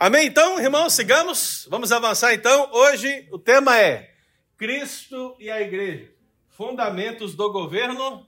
Amém? 0.00 0.28
Então, 0.28 0.60
irmãos, 0.60 0.92
sigamos. 0.92 1.66
Vamos 1.68 1.90
avançar 1.90 2.32
então. 2.32 2.70
Hoje 2.72 3.28
o 3.32 3.38
tema 3.38 3.76
é 3.80 4.14
Cristo 4.56 5.34
e 5.40 5.50
a 5.50 5.60
Igreja. 5.60 6.14
Fundamentos 6.46 7.34
do 7.34 7.50
governo 7.50 8.24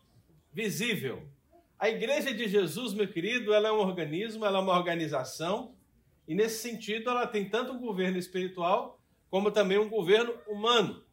visível. 0.53 1.23
A 1.79 1.89
Igreja 1.89 2.35
de 2.35 2.49
Jesus, 2.49 2.93
meu 2.93 3.07
querido, 3.07 3.55
ela 3.55 3.69
é 3.69 3.73
um 3.73 3.79
organismo, 3.79 4.45
ela 4.45 4.59
é 4.59 4.61
uma 4.61 4.77
organização. 4.77 5.77
E 6.27 6.35
nesse 6.35 6.61
sentido, 6.61 7.09
ela 7.09 7.25
tem 7.25 7.49
tanto 7.49 7.73
um 7.73 7.79
governo 7.79 8.19
espiritual 8.19 9.01
como 9.31 9.53
também 9.53 9.79
um 9.79 9.89
governo 9.89 10.35
humano. 10.49 11.05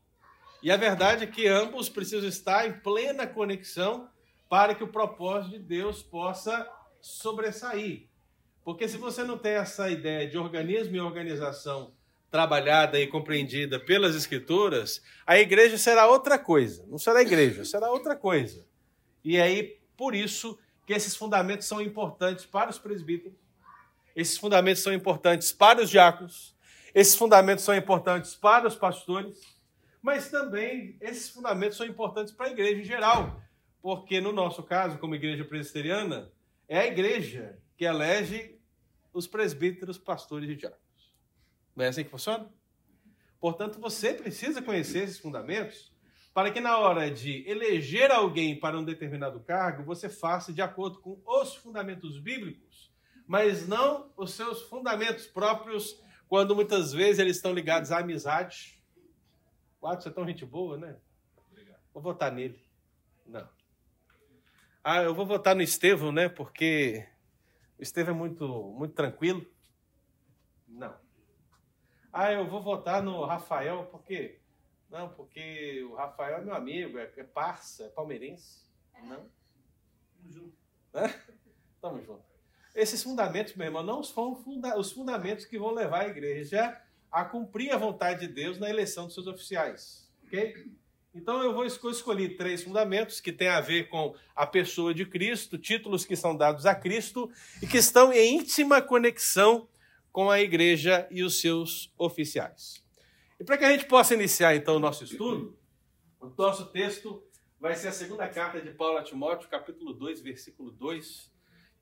E 0.64 0.72
a 0.72 0.76
verdade 0.76 1.26
é 1.26 1.28
que 1.28 1.48
ambos 1.48 1.88
precisam 1.88 2.28
estar 2.28 2.68
em 2.68 2.80
plena 2.80 3.28
conexão 3.28 4.10
para 4.50 4.74
que 4.74 4.84
o 4.84 4.92
propósito 4.92 5.52
de 5.52 5.60
Deus 5.60 6.02
possa 6.02 6.68
sobressair. 7.00 8.07
Porque 8.68 8.86
se 8.90 8.98
você 8.98 9.24
não 9.24 9.38
tem 9.38 9.54
essa 9.54 9.90
ideia 9.90 10.28
de 10.28 10.38
organismo 10.38 10.94
e 10.94 11.00
organização 11.00 11.94
trabalhada 12.30 13.00
e 13.00 13.08
compreendida 13.08 13.80
pelas 13.80 14.14
Escrituras, 14.14 15.02
a 15.26 15.40
igreja 15.40 15.78
será 15.78 16.06
outra 16.06 16.38
coisa. 16.38 16.86
Não 16.90 16.98
será 16.98 17.22
igreja, 17.22 17.64
será 17.64 17.90
outra 17.90 18.14
coisa. 18.14 18.66
E 19.24 19.40
aí, 19.40 19.80
por 19.96 20.14
isso, 20.14 20.60
que 20.86 20.92
esses 20.92 21.16
fundamentos 21.16 21.66
são 21.66 21.82
importantes 21.82 22.46
para 22.46 22.70
os 22.70 22.78
presbíteros, 22.78 23.38
esses 24.14 24.38
fundamentos 24.38 24.84
são 24.84 24.94
importantes 24.94 25.54
para 25.54 25.82
os 25.82 25.90
diáconos, 25.90 26.54
esses 26.94 27.16
fundamentos 27.16 27.64
são 27.64 27.74
importantes 27.74 28.36
para 28.36 28.68
os 28.68 28.76
pastores, 28.76 29.40
mas 30.02 30.30
também 30.30 30.98
esses 31.00 31.30
fundamentos 31.30 31.78
são 31.78 31.88
importantes 31.88 32.34
para 32.34 32.48
a 32.48 32.52
igreja 32.52 32.82
em 32.82 32.84
geral, 32.84 33.42
porque 33.82 34.20
no 34.20 34.34
nosso 34.34 34.62
caso, 34.62 34.98
como 34.98 35.16
igreja 35.16 35.46
presbiteriana, 35.46 36.30
é 36.68 36.80
a 36.80 36.88
igreja 36.88 37.58
que 37.78 37.86
elege 37.86 38.57
os 39.18 39.28
presbíteros, 39.28 39.98
pastores 39.98 40.50
e 40.50 40.56
diáconos. 40.56 41.14
Não 41.76 41.86
é 41.86 41.88
assim 41.88 42.04
que 42.04 42.10
funciona? 42.10 42.48
Portanto, 43.40 43.80
você 43.80 44.14
precisa 44.14 44.62
conhecer 44.62 45.04
esses 45.04 45.20
fundamentos 45.20 45.92
para 46.34 46.52
que 46.52 46.60
na 46.60 46.78
hora 46.78 47.10
de 47.10 47.44
eleger 47.50 48.12
alguém 48.12 48.60
para 48.60 48.78
um 48.78 48.84
determinado 48.84 49.40
cargo, 49.40 49.84
você 49.84 50.08
faça 50.08 50.54
de 50.54 50.62
acordo 50.62 51.00
com 51.00 51.20
os 51.26 51.56
fundamentos 51.56 52.20
bíblicos, 52.20 52.94
mas 53.26 53.68
não 53.68 54.14
os 54.16 54.34
seus 54.34 54.62
fundamentos 54.62 55.26
próprios, 55.26 56.00
quando 56.28 56.56
muitas 56.56 56.94
vezes 56.94 57.18
eles 57.18 57.38
estão 57.38 57.54
ligados 57.54 57.92
à 57.92 58.00
amizade. 58.00 58.80
O 59.82 59.88
você 59.88 60.10
é 60.10 60.12
tão 60.12 60.28
gente 60.28 60.46
boa, 60.46 60.78
né? 60.78 60.96
Vou 61.92 62.04
votar 62.04 62.32
nele. 62.32 62.64
Não. 63.26 63.50
Ah, 64.84 65.02
eu 65.02 65.16
vou 65.16 65.26
votar 65.26 65.56
no 65.56 65.64
Estevão, 65.64 66.12
né? 66.12 66.30
Porque 66.30 67.04
é 67.80 68.12
muito, 68.12 68.74
muito 68.78 68.94
tranquilo? 68.94 69.46
Não. 70.68 70.96
Ah, 72.12 72.32
eu 72.32 72.50
vou 72.50 72.62
votar 72.62 73.04
no 73.04 73.24
Rafael, 73.26 73.86
por 73.86 74.04
quê? 74.04 74.40
Não, 74.90 75.10
porque 75.10 75.84
o 75.84 75.96
Rafael 75.96 76.38
é 76.38 76.44
meu 76.44 76.56
amigo, 76.56 76.98
é, 76.98 77.12
é 77.16 77.24
parça, 77.24 77.84
é 77.84 77.90
palmeirense. 77.90 78.66
Não? 79.04 79.30
Tamo 80.16 80.32
junto. 80.32 80.58
Tamo 81.82 82.02
junto. 82.02 82.26
Esses 82.74 83.04
fundamentos, 83.04 83.56
meu 83.56 83.66
irmão, 83.66 83.84
não 83.84 84.04
são 84.04 84.36
funda 84.36 84.78
os 84.78 84.92
fundamentos 84.92 85.46
que 85.46 85.60
vão 85.60 85.72
levar 85.72 86.02
a 86.02 86.08
igreja 86.08 86.82
a 87.12 87.26
cumprir 87.26 87.72
a 87.72 87.78
vontade 87.78 88.28
de 88.28 88.34
Deus 88.34 88.60
na 88.60 88.70
eleição 88.70 89.06
dos 89.06 89.14
seus 89.14 89.28
oficiais. 89.28 90.12
Ok? 90.26 90.72
Então 91.14 91.42
eu 91.44 91.54
vou 91.54 91.66
escolher 91.66 92.38
três 92.38 92.64
fundamentos 92.64 93.20
que 93.20 93.32
têm 93.32 93.48
a 93.48 93.60
ver 93.60 93.90
com 93.90 94.16
a 94.36 94.46
pessoa 94.46 94.94
de 94.94 95.06
Cristo, 95.06 95.58
títulos 95.58 96.06
que 96.06 96.16
são 96.16 96.36
dados 96.36 96.66
a 96.66 96.76
Cristo 96.76 97.30
e 97.62 97.68
que 97.68 97.78
estão 97.78 98.14
em 98.14 98.36
íntima 98.36 98.82
conexão 98.82 99.68
com 100.12 100.30
a 100.30 100.40
igreja 100.40 101.08
e 101.10 101.24
os 101.24 101.40
seus 101.40 101.92
oficiais. 101.98 102.84
E 103.40 103.44
para 103.44 103.58
que 103.58 103.66
a 103.66 103.72
gente 103.72 103.86
possa 103.86 104.14
iniciar 104.14 104.56
então 104.56 104.76
o 104.76 104.80
nosso 104.80 105.04
estudo, 105.04 105.58
o 106.20 106.32
nosso 106.38 106.66
texto 106.68 107.24
vai 107.60 107.76
ser 107.76 107.88
a 107.90 107.92
segunda 107.92 108.28
carta 108.28 108.62
de 108.62 108.72
Paulo 108.72 108.98
a 108.98 109.04
Timóteo, 109.04 109.50
capítulo 109.50 109.94
2, 109.94 110.22
versículo 110.22 110.72
2. 110.72 111.32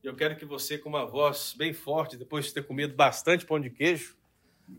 E 0.03 0.07
eu 0.07 0.15
quero 0.15 0.35
que 0.35 0.45
você, 0.45 0.77
com 0.77 0.89
uma 0.89 1.05
voz 1.05 1.53
bem 1.57 1.73
forte, 1.73 2.17
depois 2.17 2.45
de 2.45 2.53
ter 2.53 2.65
comido 2.65 2.93
bastante 2.93 3.45
pão 3.45 3.59
de 3.59 3.69
queijo, 3.69 4.17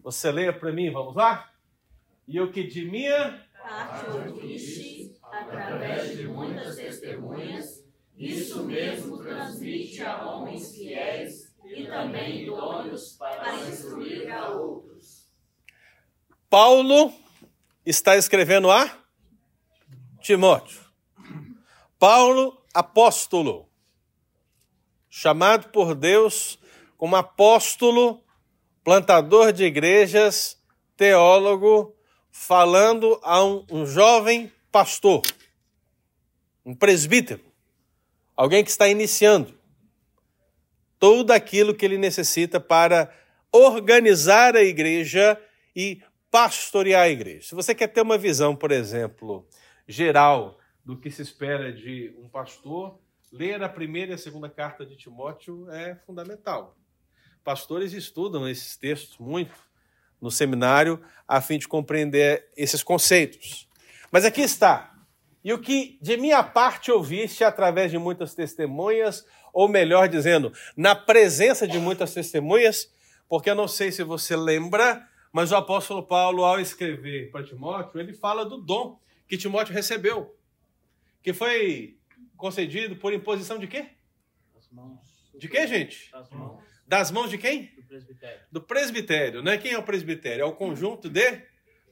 você 0.03 0.31
leia 0.31 0.53
para 0.53 0.73
mim, 0.73 0.91
vamos 0.91 1.15
lá? 1.15 1.53
E 2.29 2.41
o 2.41 2.51
que 2.51 2.63
de 2.63 2.85
minha 2.85 3.46
parte 3.67 4.07
ouviste 4.07 5.19
através 5.21 6.17
de 6.17 6.29
muitas 6.29 6.77
testemunhas, 6.77 7.85
isso 8.17 8.63
mesmo 8.63 9.19
transmite 9.19 10.05
a 10.05 10.25
homens 10.25 10.73
fiéis 10.73 11.53
e 11.65 11.85
também 11.85 12.45
idôneos 12.45 13.17
para 13.19 13.57
instruir 13.57 14.31
a 14.31 14.51
outros. 14.51 15.29
Paulo 16.49 17.13
está 17.85 18.17
escrevendo 18.17 18.71
a 18.71 18.89
Timóteo. 20.21 20.81
Paulo, 21.99 22.63
apóstolo, 22.73 23.69
chamado 25.11 25.71
por 25.71 25.97
Deus 25.97 26.57
como 26.97 27.17
apóstolo, 27.17 28.23
plantador 28.85 29.53
de 29.53 29.65
igrejas, 29.65 30.57
teólogo, 30.97 31.96
falando 32.39 33.19
a 33.25 33.43
um, 33.43 33.67
um 33.69 33.87
jovem 33.87 34.53
pastor, 34.71 35.23
um 36.65 36.75
presbítero, 36.75 37.43
alguém 38.37 38.63
que 38.63 38.71
está 38.71 38.87
iniciando 38.87 39.59
tudo 40.99 41.33
aquilo 41.33 41.75
que 41.75 41.85
ele 41.85 41.99
necessita 41.99 42.61
para 42.61 43.13
organizar 43.51 44.55
a 44.55 44.63
igreja 44.63 45.41
e 45.75 46.03
pastorear 46.31 47.05
a 47.05 47.09
igreja. 47.09 47.49
Se 47.49 47.55
você 47.55 47.75
quer 47.75 47.89
ter 47.89 48.03
uma 48.03 48.19
visão, 48.19 48.55
por 48.55 48.71
exemplo, 48.71 49.49
geral 49.89 50.61
do 50.85 50.97
que 50.97 51.11
se 51.11 51.23
espera 51.23 51.73
de 51.73 52.15
um 52.19 52.29
pastor, 52.29 53.01
ler 53.33 53.61
a 53.63 53.69
primeira 53.69 54.13
e 54.13 54.15
a 54.15 54.19
segunda 54.19 54.49
carta 54.49 54.87
de 54.87 54.95
Timóteo 54.95 55.69
é 55.71 55.97
fundamental. 56.07 56.77
Pastores 57.43 57.93
estudam 57.93 58.49
esses 58.49 58.77
textos 58.77 59.19
muito 59.19 59.66
no 60.21 60.31
seminário 60.31 61.03
a 61.27 61.41
fim 61.41 61.59
de 61.59 61.69
compreender 61.69 62.49
esses 62.57 62.83
conceitos. 62.83 63.69
Mas 64.11 64.25
aqui 64.25 64.41
está. 64.41 64.95
E 65.45 65.53
o 65.53 65.59
que 65.59 65.99
de 66.03 66.17
minha 66.17 66.43
parte 66.43 66.91
ouviste 66.91 67.45
através 67.45 67.91
de 67.91 67.99
muitas 67.99 68.35
testemunhas, 68.35 69.25
ou 69.53 69.69
melhor 69.69 70.09
dizendo, 70.09 70.53
na 70.77 70.95
presença 70.95 71.67
de 71.67 71.79
muitas 71.79 72.13
testemunhas, 72.13 72.93
porque 73.29 73.51
eu 73.51 73.55
não 73.55 73.69
sei 73.69 73.93
se 73.93 74.03
você 74.03 74.37
lembra, 74.37 75.07
mas 75.33 75.53
o 75.53 75.57
apóstolo 75.57 76.03
Paulo, 76.03 76.45
ao 76.45 76.61
escrever 76.61 77.31
para 77.31 77.45
Timóteo, 77.45 78.01
ele 78.01 78.13
fala 78.13 78.45
do 78.45 78.57
dom 78.57 78.99
que 79.29 79.37
Timóteo 79.37 79.75
recebeu, 79.75 80.37
que 81.23 81.33
foi 81.33 81.99
concedido 82.37 82.97
por 82.97 83.13
imposição 83.13 83.59
de 83.59 83.67
quê? 83.67 83.91
Das 84.55 84.71
mãos. 84.71 85.01
De 85.39 85.49
quê, 85.49 85.67
gente? 85.67 86.11
Das 86.11 86.31
mãos. 86.31 86.63
Das 86.87 87.11
mãos 87.11 87.31
de 87.31 87.39
quem? 87.39 87.76
Presbitério. 87.89 88.41
Do 88.51 88.61
presbitério, 88.61 89.43
né? 89.43 89.59
Quem 89.59 89.73
é 89.73 89.79
o 89.79 89.83
presbitério? 89.83 90.43
É 90.43 90.45
o 90.45 90.53
conjunto 90.53 91.09
de 91.09 91.43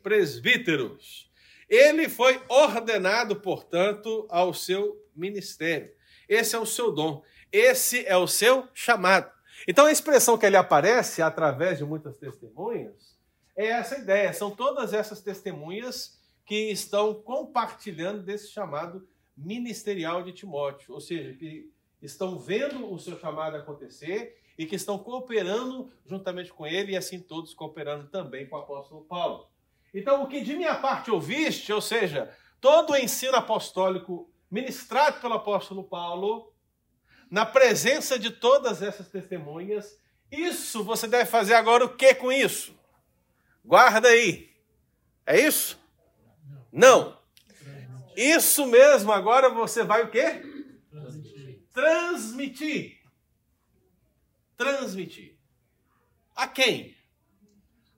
presbíteros. 0.02 1.30
Ele 1.68 2.08
foi 2.08 2.40
ordenado, 2.48 3.36
portanto, 3.36 4.26
ao 4.28 4.52
seu 4.52 4.96
ministério. 5.14 5.92
Esse 6.28 6.54
é 6.54 6.58
o 6.58 6.66
seu 6.66 6.92
dom. 6.92 7.22
Esse 7.50 8.04
é 8.06 8.16
o 8.16 8.26
seu 8.26 8.68
chamado. 8.74 9.30
Então 9.66 9.86
a 9.86 9.92
expressão 9.92 10.36
que 10.36 10.44
ele 10.44 10.56
aparece 10.56 11.22
através 11.22 11.78
de 11.78 11.84
muitas 11.84 12.16
testemunhas 12.16 13.18
é 13.56 13.66
essa 13.66 13.98
ideia. 13.98 14.32
São 14.32 14.50
todas 14.50 14.92
essas 14.92 15.22
testemunhas 15.22 16.18
que 16.44 16.70
estão 16.70 17.14
compartilhando 17.14 18.22
desse 18.22 18.50
chamado 18.50 19.08
ministerial 19.36 20.22
de 20.22 20.32
Timóteo, 20.32 20.92
ou 20.92 21.00
seja, 21.00 21.32
que 21.34 21.72
estão 22.02 22.38
vendo 22.38 22.92
o 22.92 22.98
seu 22.98 23.18
chamado 23.18 23.56
acontecer 23.56 24.36
e 24.56 24.66
que 24.66 24.76
estão 24.76 24.98
cooperando 24.98 25.90
juntamente 26.06 26.52
com 26.52 26.66
ele 26.66 26.92
e 26.92 26.96
assim 26.96 27.20
todos 27.20 27.54
cooperando 27.54 28.06
também 28.08 28.46
com 28.46 28.56
o 28.56 28.60
apóstolo 28.60 29.04
Paulo. 29.04 29.48
Então, 29.92 30.22
o 30.22 30.28
que 30.28 30.40
de 30.40 30.56
minha 30.56 30.74
parte 30.74 31.10
ouviste, 31.10 31.72
ou 31.72 31.80
seja, 31.80 32.32
todo 32.60 32.92
o 32.92 32.96
ensino 32.96 33.36
apostólico 33.36 34.30
ministrado 34.50 35.20
pelo 35.20 35.34
apóstolo 35.34 35.84
Paulo, 35.84 36.52
na 37.30 37.44
presença 37.44 38.18
de 38.18 38.30
todas 38.30 38.82
essas 38.82 39.08
testemunhas, 39.08 40.00
isso 40.30 40.82
você 40.82 41.06
deve 41.06 41.26
fazer 41.26 41.54
agora 41.54 41.84
o 41.84 41.96
que 41.96 42.14
com 42.14 42.30
isso? 42.30 42.78
Guarda 43.64 44.08
aí. 44.08 44.50
É 45.26 45.40
isso? 45.40 45.78
Não. 46.72 47.18
Isso 48.16 48.66
mesmo, 48.66 49.10
agora 49.10 49.48
você 49.48 49.82
vai 49.82 50.04
o 50.04 50.10
quê? 50.10 50.42
Transmitir. 50.90 51.62
Transmitir 51.72 52.93
transmitir. 54.56 55.38
A 56.34 56.48
quem? 56.48 56.96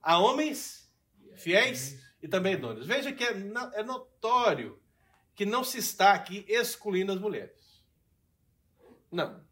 A 0.01 0.19
homens 0.19 0.91
fiéis 1.35 2.03
e 2.21 2.27
também 2.27 2.53
idôneos. 2.53 2.87
Veja 2.87 3.11
que 3.11 3.23
é, 3.23 3.31
é 3.73 3.83
notório 3.83 4.81
que 5.35 5.45
não 5.45 5.63
se 5.63 5.77
está 5.77 6.13
aqui 6.13 6.45
excluindo 6.47 7.11
as 7.11 7.19
mulheres. 7.19 7.83
Não. 9.11 9.45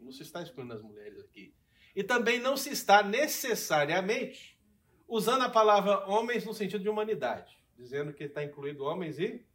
Não 0.00 0.10
se 0.10 0.22
está 0.22 0.42
excluindo 0.42 0.74
as 0.74 0.82
mulheres 0.82 1.20
aqui. 1.20 1.54
E 1.94 2.02
também 2.02 2.40
não 2.40 2.56
se 2.56 2.70
está 2.70 3.02
necessariamente 3.02 4.58
usando 5.06 5.42
a 5.42 5.48
palavra 5.48 6.06
homens 6.08 6.44
no 6.44 6.54
sentido 6.54 6.82
de 6.82 6.88
humanidade, 6.88 7.56
dizendo 7.76 8.12
que 8.12 8.24
está 8.24 8.42
incluído 8.42 8.84
homens 8.84 9.18
e 9.18 9.46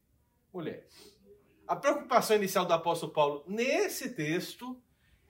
mulheres. 0.54 1.18
A 1.68 1.76
preocupação 1.76 2.38
inicial 2.38 2.66
do 2.66 2.74
apóstolo 2.74 3.12
Paulo 3.12 3.44
nesse 3.48 4.12
texto 4.12 4.82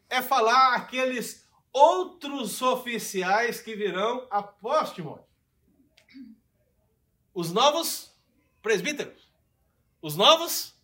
é 0.10 0.22
falar 0.22 0.76
aqueles 0.76 1.47
outros 1.78 2.62
oficiais 2.62 3.62
que 3.62 3.76
virão 3.76 4.28
após 4.32 4.92
Timóteo. 4.92 5.28
Os 7.34 7.52
novos 7.52 8.12
presbíteros, 8.64 9.32
os 10.02 10.16
novos 10.16 10.76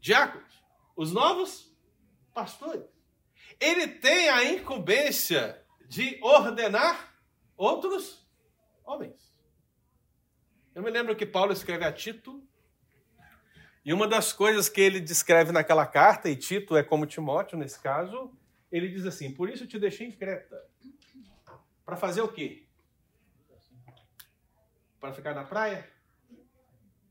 diáconos, 0.00 0.64
os 0.96 1.12
novos 1.12 1.70
pastores. 2.32 2.88
Ele 3.60 3.86
tem 3.86 4.30
a 4.30 4.44
incumbência 4.44 5.62
de 5.86 6.18
ordenar 6.22 7.14
outros 7.56 8.26
homens. 8.82 9.32
Eu 10.74 10.82
me 10.82 10.90
lembro 10.90 11.14
que 11.14 11.26
Paulo 11.26 11.52
escreve 11.52 11.84
a 11.84 11.92
Tito, 11.92 12.42
e 13.84 13.92
uma 13.92 14.08
das 14.08 14.32
coisas 14.32 14.70
que 14.70 14.80
ele 14.80 14.98
descreve 14.98 15.52
naquela 15.52 15.86
carta, 15.86 16.30
e 16.30 16.34
Tito 16.34 16.76
é 16.76 16.82
como 16.82 17.06
Timóteo 17.06 17.58
nesse 17.58 17.78
caso, 17.78 18.32
ele 18.74 18.88
diz 18.88 19.06
assim: 19.06 19.32
Por 19.32 19.48
isso 19.48 19.68
te 19.68 19.78
deixei 19.78 20.08
em 20.08 20.10
Creta. 20.10 20.60
Para 21.84 21.96
fazer 21.96 22.22
o 22.22 22.28
quê? 22.28 22.66
Para 24.98 25.12
ficar 25.12 25.32
na 25.32 25.44
praia? 25.44 25.88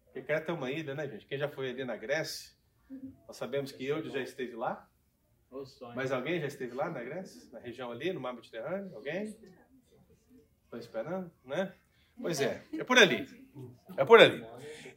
Porque 0.03 0.21
Creta 0.23 0.51
é 0.51 0.55
uma 0.55 0.69
ilha, 0.69 0.93
né, 0.93 1.07
gente? 1.07 1.25
Quem 1.25 1.37
já 1.37 1.47
foi 1.47 1.69
ali 1.69 1.85
na 1.85 1.95
Grécia, 1.95 2.53
nós 3.25 3.37
sabemos 3.37 3.71
que 3.71 3.85
eu 3.85 4.03
já 4.09 4.19
esteve 4.19 4.55
lá. 4.55 4.89
Mas 5.95 6.11
alguém 6.11 6.41
já 6.41 6.47
esteve 6.47 6.73
lá 6.73 6.89
na 6.89 7.01
Grécia? 7.01 7.49
Na 7.51 7.59
região 7.59 7.91
ali, 7.91 8.11
no 8.11 8.19
mar 8.19 8.33
Mediterrâneo? 8.33 8.93
Alguém? 8.93 9.37
Estou 10.65 10.79
esperando, 10.79 11.31
né? 11.45 11.73
Pois 12.19 12.41
é, 12.41 12.61
é 12.77 12.83
por 12.83 12.97
ali. 12.97 13.25
É 13.95 14.03
por 14.03 14.19
ali. 14.19 14.45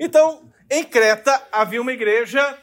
Então, 0.00 0.50
em 0.68 0.82
Creta 0.82 1.46
havia 1.52 1.80
uma 1.80 1.92
igreja 1.92 2.58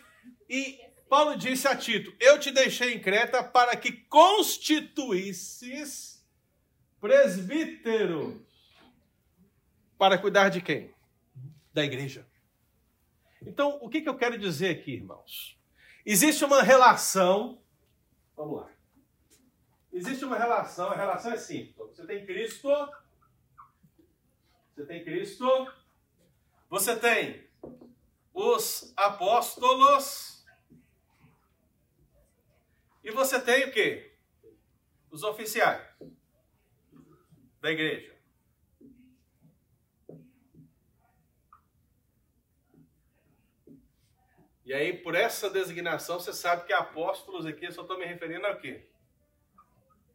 e 0.50 0.78
Paulo 1.10 1.38
disse 1.38 1.68
a 1.68 1.76
Tito: 1.76 2.16
Eu 2.20 2.40
te 2.40 2.52
deixei 2.52 2.94
em 2.94 3.00
Creta 3.00 3.44
para 3.44 3.76
que 3.76 3.92
constituísses 3.92 6.24
presbítero. 7.00 8.46
Para 9.98 10.18
cuidar 10.18 10.50
de 10.50 10.62
quem? 10.62 10.94
Da 11.74 11.84
igreja. 11.84 12.26
Então, 13.46 13.78
o 13.82 13.90
que, 13.90 14.02
que 14.02 14.08
eu 14.08 14.16
quero 14.16 14.38
dizer 14.38 14.70
aqui, 14.70 14.94
irmãos? 14.94 15.60
Existe 16.06 16.46
uma 16.46 16.62
relação. 16.62 17.62
Vamos 18.36 18.62
lá. 18.62 18.70
Existe 19.92 20.24
uma 20.26 20.38
relação, 20.38 20.90
a 20.90 20.96
relação 20.96 21.34
é 21.34 21.38
simples. 21.38 21.76
Você 21.78 22.06
tem 22.06 22.26
Cristo. 22.26 22.70
Você 24.74 24.86
tem 24.86 25.04
Cristo. 25.04 25.74
Você 26.70 26.96
tem 26.96 27.46
os 28.34 28.94
apóstolos. 28.96 30.43
E 33.04 33.12
você 33.12 33.40
tem 33.40 33.66
o 33.66 33.72
quê? 33.72 34.16
Os 35.12 35.24
oficiais 35.24 35.86
da 37.60 37.72
igreja. 37.72 38.14
E 44.66 44.74
aí, 44.74 44.98
por 44.98 45.14
essa 45.14 45.50
designação, 45.50 46.20
você 46.20 46.32
sabe 46.32 46.66
que 46.66 46.72
apóstolos 46.72 47.46
aqui, 47.46 47.66
eu 47.66 47.72
só 47.72 47.82
estou 47.82 48.00
me 48.00 48.06
referindo 48.06 48.48
a 48.48 48.56
quê? 48.56 48.90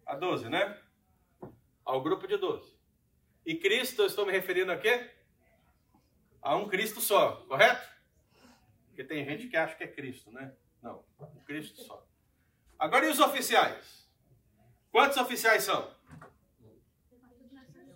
A 0.06 0.14
12, 0.14 0.48
né? 0.48 0.82
Ao 1.84 2.02
grupo 2.02 2.26
de 2.26 2.38
12. 2.38 2.74
E 3.44 3.54
Cristo, 3.54 4.02
eu 4.02 4.06
estou 4.06 4.24
me 4.24 4.32
referindo 4.32 4.72
a 4.72 4.78
quê? 4.78 5.10
A 6.40 6.56
um 6.56 6.66
Cristo 6.66 7.00
só, 7.00 7.44
correto? 7.46 7.86
Porque 8.86 9.04
tem 9.04 9.24
gente 9.24 9.48
que 9.48 9.56
acha 9.56 9.76
que 9.76 9.84
é 9.84 9.88
Cristo, 9.88 10.32
né? 10.32 10.56
Não, 10.82 11.04
um 11.20 11.44
Cristo 11.44 11.82
só. 11.82 12.06
Agora 12.78 13.06
e 13.06 13.10
os 13.10 13.18
oficiais? 13.18 14.08
Quantos 14.92 15.16
oficiais 15.16 15.64
são? 15.64 15.92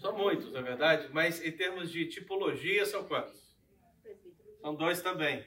São 0.00 0.16
muitos, 0.16 0.52
na 0.52 0.58
é 0.58 0.62
verdade, 0.62 1.08
mas 1.12 1.44
em 1.44 1.52
termos 1.52 1.90
de 1.92 2.08
tipologia, 2.08 2.84
são 2.84 3.04
quantos? 3.04 3.40
São 4.60 4.74
dois 4.74 5.00
também. 5.00 5.46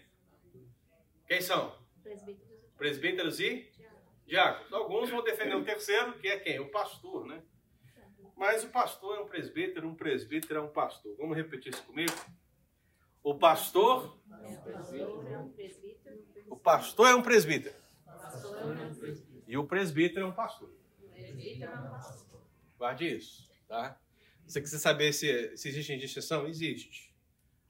Quem 1.28 1.42
são? 1.42 1.78
Presbíteros, 2.78 3.42
e 3.42 3.70
diáconos. 4.26 4.72
Alguns 4.72 5.10
vão 5.10 5.22
defender 5.22 5.56
o 5.56 5.66
terceiro, 5.66 6.18
que 6.20 6.30
é 6.30 6.40
quem? 6.40 6.60
O 6.60 6.72
pastor, 6.72 7.26
né? 7.26 7.44
Mas 8.38 8.64
o 8.64 8.70
pastor 8.70 9.18
é 9.18 9.20
um 9.20 9.28
presbítero, 9.28 9.88
um 9.88 9.96
presbítero 9.96 10.60
é 10.60 10.62
um 10.62 10.72
pastor. 10.72 11.16
Vamos 11.18 11.36
repetir 11.36 11.74
isso 11.74 11.84
comigo? 11.84 12.14
O 13.22 13.36
pastor. 13.36 14.18
O 16.50 16.58
pastor 16.58 17.10
é 17.10 17.16
um 17.16 17.22
presbítero. 17.22 17.76
E 19.48 19.58
o 19.58 19.66
presbítero 19.66 20.26
é 20.26 20.28
um 20.28 20.32
pastor. 20.32 20.74
Guarde 22.78 23.08
isso, 23.08 23.50
tá? 23.68 24.00
Você 24.46 24.62
quiser 24.62 24.80
saber 24.80 25.14
se, 25.14 25.56
se 25.58 25.70
existe 25.70 25.98
distinção? 25.98 26.48
Existe. 26.48 27.14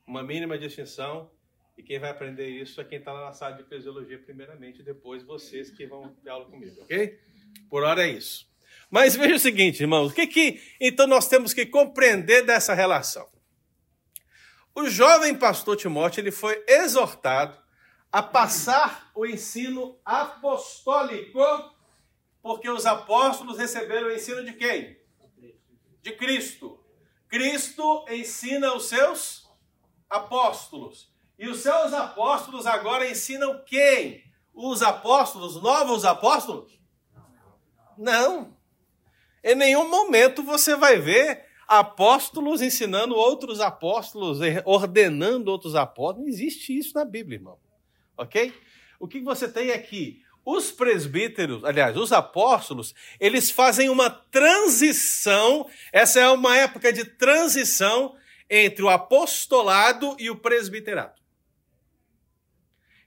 Uma 0.05 0.23
mínima 0.23 0.57
distinção 0.57 1.31
e 1.77 1.83
quem 1.83 1.99
vai 1.99 2.09
aprender 2.09 2.47
isso 2.47 2.79
é 2.79 2.83
quem 2.83 2.99
está 2.99 3.13
na 3.13 3.33
sala 3.33 3.55
de 3.55 3.63
fisiologia, 3.63 4.17
primeiramente, 4.17 4.79
e 4.79 4.83
depois 4.83 5.23
vocês 5.23 5.69
que 5.69 5.85
vão 5.85 6.09
ter 6.23 6.29
aula 6.29 6.45
comigo, 6.45 6.81
ok? 6.83 7.19
Por 7.69 7.83
hora 7.83 8.05
é 8.05 8.11
isso. 8.11 8.49
Mas 8.89 9.15
veja 9.15 9.35
o 9.35 9.39
seguinte, 9.39 9.81
irmãos, 9.81 10.11
o 10.11 10.15
que, 10.15 10.27
que 10.27 10.61
então 10.79 11.07
nós 11.07 11.27
temos 11.27 11.53
que 11.53 11.65
compreender 11.65 12.45
dessa 12.45 12.73
relação? 12.73 13.27
O 14.73 14.87
jovem 14.89 15.35
pastor 15.35 15.75
Timóteo 15.75 16.21
ele 16.21 16.31
foi 16.31 16.63
exortado 16.67 17.57
a 18.15 18.23
passar 18.23 19.11
o 19.13 19.25
ensino 19.25 19.99
apostólico, 20.05 21.37
porque 22.41 22.69
os 22.69 22.85
apóstolos 22.85 23.57
receberam 23.57 24.07
o 24.07 24.11
ensino 24.13 24.41
de 24.41 24.53
quem? 24.53 24.97
De 26.01 26.13
Cristo. 26.13 26.79
Cristo 27.27 28.05
ensina 28.09 28.73
os 28.73 28.85
seus 28.85 29.49
apóstolos. 30.09 31.11
E 31.37 31.49
os 31.49 31.57
seus 31.57 31.91
apóstolos 31.91 32.65
agora 32.65 33.05
ensinam 33.05 33.61
quem? 33.65 34.23
Os 34.53 34.81
apóstolos, 34.81 35.61
novos 35.61 36.05
apóstolos? 36.05 36.79
Não. 37.97 38.55
Em 39.43 39.55
nenhum 39.55 39.89
momento 39.89 40.41
você 40.41 40.73
vai 40.77 40.97
ver 40.99 41.43
apóstolos 41.67 42.61
ensinando 42.61 43.13
outros 43.13 43.59
apóstolos, 43.59 44.39
ordenando 44.63 45.51
outros 45.51 45.75
apóstolos. 45.75 46.21
Não 46.21 46.29
existe 46.29 46.77
isso 46.77 46.93
na 46.95 47.03
Bíblia, 47.03 47.39
irmão. 47.39 47.64
Ok? 48.17 48.53
O 48.99 49.07
que 49.07 49.19
você 49.19 49.47
tem 49.47 49.71
aqui? 49.71 50.23
Os 50.45 50.71
presbíteros, 50.71 51.63
aliás, 51.63 51.97
os 51.97 52.11
apóstolos, 52.11 52.93
eles 53.19 53.49
fazem 53.49 53.89
uma 53.89 54.09
transição. 54.09 55.67
Essa 55.91 56.19
é 56.19 56.29
uma 56.29 56.55
época 56.55 56.93
de 56.93 57.03
transição 57.03 58.15
entre 58.47 58.83
o 58.83 58.89
apostolado 58.89 60.15
e 60.19 60.29
o 60.29 60.35
presbiterato. 60.35 61.25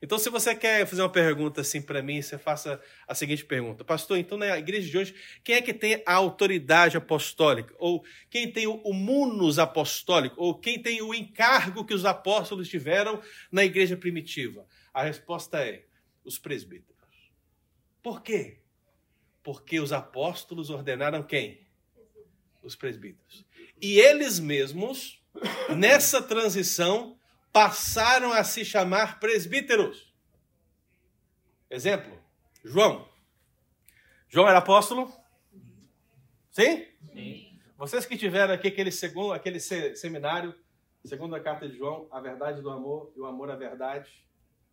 Então, 0.00 0.16
se 0.16 0.30
você 0.30 0.54
quer 0.54 0.86
fazer 0.86 1.02
uma 1.02 1.08
pergunta 1.10 1.60
assim 1.60 1.82
para 1.82 2.00
mim, 2.00 2.22
você 2.22 2.38
faça 2.38 2.80
a 3.06 3.14
seguinte 3.14 3.44
pergunta: 3.44 3.84
Pastor, 3.84 4.16
então 4.16 4.38
na 4.38 4.56
igreja 4.56 4.88
de 4.88 4.96
hoje, 4.96 5.14
quem 5.42 5.56
é 5.56 5.62
que 5.62 5.74
tem 5.74 6.02
a 6.06 6.14
autoridade 6.14 6.96
apostólica? 6.96 7.74
Ou 7.78 8.04
quem 8.30 8.50
tem 8.50 8.66
o 8.66 8.92
munus 8.92 9.58
apostólico? 9.58 10.36
Ou 10.38 10.54
quem 10.58 10.80
tem 10.80 11.02
o 11.02 11.12
encargo 11.12 11.84
que 11.84 11.94
os 11.94 12.04
apóstolos 12.04 12.68
tiveram 12.68 13.20
na 13.50 13.64
igreja 13.64 13.96
primitiva? 13.96 14.66
A 14.98 15.02
resposta 15.02 15.64
é: 15.64 15.84
os 16.24 16.40
presbíteros. 16.40 17.32
Por 18.02 18.20
quê? 18.20 18.58
Porque 19.44 19.78
os 19.78 19.92
apóstolos 19.92 20.70
ordenaram 20.70 21.22
quem? 21.22 21.64
Os 22.64 22.74
presbíteros. 22.74 23.46
E 23.80 24.00
eles 24.00 24.40
mesmos, 24.40 25.22
nessa 25.70 26.20
transição, 26.20 27.16
passaram 27.52 28.32
a 28.32 28.42
se 28.42 28.64
chamar 28.64 29.20
presbíteros. 29.20 30.12
Exemplo, 31.70 32.20
João. 32.64 33.08
João 34.28 34.48
era 34.48 34.58
apóstolo? 34.58 35.12
Sim? 36.50 36.88
Sim. 37.12 37.60
Vocês 37.76 38.04
que 38.04 38.16
tiveram 38.16 38.52
aqui 38.52 38.66
aquele, 38.66 38.90
segundo, 38.90 39.32
aquele 39.32 39.60
seminário, 39.60 40.52
segunda 41.04 41.38
carta 41.38 41.68
de 41.68 41.78
João, 41.78 42.08
a 42.10 42.20
verdade 42.20 42.60
do 42.60 42.68
amor 42.68 43.12
e 43.14 43.20
o 43.20 43.26
amor 43.26 43.48
à 43.48 43.54
verdade. 43.54 44.26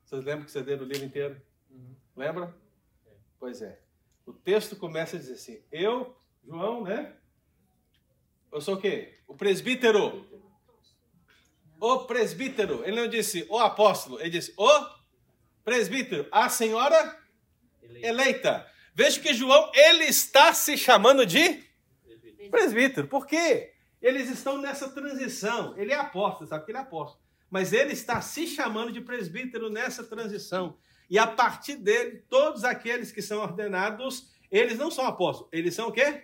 Vocês 0.06 0.24
lembram 0.24 0.46
que 0.46 0.52
você 0.52 0.62
deu 0.62 0.78
o 0.78 0.86
livro 0.86 1.04
inteiro? 1.04 1.42
Uhum. 1.70 1.96
Lembra? 2.16 2.56
É. 3.06 3.12
Pois 3.40 3.62
é. 3.62 3.82
O 4.26 4.32
texto 4.32 4.76
começa 4.76 5.18
a 5.18 5.20
dizer 5.20 5.34
assim: 5.34 5.62
Eu, 5.72 6.16
João, 6.46 6.84
né? 6.84 7.14
Eu 8.52 8.62
sou 8.62 8.76
o 8.76 8.80
quê? 8.80 9.20
O 9.28 9.36
presbítero 9.36 10.26
o 11.80 12.06
presbítero. 12.06 12.84
Ele 12.86 12.96
não 12.96 13.08
disse 13.08 13.46
o 13.50 13.60
apóstolo, 13.60 14.20
ele 14.20 14.32
disse 14.32 14.54
o 14.58 14.86
presbítero, 15.64 16.28
a 16.32 16.50
senhora 16.50 17.20
eleita. 17.82 18.66
Veja 18.94 19.20
que 19.20 19.34
João, 19.34 19.72
ele 19.74 20.06
está 20.06 20.54
se 20.54 20.78
chamando 20.78 21.26
de 21.26 21.64
Presbítero. 22.50 23.08
Por 23.08 23.26
quê? 23.26 23.74
Eles 24.00 24.30
estão 24.30 24.60
nessa 24.62 24.90
transição. 24.90 25.76
Ele 25.78 25.92
é 25.92 25.96
apóstolo, 25.96 26.48
sabe 26.48 26.64
que 26.64 26.72
ele 26.72 26.78
é 26.78 26.82
apóstolo. 26.82 27.25
Mas 27.50 27.74
ele 27.74 27.94
está 27.94 28.22
se 28.22 28.48
chamando 28.48 28.92
de 28.92 29.02
presbítero 29.02 29.70
nessa 29.70 30.04
transição. 30.04 30.78
E 31.10 31.20
a 31.20 31.28
partir 31.28 31.76
dele, 31.76 32.24
todos 32.30 32.64
aqueles 32.64 33.12
que 33.12 33.22
são 33.22 33.42
ordenados, 33.42 34.32
eles 34.52 34.78
não 34.78 34.90
são 34.90 35.06
apóstolos, 35.06 35.50
eles 35.54 35.74
são 35.76 35.90
o 35.90 35.92
quê? 35.92 36.24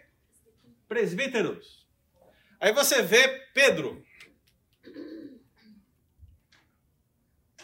Presbíteros. 0.88 1.88
Aí 2.60 2.74
você 2.74 3.02
vê 3.02 3.28
Pedro, 3.54 4.04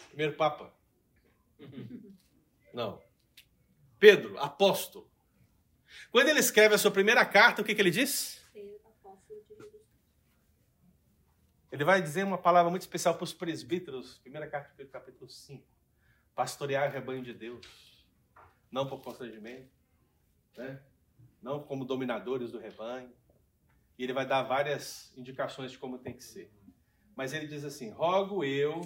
primeiro 0.08 0.36
papa. 0.36 0.72
Não. 2.74 3.00
Pedro, 4.00 4.38
apóstolo. 4.38 5.08
Quando 6.10 6.28
ele 6.28 6.40
escreve 6.40 6.74
a 6.74 6.78
sua 6.78 6.90
primeira 6.90 7.24
carta, 7.24 7.62
o 7.62 7.64
que, 7.64 7.74
que 7.74 7.80
ele 7.80 7.90
diz? 7.90 8.37
Ele 11.70 11.84
vai 11.84 12.00
dizer 12.00 12.24
uma 12.24 12.38
palavra 12.38 12.70
muito 12.70 12.82
especial 12.82 13.14
para 13.14 13.24
os 13.24 13.32
presbíteros, 13.32 14.18
primeira 14.18 14.46
carta, 14.46 14.84
capítulo 14.86 15.28
5. 15.28 15.62
Pastorear 16.34 16.88
o 16.88 16.92
rebanho 16.92 17.22
de 17.22 17.34
Deus, 17.34 18.06
não 18.70 18.86
por 18.86 19.02
constrangimento, 19.02 19.68
né? 20.56 20.80
não 21.42 21.62
como 21.62 21.84
dominadores 21.84 22.52
do 22.52 22.58
rebanho. 22.58 23.12
E 23.98 24.04
ele 24.04 24.12
vai 24.12 24.26
dar 24.26 24.42
várias 24.44 25.12
indicações 25.16 25.72
de 25.72 25.78
como 25.78 25.98
tem 25.98 26.14
que 26.14 26.24
ser. 26.24 26.50
Mas 27.14 27.32
ele 27.32 27.46
diz 27.46 27.64
assim: 27.64 27.90
rogo 27.90 28.44
eu. 28.44 28.80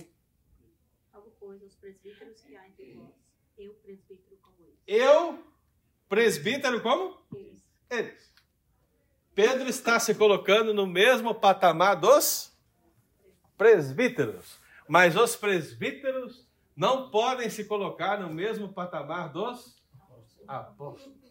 Rogo, 1.12 1.32
pois, 1.38 1.62
aos 1.62 1.74
presbíteros 1.76 2.40
que 2.40 2.56
há 2.56 2.66
entre 2.66 2.94
vós, 2.94 3.14
eu, 3.58 3.74
presbítero 3.74 4.36
como 4.38 4.56
eles. 4.64 4.80
Eu, 4.86 5.44
presbítero 6.08 6.82
como? 6.82 7.18
Eles. 7.34 7.62
Eles. 7.90 8.32
Pedro 9.34 9.68
está 9.68 10.00
se 10.00 10.14
colocando 10.14 10.74
no 10.74 10.86
mesmo 10.86 11.34
patamar 11.34 11.96
dos 11.96 12.51
presbíteros. 13.62 14.58
Mas 14.88 15.16
os 15.16 15.36
presbíteros 15.36 16.44
não 16.76 17.10
podem 17.10 17.48
se 17.48 17.64
colocar 17.64 18.18
no 18.18 18.32
mesmo 18.34 18.72
patamar 18.72 19.32
dos 19.32 19.80
apóstolos. 20.48 21.22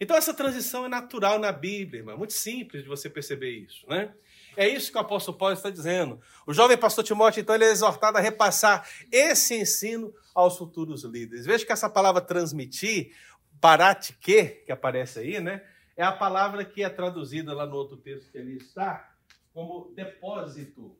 Então 0.00 0.16
essa 0.16 0.32
transição 0.32 0.86
é 0.86 0.88
natural 0.88 1.38
na 1.38 1.52
Bíblia, 1.52 2.00
irmão. 2.00 2.14
É 2.14 2.18
muito 2.18 2.32
simples 2.32 2.82
de 2.82 2.88
você 2.88 3.08
perceber 3.08 3.50
isso, 3.50 3.86
né? 3.88 4.14
É 4.56 4.66
isso 4.66 4.90
que 4.90 4.96
o 4.96 5.00
apóstolo 5.00 5.36
Paulo 5.36 5.54
está 5.54 5.68
dizendo. 5.68 6.20
O 6.46 6.54
jovem 6.54 6.78
pastor 6.78 7.04
Timóteo, 7.04 7.40
então, 7.40 7.54
ele 7.54 7.64
é 7.64 7.70
exortado 7.70 8.16
a 8.16 8.20
repassar 8.20 8.88
esse 9.12 9.54
ensino 9.54 10.14
aos 10.34 10.56
futuros 10.56 11.04
líderes. 11.04 11.44
Veja 11.44 11.64
que 11.64 11.72
essa 11.72 11.90
palavra 11.90 12.22
transmitir, 12.22 13.14
paratique, 13.60 14.62
que 14.64 14.72
aparece 14.72 15.18
aí, 15.18 15.40
né? 15.40 15.62
É 15.94 16.02
a 16.02 16.12
palavra 16.12 16.64
que 16.64 16.82
é 16.82 16.88
traduzida 16.88 17.54
lá 17.54 17.66
no 17.66 17.76
outro 17.76 17.96
texto 17.98 18.30
que 18.30 18.38
ali 18.38 18.56
está, 18.56 19.15
como 19.56 19.90
depósito. 19.94 20.94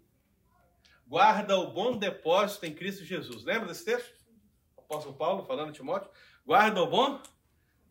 Guarda 1.06 1.58
o 1.58 1.72
bom 1.72 1.98
depósito 1.98 2.64
em 2.64 2.74
Cristo 2.74 3.04
Jesus. 3.04 3.44
Lembra 3.44 3.68
desse 3.68 3.84
texto? 3.84 4.14
O 4.74 4.80
apóstolo 4.80 5.14
Paulo 5.14 5.44
falando 5.44 5.68
a 5.68 5.72
Timóteo. 5.72 6.10
Guarda 6.46 6.82
o 6.82 6.86
bom 6.86 7.22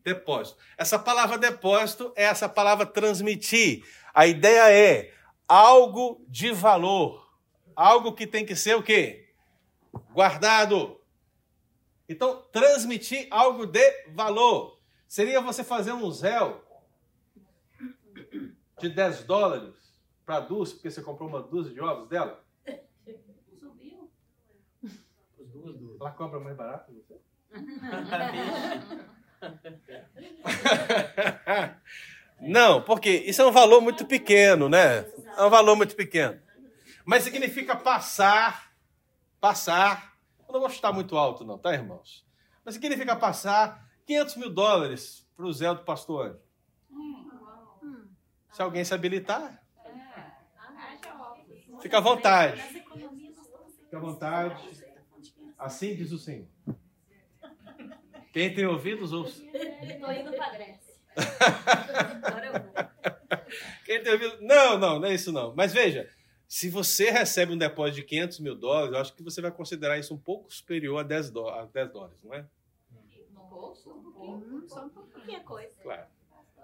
depósito. 0.02 0.58
Essa 0.76 0.98
palavra 0.98 1.38
depósito 1.38 2.12
é 2.16 2.24
essa 2.24 2.48
palavra 2.48 2.84
transmitir. 2.84 3.86
A 4.12 4.26
ideia 4.26 4.72
é 4.72 5.14
algo 5.46 6.26
de 6.26 6.50
valor. 6.50 7.30
Algo 7.76 8.12
que 8.12 8.26
tem 8.26 8.44
que 8.44 8.56
ser 8.56 8.74
o 8.74 8.82
quê? 8.82 9.32
Guardado. 10.12 11.00
Então, 12.08 12.42
transmitir 12.50 13.28
algo 13.30 13.66
de 13.66 13.88
valor. 14.08 14.80
Seria 15.06 15.40
você 15.40 15.62
fazer 15.62 15.92
um 15.92 16.10
zéu 16.10 16.60
de 18.80 18.88
10 18.88 19.22
dólares 19.22 19.85
para 20.26 20.36
a 20.38 20.40
Dulce, 20.40 20.74
porque 20.74 20.90
você 20.90 21.00
comprou 21.00 21.28
uma 21.28 21.40
dúzia 21.40 21.72
de 21.72 21.80
ovos 21.80 22.08
dela? 22.08 22.44
Subiu? 23.60 24.10
As 24.82 24.90
duas 25.52 25.76
duas. 25.76 26.00
Ela 26.00 26.10
compra 26.10 26.40
mais 26.40 26.56
barato 26.56 26.92
que 26.92 26.98
você? 26.98 27.20
Não, 32.40 32.82
porque 32.82 33.10
isso 33.10 33.40
é 33.40 33.46
um 33.46 33.52
valor 33.52 33.80
muito 33.80 34.04
pequeno, 34.04 34.68
né? 34.68 35.06
É 35.38 35.42
um 35.42 35.48
valor 35.48 35.74
muito 35.74 35.96
pequeno. 35.96 36.38
Mas 37.04 37.22
significa 37.22 37.74
passar, 37.76 38.72
passar. 39.40 40.18
Eu 40.46 40.52
não 40.52 40.60
vou 40.60 40.68
chutar 40.68 40.92
muito 40.92 41.16
alto, 41.16 41.44
não, 41.44 41.56
tá, 41.56 41.72
irmãos? 41.72 42.26
Mas 42.64 42.74
significa 42.74 43.16
passar 43.16 43.88
500 44.04 44.36
mil 44.36 44.50
dólares 44.50 45.26
para 45.34 45.46
o 45.46 45.52
Zé 45.52 45.72
do 45.72 45.82
Pastor 45.82 46.26
Anjo. 46.26 46.40
Se 48.52 48.60
alguém 48.60 48.84
se 48.84 48.92
habilitar, 48.92 49.65
fica 51.86 51.98
à 51.98 52.00
vontade. 52.00 52.60
Fica 52.62 53.96
à 53.96 54.00
vontade. 54.00 54.84
Assim 55.56 55.94
diz 55.94 56.10
o 56.12 56.18
Senhor. 56.18 56.46
Quem 58.32 58.52
tem 58.52 58.66
ouvidos, 58.66 59.12
ouça. 59.12 59.40
Estou 59.42 60.12
indo 60.12 60.32
para 60.32 60.46
a 60.46 60.50
Grécia. 60.50 60.94
Agora 62.22 62.46
eu 62.46 62.52
vou. 62.52 62.72
Quem 63.84 64.02
tem 64.02 64.12
ouvido. 64.12 64.38
Não, 64.42 64.76
não, 64.78 64.98
não 64.98 65.08
é 65.08 65.14
isso 65.14 65.32
não. 65.32 65.54
Mas 65.54 65.72
veja, 65.72 66.10
se 66.46 66.68
você 66.68 67.10
recebe 67.10 67.52
um 67.52 67.58
depósito 67.58 68.00
de 68.00 68.06
500 68.06 68.40
mil 68.40 68.54
dólares, 68.56 68.92
eu 68.92 68.98
acho 69.00 69.14
que 69.14 69.22
você 69.22 69.40
vai 69.40 69.50
considerar 69.50 69.96
isso 69.98 70.12
um 70.12 70.18
pouco 70.18 70.52
superior 70.52 70.98
a 70.98 71.02
10, 71.02 71.30
dó- 71.30 71.48
a 71.48 71.64
10 71.64 71.92
dólares, 71.92 72.18
não 72.22 72.34
é? 72.34 72.44
No 73.32 73.44
bolso, 73.48 73.90
um 73.90 74.02
pouquinho. 74.12 74.68
Só 74.68 74.84
um 74.84 74.88
pouquinho. 74.90 75.40
coisa. 75.44 75.72
Claro. 75.82 76.06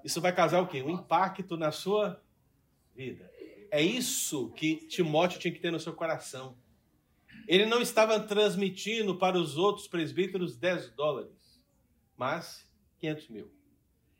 Isso 0.04 0.20
vai 0.20 0.34
causar 0.34 0.60
o 0.60 0.66
quê? 0.66 0.82
Um 0.82 0.90
impacto 0.90 1.56
na 1.56 1.70
sua 1.72 2.20
vida. 2.94 3.30
É 3.72 3.80
isso 3.80 4.50
que 4.50 4.76
Timóteo 4.86 5.40
tinha 5.40 5.50
que 5.50 5.58
ter 5.58 5.72
no 5.72 5.80
seu 5.80 5.94
coração. 5.94 6.54
Ele 7.48 7.64
não 7.64 7.80
estava 7.80 8.20
transmitindo 8.20 9.16
para 9.16 9.38
os 9.38 9.56
outros 9.56 9.88
presbíteros 9.88 10.58
10 10.58 10.90
dólares, 10.90 11.58
mas 12.14 12.70
500 12.98 13.28
mil. 13.28 13.50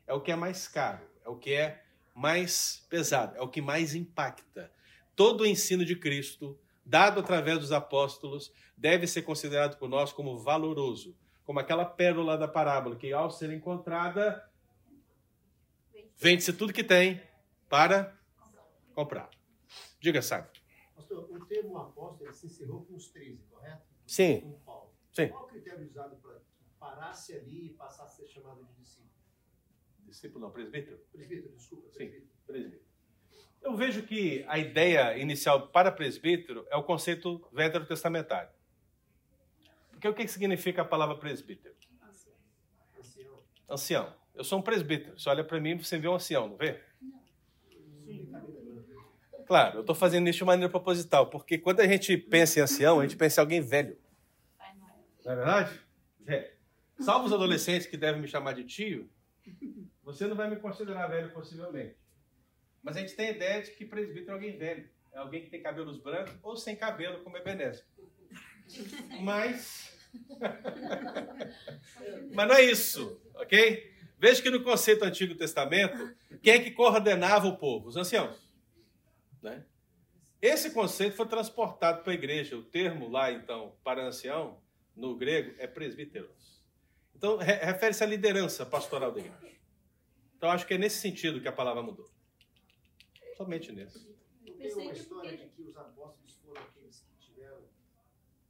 É 0.07 0.13
o 0.13 0.19
que 0.19 0.31
é 0.31 0.35
mais 0.35 0.67
caro, 0.67 1.07
é 1.23 1.29
o 1.29 1.35
que 1.35 1.53
é 1.53 1.83
mais 2.15 2.83
pesado, 2.89 3.37
é 3.37 3.41
o 3.41 3.47
que 3.47 3.61
mais 3.61 3.93
impacta. 3.93 4.71
Todo 5.15 5.41
o 5.41 5.45
ensino 5.45 5.85
de 5.85 5.95
Cristo, 5.95 6.59
dado 6.83 7.19
através 7.19 7.59
dos 7.59 7.71
apóstolos, 7.71 8.51
deve 8.75 9.05
ser 9.05 9.21
considerado 9.21 9.77
por 9.77 9.87
nós 9.87 10.11
como 10.11 10.39
valoroso, 10.39 11.15
como 11.43 11.59
aquela 11.59 11.85
pérola 11.85 12.39
da 12.39 12.47
parábola, 12.47 12.95
que 12.95 13.13
ao 13.13 13.29
ser 13.29 13.53
encontrada, 13.53 14.49
vende-se 16.17 16.53
tudo 16.53 16.73
que 16.73 16.83
tem 16.83 17.21
para 17.69 18.17
comprar. 18.95 19.29
Diga, 20.03 20.21
Sábio. 20.21 20.51
Pastor, 20.93 21.31
o 21.31 21.45
termo 21.45 21.77
apóstolo 21.77 22.27
ele 22.27 22.33
se 22.33 22.47
encerrou 22.47 22.83
com 22.83 22.93
os 22.93 23.07
13, 23.07 23.41
correto? 23.49 23.87
Sim. 24.05 24.41
Com 24.41 24.59
Paulo. 24.59 24.93
Sim. 25.13 25.29
Qual 25.29 25.45
o 25.45 25.47
critério 25.47 25.85
usado 25.85 26.17
para 26.17 26.39
que 26.39 26.65
parasse 26.77 27.33
ali 27.33 27.67
e 27.67 27.69
passasse 27.69 28.21
a 28.21 28.25
ser 28.25 28.27
chamado 28.27 28.65
de 28.65 28.73
discípulo? 28.73 29.13
Discípulo 29.99 30.41
não, 30.41 30.51
presbítero? 30.51 30.97
Presbítero, 31.09 31.55
desculpa. 31.55 31.87
Sim. 31.87 31.97
presbítero. 31.99 32.27
Presbítero. 32.45 32.83
Eu 33.61 33.77
vejo 33.77 34.05
que 34.05 34.43
a 34.49 34.59
ideia 34.59 35.17
inicial 35.17 35.69
para 35.69 35.89
presbítero 35.89 36.67
é 36.69 36.75
o 36.75 36.83
conceito 36.83 37.47
veterotestamentário. 37.53 38.51
Porque 39.89 40.05
o 40.09 40.13
que 40.13 40.27
significa 40.27 40.81
a 40.81 40.85
palavra 40.85 41.15
presbítero? 41.15 41.73
Ancião. 42.99 43.43
Ancião. 43.69 44.15
Eu 44.35 44.43
sou 44.43 44.59
um 44.59 44.61
presbítero. 44.61 45.17
Você 45.17 45.29
olha 45.29 45.45
para 45.45 45.61
mim 45.61 45.77
e 45.77 45.85
você 45.85 45.97
vê 45.97 46.09
um 46.09 46.15
ancião, 46.15 46.49
não 46.49 46.57
vê? 46.57 46.83
Claro, 49.45 49.77
eu 49.77 49.81
estou 49.81 49.95
fazendo 49.95 50.29
isso 50.29 50.39
de 50.39 50.45
maneira 50.45 50.69
proposital, 50.69 51.29
porque 51.29 51.57
quando 51.57 51.79
a 51.79 51.87
gente 51.87 52.17
pensa 52.17 52.59
em 52.59 52.63
ancião, 52.63 52.99
a 52.99 53.03
gente 53.03 53.17
pensa 53.17 53.39
em 53.39 53.43
alguém 53.43 53.61
velho. 53.61 53.97
Não 55.25 55.31
é 55.31 55.35
verdade? 55.35 55.79
Velho. 56.19 56.53
Salvo 56.99 57.25
os 57.25 57.33
adolescentes 57.33 57.87
que 57.87 57.97
devem 57.97 58.21
me 58.21 58.27
chamar 58.27 58.53
de 58.53 58.63
tio, 58.63 59.09
você 60.03 60.27
não 60.27 60.35
vai 60.35 60.49
me 60.49 60.57
considerar 60.57 61.07
velho 61.07 61.31
possivelmente. 61.31 61.95
Mas 62.81 62.97
a 62.97 62.99
gente 62.99 63.15
tem 63.15 63.27
a 63.27 63.31
ideia 63.31 63.63
de 63.63 63.71
que 63.71 63.85
presbítero 63.85 64.31
é 64.31 64.33
alguém 64.33 64.57
velho. 64.57 64.89
É 65.13 65.19
alguém 65.19 65.43
que 65.43 65.49
tem 65.49 65.61
cabelos 65.61 65.97
brancos 65.97 66.33
ou 66.41 66.57
sem 66.57 66.75
cabelo, 66.75 67.23
como 67.23 67.37
Ebenezer. 67.37 67.85
Mas. 69.21 69.93
Mas 72.33 72.47
não 72.47 72.55
é 72.55 72.63
isso, 72.63 73.21
ok? 73.35 73.93
Veja 74.19 74.41
que 74.41 74.49
no 74.49 74.63
conceito 74.63 74.99
do 74.99 75.05
Antigo 75.05 75.35
Testamento, 75.35 76.15
quem 76.41 76.53
é 76.53 76.59
que 76.59 76.71
coordenava 76.71 77.47
o 77.47 77.57
povo? 77.57 77.87
Os 77.87 77.97
anciãos. 77.97 78.42
Né? 79.43 79.65
Esse 80.41 80.71
conceito 80.71 81.15
foi 81.15 81.27
transportado 81.27 82.01
para 82.01 82.11
a 82.11 82.15
igreja. 82.15 82.57
O 82.57 82.63
termo 82.63 83.09
lá, 83.09 83.31
então, 83.31 83.75
para 83.83 84.05
ancião, 84.07 84.61
no 84.95 85.15
grego, 85.15 85.53
é 85.59 85.67
presbíteros. 85.67 86.63
Então, 87.15 87.37
re- 87.37 87.53
refere-se 87.63 88.03
à 88.03 88.07
liderança 88.07 88.65
pastoral 88.65 89.11
da 89.11 89.19
igreja. 89.19 89.59
Então, 90.37 90.49
acho 90.49 90.65
que 90.65 90.73
é 90.73 90.77
nesse 90.77 90.99
sentido 90.99 91.39
que 91.41 91.47
a 91.47 91.51
palavra 91.53 91.81
mudou. 91.83 92.09
Somente 93.37 93.71
nesse. 93.71 93.99
Tem 94.45 94.73
uma 94.73 94.91
que 94.93 94.99
história 94.99 95.37
de 95.37 95.47
que 95.49 95.61
os 95.61 95.75
apóstolos 95.77 96.35
foram 96.37 96.61
aqueles 96.61 97.01
que 97.01 97.15
tiveram 97.17 97.63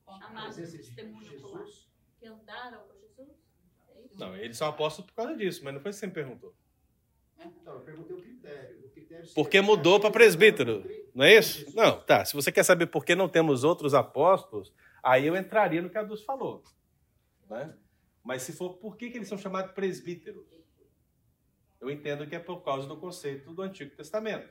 a 0.07 0.25
Amados, 0.27 0.55
presença 0.55 0.77
de. 0.77 1.25
Jesus? 1.29 1.87
Que 2.19 2.27
andaram 2.27 2.83
com 2.87 2.93
Jesus? 2.99 3.29
É? 3.89 4.15
Não, 4.17 4.35
eles 4.35 4.57
são 4.57 4.67
apóstolos 4.67 5.09
por 5.09 5.15
causa 5.15 5.35
disso, 5.35 5.63
mas 5.63 5.73
não 5.73 5.81
foi 5.81 5.89
isso 5.91 5.99
que 5.99 6.05
você 6.05 6.07
me 6.07 6.13
perguntou. 6.13 6.55
Não, 7.63 7.73
eu 7.73 7.81
perguntei 7.81 8.15
o 8.15 8.21
critério. 8.21 8.82
Porque 9.35 9.61
mudou 9.61 9.99
para 9.99 10.11
presbítero, 10.11 10.83
não 11.13 11.25
é 11.25 11.37
isso? 11.37 11.65
Não, 11.75 11.99
tá. 12.01 12.25
Se 12.25 12.33
você 12.33 12.51
quer 12.51 12.63
saber 12.63 12.87
por 12.87 13.05
que 13.05 13.15
não 13.15 13.29
temos 13.29 13.63
outros 13.63 13.93
apóstolos, 13.93 14.73
aí 15.01 15.25
eu 15.25 15.35
entraria 15.35 15.81
no 15.81 15.89
que 15.89 15.97
a 15.97 16.03
Dulce 16.03 16.23
falou. 16.23 16.63
Né? 17.49 17.73
Mas 18.23 18.43
se 18.43 18.53
for 18.53 18.75
por 18.75 18.95
que, 18.95 19.09
que 19.09 19.17
eles 19.17 19.27
são 19.27 19.37
chamados 19.37 19.71
presbíteros? 19.73 20.45
Eu 21.79 21.89
entendo 21.89 22.25
que 22.25 22.35
é 22.35 22.39
por 22.39 22.63
causa 22.63 22.87
do 22.87 22.95
conceito 22.95 23.53
do 23.53 23.61
Antigo 23.61 23.93
Testamento. 23.95 24.49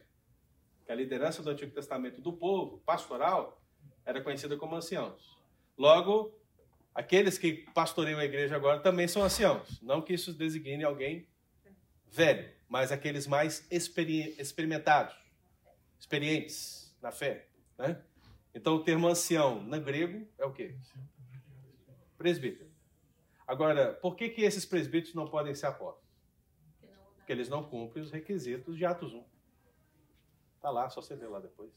Que 0.85 0.93
a 0.93 0.95
liderança 0.95 1.43
do 1.43 1.51
Antigo 1.51 1.73
Testamento 1.73 2.21
do 2.21 2.33
povo, 2.33 2.83
pastoral, 2.85 3.63
era 4.05 4.21
conhecida 4.21 4.57
como 4.57 4.77
anciãos. 4.77 5.39
Logo, 5.79 6.39
aqueles 6.95 7.39
que 7.39 7.65
pastoreiam 7.73 8.19
a 8.19 8.25
igreja 8.25 8.55
agora 8.55 8.81
também 8.81 9.09
são 9.09 9.23
anciãos. 9.23 9.81
Não 9.81 10.03
que 10.03 10.13
isso 10.13 10.35
designe 10.35 10.85
alguém 10.85 11.27
velho, 12.11 12.53
mas 12.73 12.91
aqueles 12.91 13.27
mais 13.27 13.67
experi 13.71 14.35
experimentados, 14.41 15.15
experientes 16.01 16.97
na 17.03 17.13
fé. 17.13 17.47
Né? 17.77 18.03
Então, 18.55 18.77
o 18.77 18.83
termo 18.83 19.07
ancião, 19.09 19.63
no 19.63 19.79
grego, 19.79 20.27
é 20.39 20.47
o 20.47 20.53
quê? 20.55 20.75
Presbítero. 22.17 22.73
Agora, 23.47 23.93
por 23.93 24.17
que, 24.17 24.31
que 24.31 24.41
esses 24.41 24.65
presbíteros 24.65 25.15
não 25.15 25.29
podem 25.29 25.55
ser 25.55 25.67
apóstolos? 25.67 26.09
Porque 27.17 27.31
eles 27.31 27.51
não 27.51 27.63
cumprem 27.63 28.03
os 28.03 28.11
requisitos 28.11 28.75
de 28.79 28.87
Atos 28.87 29.13
1. 29.13 29.23
Tá 30.63 30.71
lá, 30.71 30.89
só 30.89 31.03
você 31.03 31.15
ver 31.15 31.27
lá 31.27 31.41
depois. 31.41 31.75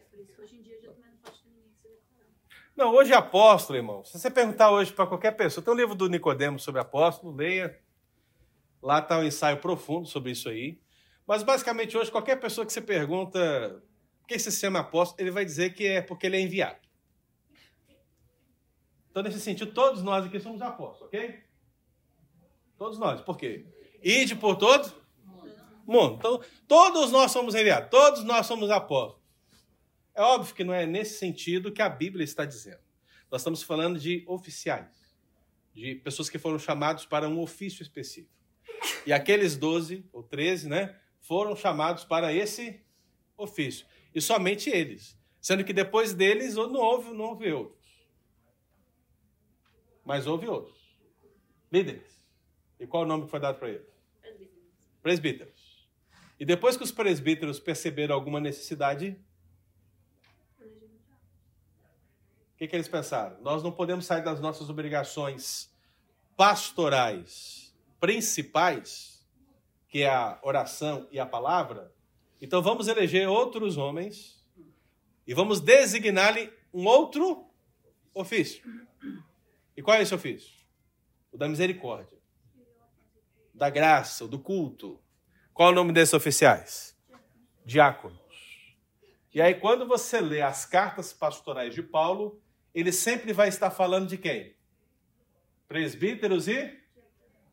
É 0.00 0.02
por 0.02 0.18
isso 0.18 0.32
que 0.32 0.40
hoje 0.40 0.56
em 0.56 0.62
dia 0.62 0.80
já 0.82 0.90
também 0.90 1.12
não 1.12 1.18
pode 1.18 1.38
ter 1.40 1.48
ninguém 1.50 1.70
que 1.70 1.76
se 1.76 1.88
declarando. 1.88 2.34
Não, 2.74 2.92
hoje 2.92 3.12
é 3.12 3.16
apóstolo, 3.16 3.78
irmão. 3.78 4.04
Se 4.04 4.18
você 4.18 4.32
perguntar 4.32 4.72
hoje 4.72 4.92
para 4.92 5.06
qualquer 5.06 5.36
pessoa, 5.36 5.64
tem 5.64 5.72
um 5.72 5.76
livro 5.76 5.94
do 5.94 6.08
Nicodemo 6.08 6.58
sobre 6.58 6.80
apóstolo, 6.80 7.32
leia. 7.32 7.86
Lá 8.82 8.98
está 9.00 9.18
um 9.18 9.24
ensaio 9.24 9.58
profundo 9.58 10.06
sobre 10.06 10.32
isso 10.32 10.48
aí. 10.48 10.78
Mas 11.26 11.42
basicamente 11.42 11.96
hoje, 11.96 12.10
qualquer 12.10 12.36
pessoa 12.40 12.66
que 12.66 12.72
você 12.72 12.80
pergunta 12.80 13.82
por 14.20 14.26
que 14.26 14.38
se 14.38 14.52
chama 14.52 14.80
apóstolo, 14.80 15.20
ele 15.20 15.30
vai 15.30 15.44
dizer 15.44 15.74
que 15.74 15.86
é 15.86 16.00
porque 16.00 16.26
ele 16.26 16.36
é 16.36 16.40
enviado. 16.40 16.78
Então, 19.10 19.22
nesse 19.22 19.40
sentido, 19.40 19.72
todos 19.72 20.02
nós 20.02 20.24
aqui 20.26 20.38
somos 20.38 20.62
apóstolos, 20.62 21.02
ok? 21.02 21.42
Todos 22.76 22.98
nós. 22.98 23.20
Por 23.20 23.36
quê? 23.36 23.66
Ide 24.02 24.36
por 24.36 24.56
todo 24.56 24.94
mundo. 25.86 26.16
Então, 26.16 26.40
todos 26.68 27.10
nós 27.10 27.32
somos 27.32 27.54
enviados, 27.54 27.90
todos 27.90 28.22
nós 28.22 28.46
somos 28.46 28.70
apóstolos. 28.70 29.26
É 30.14 30.22
óbvio 30.22 30.54
que 30.54 30.64
não 30.64 30.74
é 30.74 30.86
nesse 30.86 31.18
sentido 31.18 31.72
que 31.72 31.82
a 31.82 31.88
Bíblia 31.88 32.24
está 32.24 32.44
dizendo. 32.44 32.80
Nós 33.30 33.40
estamos 33.40 33.62
falando 33.62 33.98
de 33.98 34.24
oficiais, 34.26 35.14
de 35.74 35.94
pessoas 35.96 36.30
que 36.30 36.38
foram 36.38 36.58
chamados 36.58 37.04
para 37.04 37.28
um 37.28 37.40
ofício 37.40 37.82
específico. 37.82 38.37
E 39.06 39.12
aqueles 39.12 39.56
12 39.56 40.04
ou 40.12 40.22
13, 40.22 40.68
né, 40.68 40.96
foram 41.20 41.56
chamados 41.56 42.04
para 42.04 42.32
esse 42.32 42.80
ofício. 43.36 43.86
E 44.14 44.20
somente 44.20 44.70
eles. 44.70 45.18
Sendo 45.40 45.64
que 45.64 45.72
depois 45.72 46.12
deles 46.12 46.54
não 46.56 46.74
houve, 46.74 47.12
não 47.12 47.26
houve 47.26 47.52
outros. 47.52 47.78
Mas 50.04 50.26
houve 50.26 50.48
outros. 50.48 50.76
Líderes. 51.70 52.22
E 52.80 52.86
qual 52.86 53.02
o 53.02 53.06
nome 53.06 53.24
que 53.24 53.30
foi 53.30 53.40
dado 53.40 53.58
para 53.58 53.68
eles? 53.68 53.86
Presbíteros. 55.02 55.86
E 56.38 56.44
depois 56.44 56.76
que 56.76 56.82
os 56.82 56.92
presbíteros 56.92 57.58
perceberam 57.58 58.14
alguma 58.14 58.40
necessidade, 58.40 59.18
o 60.60 62.56
que, 62.56 62.66
que 62.66 62.76
eles 62.76 62.88
pensaram? 62.88 63.40
Nós 63.40 63.62
não 63.62 63.72
podemos 63.72 64.06
sair 64.06 64.22
das 64.22 64.40
nossas 64.40 64.68
obrigações 64.68 65.70
pastorais 66.36 67.67
principais, 68.00 69.26
que 69.88 70.02
é 70.02 70.08
a 70.08 70.38
oração 70.42 71.08
e 71.10 71.18
a 71.18 71.26
palavra. 71.26 71.92
Então 72.40 72.62
vamos 72.62 72.88
eleger 72.88 73.28
outros 73.28 73.76
homens 73.76 74.44
e 75.26 75.34
vamos 75.34 75.60
designar-lhe 75.60 76.52
um 76.72 76.86
outro 76.86 77.46
ofício. 78.14 78.62
E 79.76 79.82
qual 79.82 79.96
é 79.96 80.02
esse 80.02 80.14
ofício? 80.14 80.52
O 81.32 81.36
da 81.36 81.48
misericórdia, 81.48 82.18
da 83.54 83.70
graça, 83.70 84.26
do 84.26 84.38
culto. 84.38 85.00
Qual 85.52 85.68
é 85.68 85.72
o 85.72 85.74
nome 85.74 85.92
desses 85.92 86.14
oficiais? 86.14 86.96
Diáconos. 87.64 88.18
E 89.34 89.42
aí, 89.42 89.54
quando 89.54 89.86
você 89.86 90.20
lê 90.20 90.40
as 90.40 90.64
cartas 90.64 91.12
pastorais 91.12 91.74
de 91.74 91.82
Paulo, 91.82 92.40
ele 92.74 92.92
sempre 92.92 93.32
vai 93.32 93.48
estar 93.48 93.70
falando 93.70 94.08
de 94.08 94.16
quem? 94.16 94.56
Presbíteros 95.66 96.48
e 96.48 96.78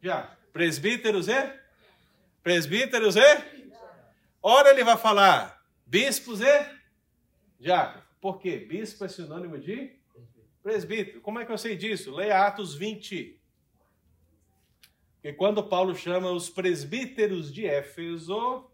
diáconos. 0.05 0.37
Presbíteros 0.53 1.27
e? 1.27 1.59
Presbíteros 2.43 3.15
e? 3.15 3.71
Ora, 4.41 4.69
ele 4.69 4.83
vai 4.83 4.95
falar 4.97 5.65
bispos 5.85 6.41
e 6.41 6.69
diáconos. 7.59 8.05
Por 8.21 8.39
quê? 8.39 8.57
Bispo 8.57 9.03
é 9.03 9.07
sinônimo 9.07 9.57
de 9.57 9.95
presbítero. 10.61 11.21
Como 11.21 11.39
é 11.39 11.45
que 11.45 11.51
eu 11.51 11.57
sei 11.57 11.75
disso? 11.75 12.13
Leia 12.13 12.45
Atos 12.45 12.75
20. 12.75 13.39
Porque 15.15 15.33
quando 15.33 15.63
Paulo 15.63 15.95
chama 15.95 16.31
os 16.31 16.49
presbíteros 16.49 17.51
de 17.51 17.65
Éfeso, 17.65 18.69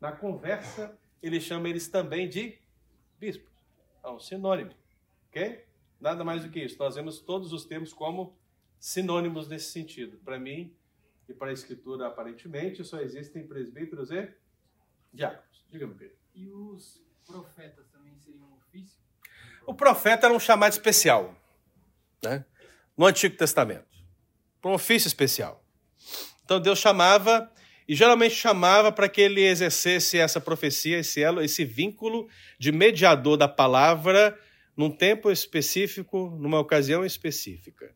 na 0.00 0.12
conversa, 0.12 0.96
ele 1.20 1.40
chama 1.40 1.68
eles 1.68 1.88
também 1.88 2.28
de 2.28 2.56
bispos. 3.18 3.52
É 4.04 4.08
um 4.08 4.20
sinônimo. 4.20 4.70
Ok? 5.28 5.64
Nada 6.00 6.22
mais 6.22 6.44
do 6.44 6.50
que 6.50 6.60
isso. 6.60 6.78
Nós 6.78 6.94
vemos 6.94 7.20
todos 7.20 7.52
os 7.52 7.64
termos 7.64 7.92
como 7.92 8.36
sinônimos 8.82 9.46
nesse 9.46 9.70
sentido. 9.70 10.18
Para 10.24 10.40
mim 10.40 10.74
e 11.28 11.32
para 11.32 11.50
a 11.50 11.52
Escritura, 11.52 12.08
aparentemente, 12.08 12.84
só 12.84 13.00
existem 13.00 13.46
presbíteros 13.46 14.10
e 14.10 14.28
diáconos. 15.14 15.64
Diga-me, 15.70 15.94
Pedro. 15.94 16.16
E 16.34 16.50
os 16.50 17.00
profetas 17.24 17.86
também 17.92 18.12
seriam 18.18 18.44
um 18.44 18.56
ofício? 18.56 18.98
O 19.64 19.72
profeta 19.72 20.26
era 20.26 20.34
um 20.34 20.40
chamado 20.40 20.72
especial, 20.72 21.32
né? 22.24 22.44
no 22.98 23.06
Antigo 23.06 23.36
Testamento, 23.36 23.86
para 24.60 24.72
um 24.72 24.74
ofício 24.74 25.06
especial. 25.06 25.64
Então 26.44 26.60
Deus 26.60 26.80
chamava, 26.80 27.52
e 27.86 27.94
geralmente 27.94 28.34
chamava 28.34 28.90
para 28.90 29.08
que 29.08 29.20
ele 29.20 29.42
exercesse 29.42 30.18
essa 30.18 30.40
profecia, 30.40 30.98
esse 30.98 31.22
elo, 31.22 31.40
esse 31.40 31.64
vínculo 31.64 32.28
de 32.58 32.72
mediador 32.72 33.36
da 33.36 33.46
palavra 33.46 34.36
num 34.76 34.90
tempo 34.90 35.30
específico, 35.30 36.36
numa 36.40 36.58
ocasião 36.58 37.04
específica. 37.04 37.94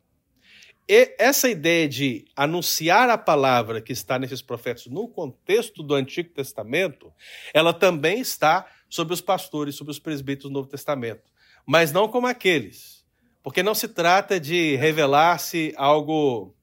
E 0.89 1.15
essa 1.19 1.49
ideia 1.49 1.89
de 1.89 2.27
anunciar 2.37 3.11
a 3.11 3.19
palavra 3.19 3.81
que 3.81 3.93
está 3.93 4.19
nesses 4.19 4.41
profetas 4.41 4.87
no 4.87 5.09
contexto 5.09 5.83
do 5.83 5.95
Antigo 5.95 6.31
Testamento, 6.31 7.13
ela 7.53 7.73
também 7.73 8.21
está 8.21 8.71
sobre 8.89 9.13
os 9.13 9.21
pastores, 9.21 9.75
sobre 9.75 9.91
os 9.91 9.99
presbíteros 9.99 10.51
do 10.51 10.55
Novo 10.55 10.69
Testamento 10.69 11.37
mas 11.67 11.93
não 11.93 12.09
como 12.09 12.29
aqueles. 12.29 13.05
Porque 13.43 13.63
não 13.63 13.75
se 13.75 13.89
trata 13.89 14.39
de 14.39 14.77
revelar-se 14.77 15.75
algo 15.77 16.55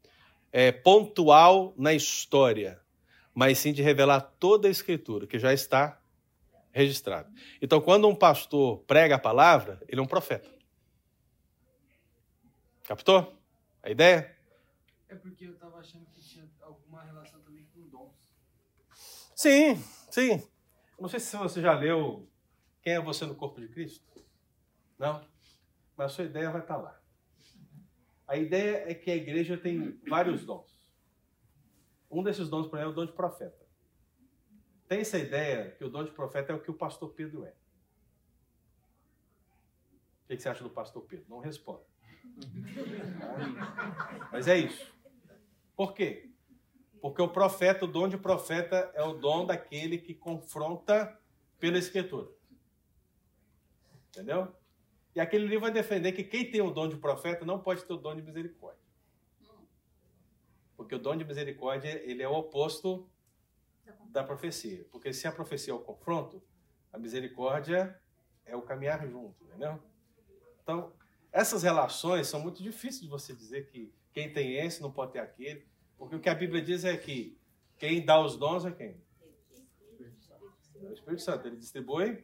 é, 0.52 0.72
pontual 0.72 1.74
na 1.78 1.94
história, 1.94 2.80
mas 3.34 3.58
sim 3.60 3.74
de 3.74 3.82
revelar 3.82 4.22
toda 4.40 4.68
a 4.68 4.72
Escritura, 4.72 5.28
que 5.28 5.38
já 5.38 5.54
está 5.54 6.00
registrada. 6.72 7.30
Então, 7.62 7.80
quando 7.80 8.08
um 8.08 8.16
pastor 8.16 8.80
prega 8.88 9.16
a 9.16 9.20
palavra, 9.20 9.82
ele 9.88 10.00
é 10.00 10.04
um 10.04 10.08
profeta. 10.08 10.50
Captou 12.84 13.38
a 13.84 13.91
ideia? 13.91 14.36
É 15.10 15.15
porque 15.15 15.46
eu 15.46 15.58
tava 15.58 15.78
achando 15.78 16.06
que 16.06 16.22
tinha 16.22 16.50
alguma 16.62 17.04
relação 17.04 17.41
também 17.41 17.65
com 17.74 17.88
dons. 17.89 18.15
Sim, 19.36 19.76
sim. 20.10 20.50
Não 20.98 21.10
sei 21.10 21.19
se 21.19 21.36
você 21.36 21.62
já 21.62 21.78
leu 21.78 22.28
Quem 22.82 22.93
é 22.93 23.02
Você 23.02 23.26
no 23.26 23.36
Corpo 23.36 23.60
de 23.60 23.67
Cristo. 23.67 24.06
Não? 24.98 25.28
Mas 25.98 26.12
a 26.12 26.15
sua 26.15 26.24
ideia 26.24 26.50
vai 26.50 26.62
estar 26.62 26.78
lá. 26.78 27.00
A 28.26 28.38
ideia 28.38 28.89
é 28.89 28.96
que 28.96 29.12
a 29.12 29.15
igreja 29.15 29.58
tem 29.58 30.00
vários 30.08 30.46
dons. 30.46 30.82
Um 32.10 32.24
desses 32.24 32.50
dons, 32.50 32.67
por 32.67 32.78
exemplo, 32.78 32.91
é 32.91 32.93
o 32.93 32.96
dom 32.96 33.06
de 33.06 33.12
profeta. 33.12 33.67
Tem 34.88 35.02
essa 35.02 35.17
ideia 35.17 35.72
que 35.72 35.84
o 35.84 35.89
dom 35.89 36.06
de 36.06 36.12
profeta 36.12 36.54
é 36.54 36.56
o 36.56 36.62
que 36.62 36.72
o 36.72 36.74
pastor 36.74 37.13
Pedro 37.13 37.43
é. 37.43 37.54
O 40.24 40.28
que 40.28 40.38
você 40.38 40.48
acha 40.48 40.63
do 40.63 40.69
pastor 40.69 41.04
Pedro? 41.04 41.26
Não 41.28 41.39
responda. 41.39 41.93
Mas 44.32 44.48
é 44.48 44.58
isso. 44.58 44.94
Por 45.76 45.94
quê? 45.94 46.30
Porque 47.02 47.22
o 47.22 47.28
profeta, 47.28 47.86
o 47.86 47.88
dom 47.88 48.08
de 48.08 48.18
profeta 48.18 48.92
é 48.94 49.04
o 49.04 49.14
dom 49.14 49.46
daquele 49.46 49.98
que 49.98 50.14
confronta 50.14 51.20
pela 51.60 51.78
escritura. 51.78 52.30
Entendeu? 54.10 54.54
E 55.16 55.20
aquele 55.20 55.46
livro 55.46 55.62
vai 55.62 55.72
defender 55.72 56.12
que 56.14 56.24
quem 56.24 56.50
tem 56.50 56.62
o 56.62 56.72
dom 56.72 56.88
de 56.88 56.98
profeta 56.98 57.46
não 57.46 57.60
pode 57.60 57.84
ter 57.84 57.94
o 57.94 57.98
dom 57.98 58.16
de 58.16 58.22
misericórdia. 58.22 58.82
Porque 60.76 60.96
o 60.96 61.00
dom 61.00 61.16
de 61.16 61.24
misericórdia, 61.24 61.90
ele 62.04 62.24
é 62.24 62.28
o 62.28 62.34
oposto 62.34 63.10
da 64.10 64.24
profecia. 64.24 64.86
Porque 64.92 65.14
se 65.14 65.28
a 65.28 65.32
profecia 65.32 65.74
é 65.74 65.76
o 65.76 65.80
confronto, 65.80 66.42
a 66.92 66.98
misericórdia 66.98 68.00
é 68.46 68.56
o 68.56 68.62
caminhar 68.62 69.08
junto, 69.08 69.44
entendeu? 69.44 69.82
Então, 70.62 70.94
essas 71.34 71.63
relações 71.63 72.28
são 72.28 72.39
muito 72.39 72.62
difíceis 72.62 73.02
de 73.02 73.08
você 73.08 73.34
dizer 73.34 73.67
que 73.67 73.91
quem 74.13 74.32
tem 74.32 74.56
esse 74.56 74.82
não 74.82 74.91
pode 74.91 75.13
ter 75.13 75.19
aquele. 75.19 75.67
Porque 75.98 76.15
o 76.15 76.19
que 76.19 76.30
a 76.30 76.36
Bíblia 76.36 76.62
diz 76.62 76.86
é 76.86 76.96
que 76.96 77.38
Quem 77.78 78.06
dá 78.06 78.22
os 78.22 78.38
dons 78.38 78.63
é 78.65 78.72
quem? 78.72 79.02
É 80.82 80.88
o 80.88 80.93
Espírito 80.93 81.22
Santo. 81.22 81.48
Ele 81.48 81.58
distribui 81.58 82.24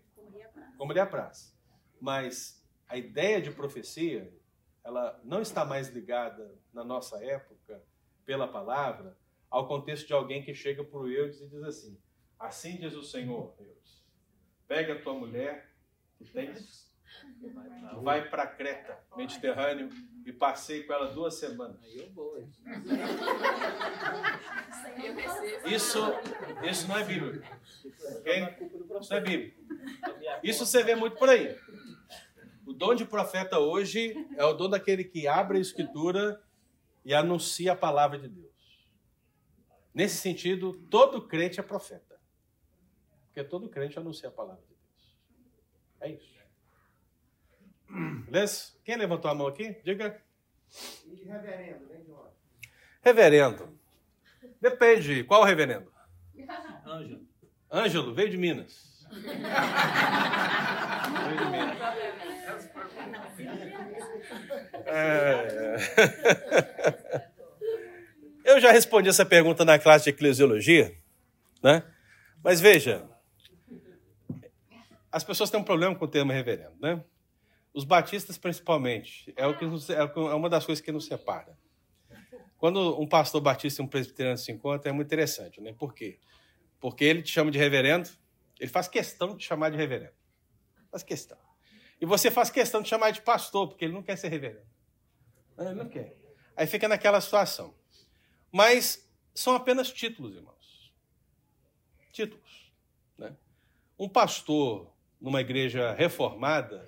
como 0.77 0.93
lhe 0.93 0.99
apraz. 0.99 1.57
Mas 1.99 2.63
a 2.87 2.95
ideia 2.95 3.41
de 3.41 3.51
profecia, 3.51 4.31
ela 4.83 5.19
não 5.23 5.41
está 5.41 5.65
mais 5.65 5.89
ligada 5.89 6.57
na 6.71 6.83
nossa 6.83 7.21
época, 7.23 7.83
pela 8.25 8.47
palavra, 8.47 9.17
ao 9.49 9.67
contexto 9.67 10.05
de 10.05 10.13
alguém 10.13 10.43
que 10.43 10.53
chega 10.53 10.83
para 10.83 10.99
o 10.99 11.09
Eudes 11.09 11.41
e 11.41 11.47
diz 11.47 11.63
assim: 11.63 11.99
Assim 12.37 12.77
diz 12.77 12.93
o 12.93 13.03
Senhor, 13.03 13.55
pega 14.67 14.93
a 14.93 15.01
tua 15.01 15.15
mulher 15.15 15.75
que 16.17 16.25
tens, 16.25 16.88
vai 18.01 18.29
para 18.29 18.47
Creta, 18.47 18.97
Mediterrâneo, 19.15 19.89
e 20.25 20.31
passei 20.31 20.83
com 20.83 20.93
ela 20.93 21.07
duas 21.07 21.35
semanas. 21.35 21.77
Isso, 25.65 25.99
isso 26.69 26.87
não 26.87 26.97
é 26.97 27.03
bíblico. 27.03 27.45
Okay? 28.19 28.43
Isso 28.99 29.11
não 29.11 29.17
é 29.17 29.21
bíblico. 29.21 29.61
Isso 30.43 30.65
você 30.65 30.83
vê 30.83 30.95
muito 30.95 31.17
por 31.17 31.29
aí. 31.29 31.57
O 32.65 32.73
dom 32.73 32.93
de 32.93 33.05
profeta 33.05 33.57
hoje 33.57 34.13
é 34.37 34.45
o 34.45 34.53
dom 34.53 34.69
daquele 34.69 35.03
que 35.03 35.27
abre 35.27 35.57
a 35.57 35.61
escritura 35.61 36.41
e 37.03 37.13
anuncia 37.13 37.73
a 37.73 37.75
palavra 37.75 38.19
de 38.19 38.27
Deus. 38.27 38.49
Nesse 39.93 40.17
sentido, 40.17 40.73
todo 40.89 41.27
crente 41.27 41.59
é 41.59 41.63
profeta. 41.63 42.19
Porque 43.25 43.43
todo 43.43 43.69
crente 43.69 43.97
anuncia 43.97 44.29
a 44.29 44.31
palavra 44.31 44.61
de 44.61 44.67
Deus. 44.67 45.17
É 46.01 46.11
isso. 46.11 46.38
Beleza? 47.89 48.73
Quem 48.83 48.97
levantou 48.97 49.31
a 49.31 49.35
mão 49.35 49.47
aqui? 49.47 49.75
Diga. 49.83 50.21
E 51.05 51.23
reverendo, 51.25 51.87
vem 51.87 52.03
de 52.03 52.11
onde? 52.11 52.29
Reverendo. 53.01 53.79
Depende. 54.61 55.23
Qual 55.23 55.43
reverendo? 55.43 55.91
Ângelo. 56.85 57.27
Ângelo, 57.71 58.13
veio 58.13 58.29
de 58.29 58.37
Minas. 58.37 59.07
veio 59.11 59.29
de 61.37 61.45
Minas. 61.45 61.79
É... 64.85 65.75
Eu 68.43 68.59
já 68.59 68.71
respondi 68.71 69.09
essa 69.09 69.25
pergunta 69.25 69.63
na 69.63 69.77
classe 69.77 70.05
de 70.05 70.09
eclesiologia, 70.09 70.95
né? 71.61 71.83
Mas 72.43 72.59
veja, 72.59 73.07
as 75.11 75.23
pessoas 75.23 75.49
têm 75.51 75.59
um 75.59 75.63
problema 75.63 75.95
com 75.95 76.05
o 76.05 76.07
termo 76.07 76.31
reverendo, 76.31 76.75
né? 76.79 77.03
Os 77.73 77.83
batistas, 77.83 78.37
principalmente, 78.37 79.33
é, 79.35 79.45
o 79.45 79.57
que 79.57 79.65
nos, 79.65 79.89
é 79.89 80.03
uma 80.03 80.49
das 80.49 80.65
coisas 80.65 80.83
que 80.83 80.91
nos 80.91 81.05
separa. 81.05 81.57
Quando 82.57 82.99
um 82.99 83.07
pastor 83.07 83.39
batista 83.39 83.81
e 83.81 83.85
um 83.85 83.87
presbiteriano 83.87 84.37
se 84.37 84.51
encontram, 84.51 84.91
é 84.91 84.93
muito 84.93 85.07
interessante, 85.07 85.61
né? 85.61 85.73
Por 85.73 85.93
quê? 85.93 86.19
Porque 86.79 87.05
ele 87.05 87.21
te 87.21 87.31
chama 87.31 87.51
de 87.51 87.57
reverendo, 87.57 88.09
ele 88.59 88.69
faz 88.69 88.87
questão 88.87 89.29
de 89.29 89.37
te 89.37 89.47
chamar 89.47 89.69
de 89.69 89.77
reverendo. 89.77 90.13
Faz 90.91 91.03
questão. 91.03 91.37
E 92.01 92.05
você 92.05 92.29
faz 92.29 92.49
questão 92.49 92.81
de 92.81 92.89
chamar 92.89 93.11
de 93.11 93.21
pastor, 93.21 93.67
porque 93.67 93.85
ele 93.85 93.93
não 93.93 94.03
quer 94.03 94.17
ser 94.17 94.29
reverendo. 94.29 94.67
Ele 95.57 95.73
não 95.73 95.87
quer. 95.87 96.17
Aí 96.55 96.67
fica 96.67 96.87
naquela 96.87 97.21
situação. 97.21 97.73
Mas 98.51 99.09
são 99.33 99.55
apenas 99.55 99.91
títulos, 99.91 100.35
irmãos. 100.35 100.93
Títulos. 102.11 102.73
Né? 103.17 103.33
Um 103.97 104.09
pastor 104.09 104.91
numa 105.19 105.41
igreja 105.41 105.93
reformada, 105.93 106.87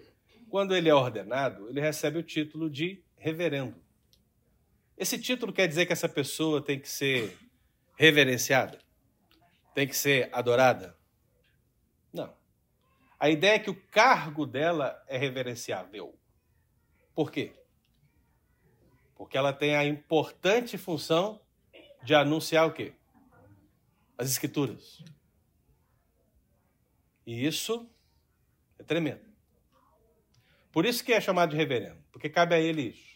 quando 0.52 0.76
ele 0.76 0.90
é 0.90 0.94
ordenado, 0.94 1.70
ele 1.70 1.80
recebe 1.80 2.18
o 2.20 2.24
título 2.24 2.70
de 2.70 3.02
reverendo. 3.16 3.82
Esse 4.98 5.18
título 5.18 5.54
quer 5.54 5.66
dizer 5.66 5.86
que 5.86 5.94
essa 5.94 6.10
pessoa 6.10 6.62
tem 6.62 6.78
que 6.78 6.90
ser 6.90 7.38
reverenciada? 7.96 8.78
Tem 9.74 9.88
que 9.88 9.96
ser 9.96 10.30
adorada? 10.34 10.98
Não. 12.12 12.36
A 13.18 13.30
ideia 13.30 13.56
é 13.56 13.60
que 13.60 13.70
o 13.70 13.82
cargo 13.88 14.46
dela 14.46 15.02
é 15.08 15.18
reverenciável. 15.18 16.20
Por 17.16 17.32
quê? 17.32 17.54
Porque 19.16 19.38
ela 19.38 19.54
tem 19.54 19.78
a 19.78 19.86
importante 19.86 20.78
função 20.78 21.42
de 22.04 22.14
anunciar 22.14 22.68
o 22.68 22.74
quê? 22.74 22.94
As 24.18 24.30
escrituras. 24.30 25.02
E 27.26 27.46
isso 27.48 27.90
é 28.78 28.84
tremendo. 28.84 29.31
Por 30.72 30.86
isso 30.86 31.04
que 31.04 31.14
é 31.14 31.20
chamado 31.20 31.52
de 31.52 31.58
reverendo, 31.58 31.98
porque 32.12 32.30
cabe 32.30 32.56
a 32.56 32.60
ele 32.60 32.90
isso. 32.90 33.12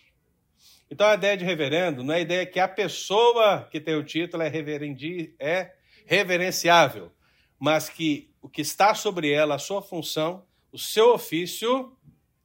Então 0.89 1.07
a 1.07 1.15
ideia 1.15 1.35
de 1.35 1.45
reverendo 1.45 2.03
não 2.03 2.13
é 2.13 2.17
a 2.17 2.21
ideia 2.21 2.45
que 2.45 2.59
a 2.59 2.67
pessoa 2.67 3.67
que 3.71 3.79
tem 3.79 3.95
o 3.95 4.03
título 4.03 4.43
é, 4.43 4.47
reverendi, 4.47 5.33
é 5.39 5.73
reverenciável, 6.05 7.11
mas 7.59 7.89
que 7.89 8.31
o 8.41 8.49
que 8.49 8.61
está 8.61 8.93
sobre 8.93 9.31
ela, 9.31 9.55
a 9.55 9.59
sua 9.59 9.81
função, 9.81 10.45
o 10.71 10.77
seu 10.77 11.13
ofício 11.13 11.97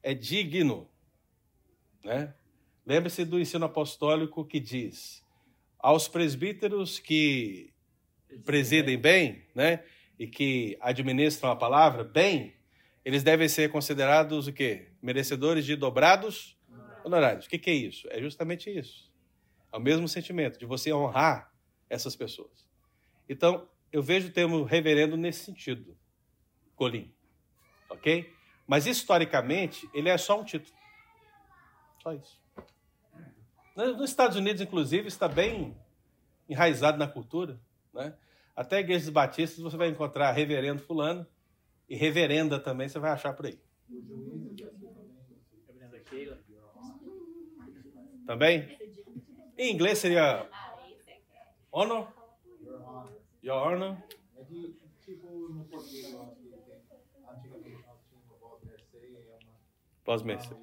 é 0.03 0.15
digno. 0.15 0.89
Né? 2.03 2.33
Lembre-se 2.87 3.25
do 3.25 3.39
ensino 3.39 3.67
apostólico 3.67 4.45
que 4.45 4.59
diz: 4.59 5.23
aos 5.79 6.09
presbíteros 6.09 6.99
que 6.99 7.73
presidem 8.45 8.97
bem, 8.97 9.45
né, 9.55 9.85
e 10.19 10.27
que 10.27 10.79
administram 10.81 11.51
a 11.51 11.57
palavra 11.57 12.05
bem, 12.05 12.55
eles 13.05 13.23
devem 13.23 13.49
ser 13.49 13.71
considerados 13.71 14.47
o 14.47 14.53
quê? 14.53 14.93
Merecedores 15.01 15.65
de 15.65 15.75
dobrados 15.75 16.59
honorários. 17.05 17.47
O 17.47 17.49
que, 17.49 17.59
que 17.59 17.71
é 17.71 17.75
isso? 17.75 18.07
É 18.11 18.21
justamente 18.21 18.71
isso. 18.71 19.11
É 19.73 19.77
o 19.77 19.81
mesmo 19.81 20.09
sentimento 20.09 20.59
de 20.59 20.67
você 20.67 20.93
honrar 20.93 21.53
essas 21.89 22.15
pessoas. 22.15 22.69
Então, 23.29 23.69
eu 23.93 24.03
vejo 24.03 24.29
o 24.29 24.33
termo 24.33 24.63
reverendo 24.65 25.17
nesse 25.17 25.45
sentido, 25.45 25.97
Colim. 26.77 27.13
Ok? 27.89 28.33
Mas 28.67 28.87
historicamente, 28.87 29.89
ele 29.95 30.09
é 30.09 30.19
só 30.19 30.41
um 30.41 30.45
título. 30.45 30.77
Só 32.03 32.13
isso. 32.13 32.41
Nos 33.75 34.11
Estados 34.11 34.37
Unidos, 34.37 34.61
inclusive, 34.61 35.09
está 35.09 35.27
bem 35.27 35.77
enraizado 36.49 36.99
na 36.99 37.09
cultura. 37.09 37.59
Né? 37.93 38.15
Até 38.55 38.81
igrejas 38.81 39.09
batistas 39.09 39.61
você 39.61 39.77
vai 39.77 39.89
encontrar 39.89 40.33
reverendo 40.33 40.83
fulano 40.83 41.27
e 41.91 41.97
reverenda 41.97 42.59
também 42.61 42.89
você 42.89 42.99
vai 43.01 43.11
achar 43.11 43.35
por 43.35 43.47
aí. 43.47 43.59
Também? 48.25 48.79
Em 49.59 49.75
inglês 49.75 49.99
seria 49.99 50.49
honor? 51.73 52.09
Your 53.43 53.57
honor? 53.57 53.97
É 54.37 54.45
de, 54.45 54.73
tipo, 55.01 55.27
no 55.49 55.65
português, 55.65 56.13
eu 56.13 56.23
acho 56.23 56.37
que 56.37 56.49
tem, 56.49 56.85
antigamente 57.29 57.85
nós 57.85 57.99
tínhamos 58.09 58.41
uma... 58.41 58.55
Um 58.55 58.71
que 58.77 60.61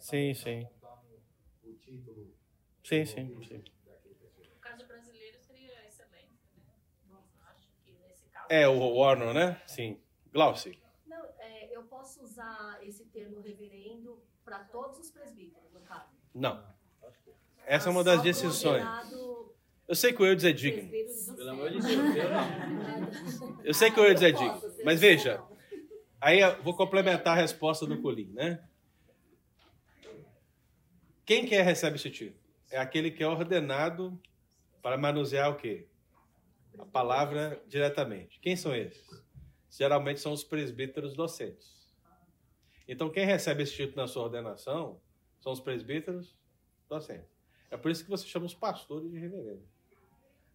Sim, 0.00 0.34
sim. 0.34 0.66
Sim, 2.82 3.04
sim, 3.04 3.42
sim. 3.42 3.62
daquele 3.84 4.14
pessoa. 4.14 4.46
No 4.48 4.56
caso 4.60 4.86
brasileiro 4.86 5.38
seria 5.38 5.86
excelência, 5.86 6.46
né? 6.56 7.18
Acho 7.46 7.68
que 7.84 7.92
nesse 7.92 8.26
caso. 8.28 8.37
É, 8.48 8.68
o 8.68 8.94
honor, 8.96 9.34
né? 9.34 9.60
Sim. 9.66 9.98
Glauci. 10.32 10.78
Não, 11.06 11.24
é, 11.38 11.68
eu 11.70 11.82
posso 11.84 12.22
usar 12.22 12.78
esse 12.82 13.04
termo 13.06 13.40
reverendo 13.40 14.22
para 14.44 14.60
todos 14.60 14.98
os 14.98 15.10
presbíteros, 15.10 15.72
no 15.72 15.80
caso. 15.80 16.08
Não. 16.34 16.64
Essa 17.66 17.88
é 17.88 17.92
uma 17.92 18.02
das 18.02 18.22
decisões. 18.22 18.82
ordenado 18.82 19.54
Eu 19.88 19.94
sei 19.94 20.12
que 20.12 20.22
o 20.22 20.26
Eudes 20.26 20.44
é 20.44 20.52
digno. 20.52 20.90
Pelo 21.36 21.50
amor 21.50 21.70
de. 21.70 21.80
Deus, 21.80 21.94
eu 21.94 22.30
não. 22.30 23.64
Eu 23.64 23.74
sei 23.74 23.90
que 23.90 23.98
o 23.98 24.04
Eudes 24.04 24.22
é 24.22 24.30
digno. 24.30 24.60
Mas 24.84 25.00
veja, 25.00 25.42
aí 26.20 26.40
eu 26.40 26.62
vou 26.62 26.74
complementar 26.74 27.36
a 27.36 27.40
resposta 27.40 27.86
do 27.86 28.00
Colim, 28.02 28.30
né? 28.32 28.62
Quem 31.24 31.46
que 31.46 31.54
é 31.54 31.62
recebe 31.62 31.96
esse 31.96 32.10
título? 32.10 32.38
É 32.70 32.78
aquele 32.78 33.10
que 33.10 33.22
é 33.22 33.26
ordenado 33.26 34.18
para 34.82 34.98
manusear 34.98 35.50
o 35.50 35.56
quê? 35.56 35.86
A 36.78 36.86
palavra 36.86 37.62
diretamente. 37.66 38.38
Quem 38.40 38.56
são 38.56 38.74
esses? 38.74 39.06
Geralmente 39.70 40.20
são 40.20 40.32
os 40.32 40.44
presbíteros 40.44 41.14
docentes. 41.14 41.78
Então, 42.86 43.10
quem 43.10 43.26
recebe 43.26 43.62
esse 43.62 43.72
título 43.72 43.96
na 43.96 44.08
sua 44.08 44.24
ordenação 44.24 45.00
são 45.40 45.52
os 45.52 45.60
presbíteros 45.60 46.36
docentes. 46.88 47.30
É 47.70 47.76
por 47.76 47.90
isso 47.90 48.02
que 48.02 48.10
você 48.10 48.26
chama 48.26 48.46
os 48.46 48.54
pastores 48.54 49.10
de 49.10 49.18
reverendo. 49.18 49.62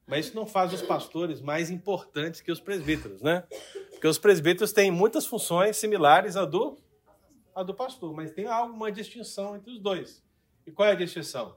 Mas 0.06 0.26
isso 0.26 0.36
não 0.36 0.46
faz 0.46 0.74
os 0.74 0.82
pastores 0.82 1.40
mais 1.40 1.70
importantes 1.70 2.42
que 2.42 2.52
os 2.52 2.60
presbíteros, 2.60 3.22
né? 3.22 3.48
Porque 3.92 4.08
os 4.08 4.18
presbíteros 4.18 4.74
têm 4.74 4.92
muitas 4.92 5.26
funções 5.26 5.78
similares 5.78 6.36
à 6.36 6.44
do, 6.44 6.78
à 7.56 7.64
do 7.64 7.74
pastor, 7.74 8.14
mas 8.14 8.32
tem 8.32 8.46
alguma 8.46 8.92
distinção 8.92 9.56
entre 9.56 9.72
os 9.72 9.80
dois. 9.80 10.24
E 10.66 10.72
qual 10.72 10.90
é 10.90 10.92
a 10.92 10.96
distinção? 10.96 11.56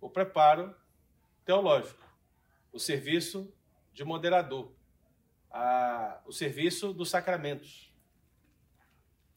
O 0.00 0.08
preparo 0.08 0.74
teológico, 1.44 2.02
o 2.72 2.78
serviço 2.78 3.52
de 3.96 4.04
moderador, 4.04 4.70
a- 5.50 6.20
o 6.26 6.32
serviço 6.32 6.92
dos 6.92 7.08
sacramentos. 7.08 7.90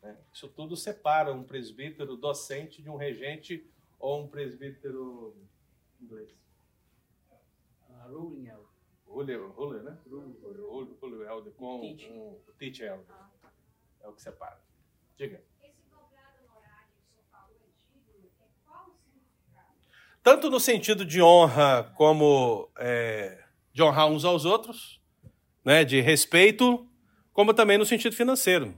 né? 0.01 0.17
Isso 0.33 0.47
tudo 0.49 0.75
separa 0.75 1.33
um 1.33 1.43
presbítero 1.43 2.15
docente 2.17 2.81
de 2.81 2.89
um 2.89 2.95
regente 2.97 3.65
ou 3.97 4.23
um 4.23 4.27
presbítero 4.27 5.33
inglês. 6.01 6.29
ruling 8.07 8.47
elder. 8.47 8.65
Julio, 9.07 9.53
Julio, 9.55 9.83
né? 9.83 9.97
Ruling. 10.09 10.37
Julio, 10.41 10.97
Julio 11.01 11.23
Helder 11.23 11.53
com 11.53 11.79
Teach. 11.81 12.09
um, 12.11 12.31
o 12.47 12.53
Teach 12.57 12.81
Helder. 12.83 13.15
É 14.01 14.07
o 14.07 14.13
que 14.13 14.21
separa. 14.21 14.59
Diga. 15.17 15.41
É 15.61 15.69
significado? 15.69 17.53
Tanto 20.23 20.49
no 20.49 20.59
sentido 20.59 21.05
de 21.05 21.21
honra 21.21 21.91
como 21.97 22.69
é, 22.77 23.38
de 23.73 23.83
honrar 23.83 24.07
uns 24.07 24.25
aos 24.25 24.45
outros, 24.45 25.01
né, 25.63 25.83
de 25.83 26.01
respeito, 26.01 26.87
como 27.33 27.53
também 27.53 27.77
no 27.77 27.85
sentido 27.85 28.15
financeiro. 28.15 28.75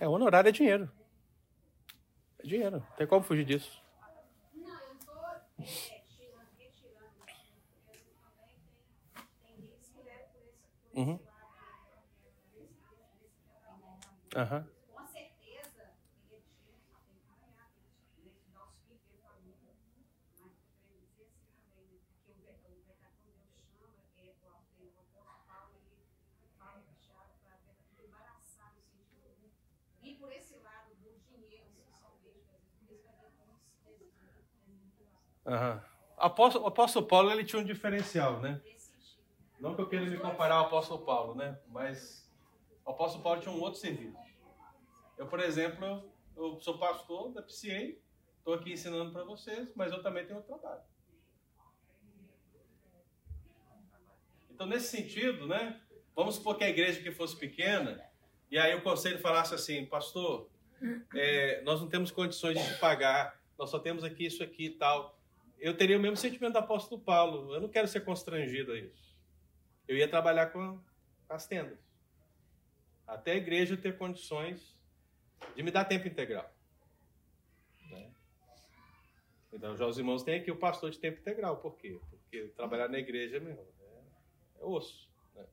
É, 0.00 0.08
o 0.08 0.12
honorário 0.12 0.48
é 0.48 0.52
dinheiro. 0.52 0.90
É 2.38 2.46
dinheiro, 2.46 2.80
não 2.80 2.96
tem 2.96 3.06
como 3.06 3.22
fugir 3.22 3.44
disso. 3.44 3.82
Não, 4.54 4.66
eu 4.66 4.94
estou 4.94 5.14
tirando, 6.08 6.48
retirando, 6.56 7.10
também 7.18 7.36
tem, 9.42 9.60
gente 9.60 9.92
que 9.92 9.98
leva 10.08 10.30
por 10.38 10.48
esse 10.48 10.94
lado, 10.94 10.94
né, 10.96 10.96
desse, 10.96 11.00
desse, 11.04 11.30
Aham. 14.36 14.64
Com 14.94 15.06
certeza, 15.06 15.90
ele 16.28 16.28
que 16.28 16.28
que 16.28 16.34
os 16.34 16.44
filhos, 18.14 18.38
ter 19.08 19.18
família. 19.22 19.58
Mas 20.28 20.32
também, 22.26 22.54
o 22.66 22.70
o 22.70 22.82
pecado, 22.86 23.14
quando 23.78 23.98
Deus 24.16 24.36
é, 24.46 24.46
o 24.46 24.50
apóstolo 24.50 25.40
Paulo, 25.48 25.74
ele 26.38 26.48
fala 26.58 26.78
para 26.80 26.94
Tiago 27.04 27.34
para 27.42 27.56
no 28.76 28.82
sentido 28.82 29.50
de 30.00 30.08
ir 30.10 30.14
por 30.18 30.30
esse 30.32 30.56
lado 30.58 30.94
do 30.94 31.10
dinheiro, 31.28 31.66
vezes, 32.86 33.64
por 33.84 33.98
que. 33.98 35.06
Aham. 35.46 35.82
Apóstolo, 36.16 36.64
o 36.64 36.68
apóstolo 36.68 37.06
Paulo 37.06 37.30
ele 37.30 37.44
tinha 37.44 37.60
um 37.62 37.64
diferencial, 37.64 38.40
né? 38.40 38.60
Não 39.58 39.74
que 39.74 39.80
eu 39.82 39.88
queira 39.88 40.04
me 40.06 40.18
comparar 40.18 40.56
ao 40.56 40.66
apóstolo 40.66 41.04
Paulo, 41.04 41.34
né? 41.34 41.58
Mas 41.68 42.19
o 42.84 42.90
apóstolo 42.90 43.22
Paulo 43.22 43.40
tinha 43.40 43.54
um 43.54 43.60
outro 43.60 43.80
serviço. 43.80 44.18
Eu, 45.16 45.26
por 45.26 45.40
exemplo, 45.40 46.10
eu 46.36 46.58
sou 46.60 46.78
pastor 46.78 47.32
da 47.32 47.42
PCA, 47.42 47.94
estou 48.38 48.54
aqui 48.54 48.72
ensinando 48.72 49.12
para 49.12 49.24
vocês, 49.24 49.70
mas 49.74 49.92
eu 49.92 50.02
também 50.02 50.24
tenho 50.24 50.38
outro 50.38 50.58
trabalho. 50.58 50.82
Então, 54.50 54.66
nesse 54.66 54.88
sentido, 54.88 55.46
né? 55.46 55.80
Vamos 56.14 56.34
supor 56.34 56.56
que 56.56 56.64
a 56.64 56.68
igreja 56.68 57.00
que 57.00 57.12
fosse 57.12 57.36
pequena, 57.36 58.02
e 58.50 58.58
aí 58.58 58.74
o 58.74 58.82
conselho 58.82 59.18
falasse 59.18 59.54
assim, 59.54 59.86
pastor, 59.86 60.50
é, 61.14 61.62
nós 61.62 61.80
não 61.80 61.88
temos 61.88 62.10
condições 62.10 62.58
de 62.58 62.74
te 62.74 62.78
pagar, 62.80 63.40
nós 63.58 63.70
só 63.70 63.78
temos 63.78 64.02
aqui 64.02 64.26
isso 64.26 64.42
aqui 64.42 64.66
e 64.66 64.70
tal. 64.70 65.18
Eu 65.58 65.76
teria 65.76 65.98
o 65.98 66.00
mesmo 66.00 66.16
sentimento 66.16 66.54
do 66.54 66.58
apóstolo 66.58 67.00
Paulo. 67.00 67.54
Eu 67.54 67.60
não 67.60 67.68
quero 67.68 67.86
ser 67.86 68.00
constrangido 68.00 68.72
a 68.72 68.78
isso. 68.78 69.16
Eu 69.86 69.96
ia 69.96 70.08
trabalhar 70.08 70.46
com 70.46 70.80
as 71.28 71.46
tendas. 71.46 71.78
Até 73.10 73.32
a 73.32 73.36
igreja 73.36 73.76
ter 73.76 73.98
condições 73.98 74.78
de 75.56 75.62
me 75.64 75.72
dar 75.72 75.84
tempo 75.84 76.06
integral. 76.06 76.48
Né? 77.90 78.08
Então, 79.52 79.76
já 79.76 79.84
os 79.84 79.98
irmãos 79.98 80.22
têm 80.22 80.36
aqui 80.36 80.48
o 80.48 80.56
pastor 80.56 80.92
de 80.92 80.98
tempo 80.98 81.18
integral. 81.18 81.56
Por 81.56 81.76
quê? 81.76 82.00
Porque 82.08 82.52
trabalhar 82.56 82.88
na 82.88 83.00
igreja, 83.00 83.40
meu 83.40 83.58
é, 83.80 84.60
é 84.60 84.64
osso. 84.64 85.10
né? 85.34 85.44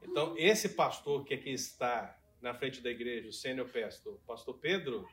Então, 0.00 0.38
esse 0.38 0.68
pastor 0.68 1.24
que 1.24 1.34
aqui 1.34 1.50
está 1.50 2.16
na 2.40 2.54
frente 2.54 2.80
da 2.80 2.88
igreja, 2.88 3.28
o 3.28 3.32
sênior 3.32 3.68
pastor, 3.68 4.14
o 4.14 4.18
pastor 4.20 4.56
Pedro, 4.58 5.08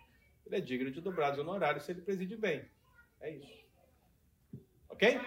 ele 0.46 0.58
é 0.58 0.62
digno 0.62 0.92
de 0.92 1.02
dobrados 1.02 1.40
honorários 1.40 1.86
se 1.86 1.92
ele 1.92 2.04
preside 2.04 2.38
bem. 2.38 2.70
É 3.20 3.32
isso. 3.32 3.66
Ok? 4.90 5.20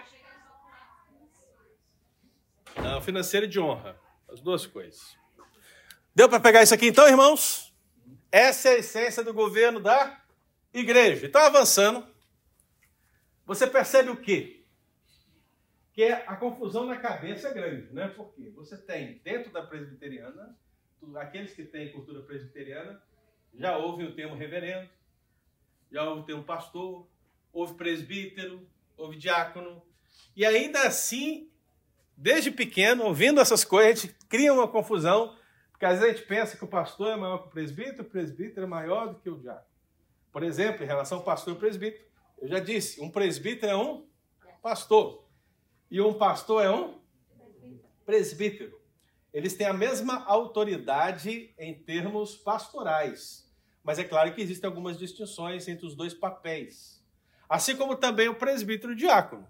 Não, 2.81 3.01
financeiro 3.01 3.47
e 3.47 3.49
de 3.49 3.59
honra. 3.59 3.99
As 4.29 4.39
duas 4.39 4.65
coisas. 4.65 5.17
Deu 6.17 6.27
para 6.27 6.39
pegar 6.39 6.63
isso 6.63 6.73
aqui 6.73 6.87
então, 6.87 7.07
irmãos? 7.07 7.71
Essa 8.31 8.69
é 8.69 8.71
a 8.71 8.77
essência 8.79 9.23
do 9.23 9.31
governo 9.31 9.79
da 9.79 10.19
igreja. 10.73 11.27
Então, 11.27 11.39
avançando, 11.39 12.07
você 13.45 13.67
percebe 13.67 14.09
o 14.09 14.17
quê? 14.17 14.63
Que 15.93 16.05
a 16.05 16.35
confusão 16.35 16.87
na 16.87 16.97
cabeça 16.97 17.49
é 17.49 17.53
grande, 17.53 17.93
né? 17.93 18.07
Porque 18.07 18.49
você 18.49 18.75
tem 18.75 19.21
dentro 19.23 19.51
da 19.51 19.61
presbiteriana, 19.61 20.57
aqueles 21.17 21.53
que 21.53 21.63
têm 21.63 21.91
cultura 21.91 22.23
presbiteriana, 22.23 22.99
já 23.53 23.77
ouvem 23.77 24.07
o 24.07 24.15
termo 24.15 24.35
reverendo, 24.35 24.89
já 25.91 26.03
ouve 26.03 26.21
o 26.21 26.25
termo 26.25 26.43
pastor, 26.43 27.07
houve 27.53 27.75
presbítero, 27.75 28.67
houve 28.97 29.17
diácono, 29.17 29.83
e 30.35 30.43
ainda 30.43 30.81
assim, 30.81 31.47
desde 32.17 32.49
pequeno, 32.49 33.03
ouvindo 33.03 33.39
essas 33.39 33.63
coisas, 33.63 33.91
a 33.91 33.95
gente 34.07 34.15
cria 34.27 34.51
uma 34.51 34.67
confusão, 34.67 35.37
porque 35.77 35.85
às 35.85 35.99
vezes 35.99 36.05
a 36.05 36.17
gente 36.17 36.27
pensa 36.27 36.57
que 36.57 36.63
o 36.63 36.67
pastor 36.67 37.09
é 37.09 37.15
maior 37.15 37.37
que 37.37 37.49
o 37.49 37.51
presbítero, 37.51 38.01
o 38.01 38.09
presbítero 38.09 38.65
é 38.65 38.67
maior 38.67 39.13
do 39.13 39.19
que 39.19 39.29
o 39.29 39.37
diácono. 39.37 39.67
Por 40.31 40.41
exemplo, 40.41 40.83
em 40.83 40.87
relação 40.87 41.19
ao 41.19 41.23
pastor 41.23 41.53
e 41.53 41.59
presbítero, 41.59 42.03
eu 42.39 42.47
já 42.47 42.59
disse, 42.59 42.99
um 42.99 43.11
presbítero 43.11 43.71
é 43.71 43.77
um 43.77 44.07
pastor, 44.59 45.29
e 45.91 46.01
um 46.01 46.15
pastor 46.15 46.65
é 46.65 46.71
um 46.71 46.99
presbítero. 48.03 48.81
Eles 49.31 49.53
têm 49.53 49.67
a 49.67 49.73
mesma 49.73 50.25
autoridade 50.25 51.53
em 51.59 51.75
termos 51.75 52.35
pastorais, 52.35 53.47
mas 53.83 53.99
é 53.99 54.03
claro 54.03 54.33
que 54.33 54.41
existem 54.41 54.67
algumas 54.67 54.97
distinções 54.97 55.67
entre 55.67 55.85
os 55.85 55.95
dois 55.95 56.11
papéis. 56.11 57.05
Assim 57.47 57.75
como 57.75 57.95
também 57.95 58.27
o 58.27 58.33
presbítero 58.35 58.93
e 58.93 58.95
o 58.95 58.97
diácono. 58.97 59.47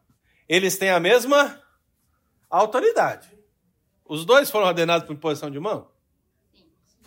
Eles 0.48 0.78
têm 0.78 0.90
a 0.90 1.00
mesma 1.00 1.64
autoridade. 2.50 3.32
Os 4.04 4.26
dois 4.26 4.52
foram 4.52 4.68
ordenados 4.68 5.08
por 5.08 5.14
imposição 5.14 5.50
de 5.50 5.60
mão? 5.60 5.96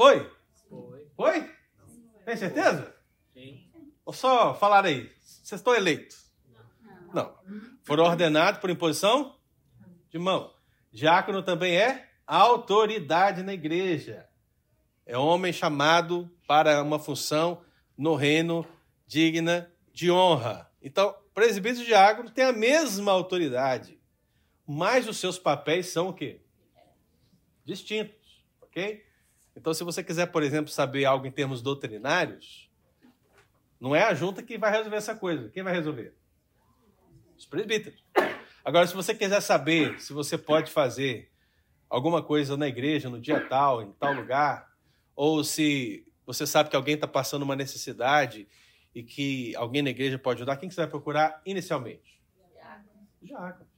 Foi? 0.01 0.33
Foi. 0.67 1.07
Foi? 1.15 1.55
Tem 2.25 2.35
certeza? 2.35 2.97
Sim. 3.35 3.71
Ou 4.03 4.15
só 4.15 4.55
falar 4.55 4.87
aí? 4.87 5.13
Vocês 5.21 5.61
estão 5.61 5.75
eleitos? 5.75 6.33
Não. 7.13 7.37
Foram 7.85 8.05
ordenados 8.05 8.63
por 8.63 8.71
imposição 8.71 9.37
de 10.09 10.19
mão. 10.19 10.55
Diácono 10.91 11.43
também 11.43 11.77
é 11.77 12.09
autoridade 12.27 13.43
na 13.43 13.53
igreja. 13.53 14.27
É 15.05 15.19
homem 15.19 15.53
chamado 15.53 16.35
para 16.49 16.83
uma 16.83 16.99
função 16.99 17.63
no 17.95 18.15
reino 18.15 18.67
digna 19.07 19.71
de 19.93 20.11
honra. 20.11 20.73
Então, 20.81 21.15
presbítero 21.35 21.83
e 21.83 21.89
diácono 21.89 22.31
têm 22.31 22.45
a 22.45 22.55
mesma 22.55 23.13
autoridade, 23.13 24.01
mas 24.67 25.07
os 25.07 25.19
seus 25.19 25.39
papéis 25.39 25.89
são 25.89 26.09
o 26.09 26.15
quê? 26.15 26.41
Distintos, 27.67 28.47
ok? 28.63 29.10
Então, 29.57 29.75
se 29.75 29.85
você 29.85 30.03
quiser, 30.03 30.27
por 30.27 30.43
exemplo, 30.43 30.71
saber 30.71 31.05
algo 31.05 31.27
em 31.27 31.31
termos 31.31 31.61
doutrinários, 31.61 32.71
não 33.81 33.95
é 33.97 34.03
a 34.03 34.15
junta 34.15 34.43
que 34.43 34.59
vai 34.59 34.71
resolver 34.71 34.97
essa 34.97 35.15
coisa. 35.15 35.49
Quem 35.49 35.63
vai 35.63 35.73
resolver? 35.73 36.15
Os 37.37 37.47
presbíteros. 37.47 38.05
Agora, 38.65 38.87
se 38.87 38.95
você 38.95 39.15
quiser 39.15 39.41
saber 39.41 39.99
se 40.01 40.13
você 40.13 40.37
pode 40.37 40.71
fazer 40.71 41.31
alguma 41.89 42.23
coisa 42.23 42.57
na 42.57 42.69
igreja 42.69 43.09
no 43.09 43.21
dia 43.21 43.41
tal, 43.49 43.83
em 43.83 43.93
tal 43.93 44.13
lugar, 44.13 44.71
ou 45.17 45.43
se 45.43 46.07
você 46.25 46.47
sabe 46.47 46.71
que 46.71 46.77
alguém 46.77 46.95
está 46.95 47.09
passando 47.09 47.43
uma 47.43 47.57
necessidade 47.57 48.47
e 48.95 49.03
que 49.03 49.57
alguém 49.57 49.83
na 49.83 49.91
igreja 49.91 50.19
pode 50.19 50.39
ajudar, 50.39 50.57
quem 50.57 50.69
que 50.69 50.75
você 50.75 50.83
vai 50.83 50.91
procurar 50.91 51.41
inicialmente? 51.45 52.21
Diácono. 53.21 53.69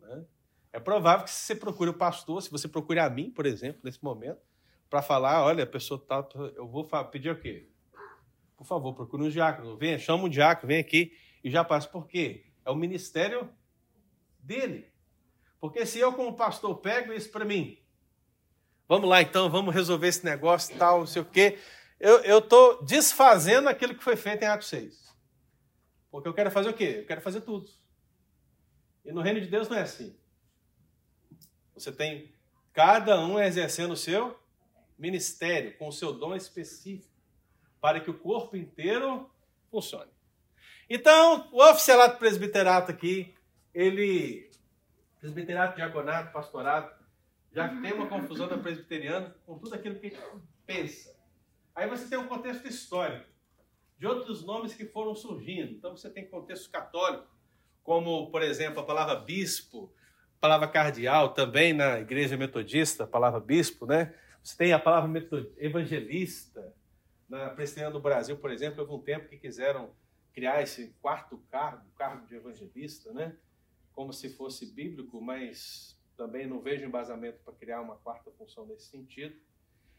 Né? 0.00 0.24
É 0.72 0.80
provável 0.80 1.24
que 1.24 1.30
se 1.30 1.46
você 1.46 1.54
procure 1.54 1.90
o 1.90 1.94
pastor, 1.94 2.42
se 2.42 2.50
você 2.50 2.68
procure 2.68 3.00
a 3.00 3.10
mim, 3.10 3.30
por 3.30 3.46
exemplo, 3.46 3.80
nesse 3.82 4.02
momento, 4.02 4.40
para 4.90 5.00
falar, 5.00 5.44
olha, 5.44 5.62
a 5.62 5.66
pessoa 5.66 6.04
tá, 6.04 6.28
eu 6.56 6.66
vou 6.66 6.84
pedir 7.10 7.30
o 7.30 7.40
quê? 7.40 7.68
Por 8.56 8.66
favor, 8.66 8.92
procure 8.92 9.22
um 9.22 9.30
diácono. 9.30 9.76
Venha, 9.78 9.98
chama 9.98 10.24
um 10.24 10.28
diácono, 10.28 10.66
vem 10.66 10.80
aqui 10.80 11.16
e 11.42 11.50
já 11.50 11.64
passa. 11.64 11.88
Por 11.88 12.08
quê? 12.08 12.44
É 12.64 12.70
o 12.70 12.74
ministério 12.74 13.48
dele. 14.40 14.90
Porque 15.60 15.86
se 15.86 16.00
eu, 16.00 16.12
como 16.12 16.34
pastor, 16.34 16.76
pego 16.78 17.12
isso 17.12 17.30
para 17.30 17.44
mim, 17.44 17.78
vamos 18.88 19.08
lá 19.08 19.22
então, 19.22 19.48
vamos 19.48 19.72
resolver 19.72 20.08
esse 20.08 20.24
negócio 20.24 20.76
tal, 20.76 21.00
não 21.00 21.06
sei 21.06 21.22
o 21.22 21.24
quê, 21.24 21.58
eu 22.00 22.38
estou 22.38 22.82
desfazendo 22.82 23.68
aquilo 23.68 23.94
que 23.94 24.02
foi 24.02 24.16
feito 24.16 24.42
em 24.42 24.46
Atos 24.46 24.68
6. 24.68 25.14
Porque 26.10 26.26
eu 26.26 26.34
quero 26.34 26.50
fazer 26.50 26.70
o 26.70 26.74
quê? 26.74 26.96
Eu 27.00 27.06
quero 27.06 27.20
fazer 27.20 27.42
tudo. 27.42 27.70
E 29.04 29.12
no 29.12 29.20
reino 29.20 29.40
de 29.40 29.46
Deus 29.46 29.68
não 29.68 29.76
é 29.76 29.82
assim. 29.82 30.18
Você 31.74 31.92
tem 31.92 32.34
cada 32.72 33.20
um 33.20 33.38
exercendo 33.38 33.92
o 33.92 33.96
seu 33.96 34.39
ministério, 35.00 35.76
com 35.78 35.88
o 35.88 35.92
seu 35.92 36.12
dom 36.12 36.36
específico, 36.36 37.10
para 37.80 38.00
que 38.00 38.10
o 38.10 38.18
corpo 38.18 38.56
inteiro 38.56 39.30
funcione. 39.70 40.10
Então, 40.88 41.48
o 41.52 41.62
oficialato 41.62 42.18
presbiterato 42.18 42.90
aqui, 42.90 43.34
ele. 43.72 44.50
Presbiterato, 45.18 45.76
diaconato, 45.76 46.32
pastorado, 46.32 46.94
Já 47.52 47.68
tem 47.80 47.92
uma 47.92 48.06
confusão 48.06 48.46
da 48.46 48.56
presbiteriana 48.56 49.34
com 49.44 49.58
tudo 49.58 49.74
aquilo 49.74 49.98
que 49.98 50.06
a 50.06 50.10
gente 50.10 50.22
pensa. 50.64 51.16
Aí 51.74 51.88
você 51.88 52.08
tem 52.08 52.18
um 52.18 52.28
contexto 52.28 52.66
histórico 52.68 53.26
de 53.98 54.06
outros 54.06 54.44
nomes 54.44 54.72
que 54.74 54.86
foram 54.86 55.14
surgindo. 55.14 55.72
Então 55.72 55.96
você 55.96 56.08
tem 56.08 56.28
contexto 56.28 56.70
católico, 56.70 57.26
como, 57.82 58.30
por 58.30 58.42
exemplo, 58.42 58.80
a 58.80 58.84
palavra 58.84 59.16
bispo, 59.16 59.92
palavra 60.40 60.68
cardeal, 60.68 61.34
também 61.34 61.72
na 61.72 62.00
igreja 62.00 62.36
metodista, 62.36 63.04
a 63.04 63.06
palavra 63.06 63.40
bispo, 63.40 63.84
né? 63.84 64.14
Você 64.42 64.56
tem 64.56 64.72
a 64.72 64.78
palavra 64.78 65.10
evangelista. 65.58 66.74
Na 67.28 67.50
presbiteriana 67.50 67.92
do 67.92 68.00
Brasil, 68.00 68.36
por 68.36 68.50
exemplo, 68.50 68.80
houve 68.80 68.92
um 68.92 69.00
tempo 69.00 69.28
que 69.28 69.36
quiseram 69.36 69.94
criar 70.32 70.62
esse 70.62 70.94
quarto 71.00 71.38
cargo, 71.50 71.88
cargo 71.96 72.26
de 72.26 72.34
evangelista, 72.34 73.12
né? 73.12 73.36
Como 73.92 74.12
se 74.12 74.30
fosse 74.30 74.66
bíblico, 74.66 75.20
mas 75.20 75.96
também 76.16 76.46
não 76.46 76.60
vejo 76.60 76.84
embasamento 76.84 77.38
para 77.44 77.54
criar 77.54 77.80
uma 77.80 77.96
quarta 77.96 78.30
função 78.32 78.66
nesse 78.66 78.86
sentido. 78.86 79.34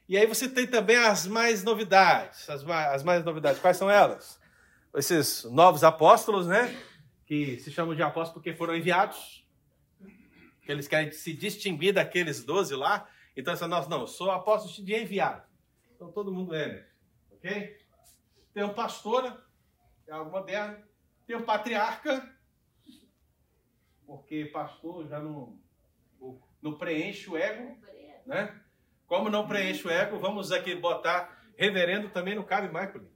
E 0.08 0.18
aí 0.18 0.26
você 0.26 0.50
tem 0.50 0.68
também 0.68 0.98
as 0.98 1.26
mais 1.26 1.64
novidades. 1.64 2.50
As 2.50 2.64
mais, 2.64 2.96
as 2.96 3.04
mais 3.04 3.24
novidades, 3.24 3.62
quais 3.62 3.78
são 3.78 3.90
elas? 3.90 4.40
Esses 4.94 5.46
novos 5.46 5.84
apóstolos, 5.84 6.48
né? 6.48 6.78
Que 7.26 7.58
se 7.60 7.72
chamam 7.72 7.96
de 7.96 8.04
apóstolos 8.04 8.34
porque 8.34 8.54
foram 8.54 8.76
enviados. 8.76 9.48
Que 10.64 10.72
eles 10.72 10.88
querem 10.88 11.12
se 11.12 11.34
distinguir 11.34 11.94
daqueles 11.94 12.44
doze 12.44 12.76
lá. 12.76 13.08
Então, 13.42 13.56
essa 13.56 13.68
nossa, 13.68 13.90
não, 13.90 14.02
eu 14.02 14.08
sou 14.08 14.30
apóstolo 14.30 14.86
de 14.86 14.94
enviado. 14.94 15.44
Então 15.96 16.12
todo 16.12 16.32
mundo 16.32 16.54
é, 16.54 16.88
ok? 17.32 17.76
Tem 18.54 18.64
um 18.64 18.74
pastora, 18.74 19.44
é 20.06 20.12
algo 20.12 20.30
moderno. 20.30 20.84
Tem 21.26 21.36
um 21.36 21.44
patriarca, 21.44 22.38
porque 24.06 24.46
pastor 24.46 25.08
já 25.08 25.20
não, 25.20 25.60
não 26.62 26.78
preenche 26.78 27.32
o 27.32 27.36
ego, 27.36 27.80
né? 28.28 28.62
Como 29.08 29.28
não 29.28 29.48
preenche 29.48 29.88
o 29.88 29.92
ego, 29.92 30.20
vamos 30.20 30.52
aqui 30.52 30.76
botar 30.76 31.44
reverendo 31.58 32.10
também 32.10 32.36
não 32.36 32.44
cabe 32.44 32.68
por 32.92 33.10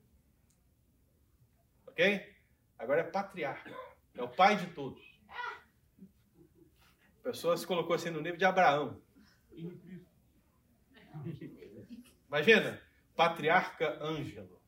Ok? 1.88 2.36
Agora 2.80 3.02
é 3.02 3.04
patriarca. 3.04 3.72
É 4.16 4.24
o 4.24 4.30
pai 4.30 4.58
de 4.58 4.74
todos. 4.74 5.04
A 7.20 7.24
pessoa 7.24 7.56
se 7.56 7.68
colocou 7.68 7.96
assim 7.96 8.10
no 8.10 8.22
nível 8.22 8.38
de 8.38 8.46
Abraão. 8.46 9.06
Imagina, 12.28 12.80
patriarca 13.16 13.98
Ângelo. 14.04 14.60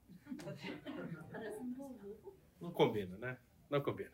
Não 2.59 2.71
combina, 2.71 3.17
né? 3.17 3.37
Não 3.69 3.81
combina. 3.81 4.11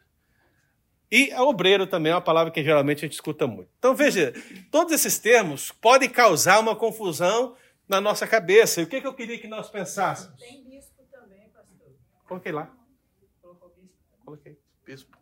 E 1.11 1.31
obreiro 1.35 1.85
também 1.85 2.11
é 2.11 2.15
uma 2.15 2.21
palavra 2.21 2.51
que 2.51 2.63
geralmente 2.63 2.99
a 2.99 3.07
gente 3.07 3.13
escuta 3.13 3.45
muito. 3.45 3.69
Então 3.77 3.95
veja, 3.95 4.33
todos 4.71 4.93
esses 4.93 5.19
termos 5.19 5.71
podem 5.71 6.09
causar 6.09 6.59
uma 6.59 6.75
confusão 6.75 7.55
na 7.87 8.01
nossa 8.01 8.25
cabeça. 8.25 8.81
E 8.81 8.85
o 8.85 8.87
que, 8.87 8.99
que 8.99 9.05
eu 9.05 9.13
queria 9.13 9.37
que 9.37 9.47
nós 9.47 9.69
pensássemos? 9.69 10.39
Tem 10.39 10.63
bispo 10.63 11.03
também, 11.11 11.49
pastor. 11.49 11.93
Coloquei 12.27 12.51
lá. 12.51 12.75
Colocou 13.41 13.69
bispo. 13.69 13.97
Coloquei. 14.25 14.57
Bispo. 14.85 15.17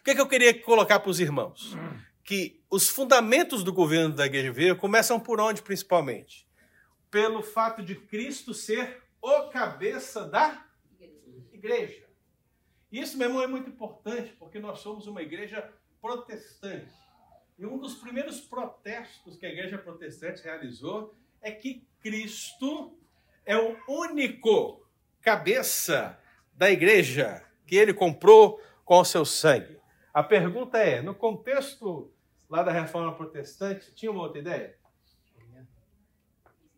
O 0.00 0.02
que, 0.02 0.14
que 0.14 0.20
eu 0.20 0.28
queria 0.28 0.60
colocar 0.62 0.98
para 0.98 1.10
os 1.10 1.20
irmãos? 1.20 1.76
Que 2.30 2.62
os 2.70 2.88
fundamentos 2.88 3.64
do 3.64 3.72
governo 3.72 4.14
da 4.14 4.24
Igreja 4.24 4.52
Viva 4.52 4.76
começam 4.76 5.18
por 5.18 5.40
onde, 5.40 5.62
principalmente? 5.62 6.46
Pelo 7.10 7.42
fato 7.42 7.82
de 7.82 7.96
Cristo 7.96 8.54
ser 8.54 9.02
o 9.20 9.48
cabeça 9.48 10.28
da 10.28 10.64
igreja. 11.52 12.06
Isso, 12.92 13.18
meu 13.18 13.26
irmão, 13.26 13.42
é 13.42 13.48
muito 13.48 13.68
importante, 13.68 14.32
porque 14.38 14.60
nós 14.60 14.78
somos 14.78 15.08
uma 15.08 15.22
igreja 15.22 15.72
protestante. 16.00 16.94
E 17.58 17.66
um 17.66 17.76
dos 17.76 17.96
primeiros 17.96 18.40
protestos 18.40 19.36
que 19.36 19.44
a 19.44 19.50
igreja 19.50 19.76
protestante 19.76 20.44
realizou 20.44 21.12
é 21.42 21.50
que 21.50 21.84
Cristo 21.98 22.96
é 23.44 23.56
o 23.56 23.76
único 23.88 24.88
cabeça 25.20 26.16
da 26.54 26.70
igreja 26.70 27.44
que 27.66 27.74
ele 27.74 27.92
comprou 27.92 28.62
com 28.84 29.00
o 29.00 29.04
seu 29.04 29.24
sangue. 29.24 29.80
A 30.14 30.22
pergunta 30.22 30.78
é: 30.78 31.02
no 31.02 31.12
contexto 31.12 32.12
lá 32.50 32.64
da 32.64 32.72
reforma 32.72 33.14
protestante, 33.14 33.94
tinha 33.94 34.10
uma 34.10 34.22
outra 34.22 34.40
ideia? 34.40 34.76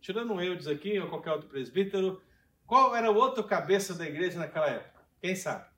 Tirando 0.01 0.35
um 0.35 0.41
Eudes 0.41 0.67
aqui 0.67 0.99
ou 1.01 1.09
qualquer 1.09 1.33
outro 1.33 1.49
presbítero, 1.49 2.23
qual 2.67 2.95
era 2.95 3.11
o 3.11 3.15
outro 3.15 3.43
cabeça 3.45 3.95
da 3.95 4.05
igreja 4.05 4.39
naquela 4.39 4.69
época? 4.69 5.01
Quem 5.21 5.35
sabe? 5.35 5.73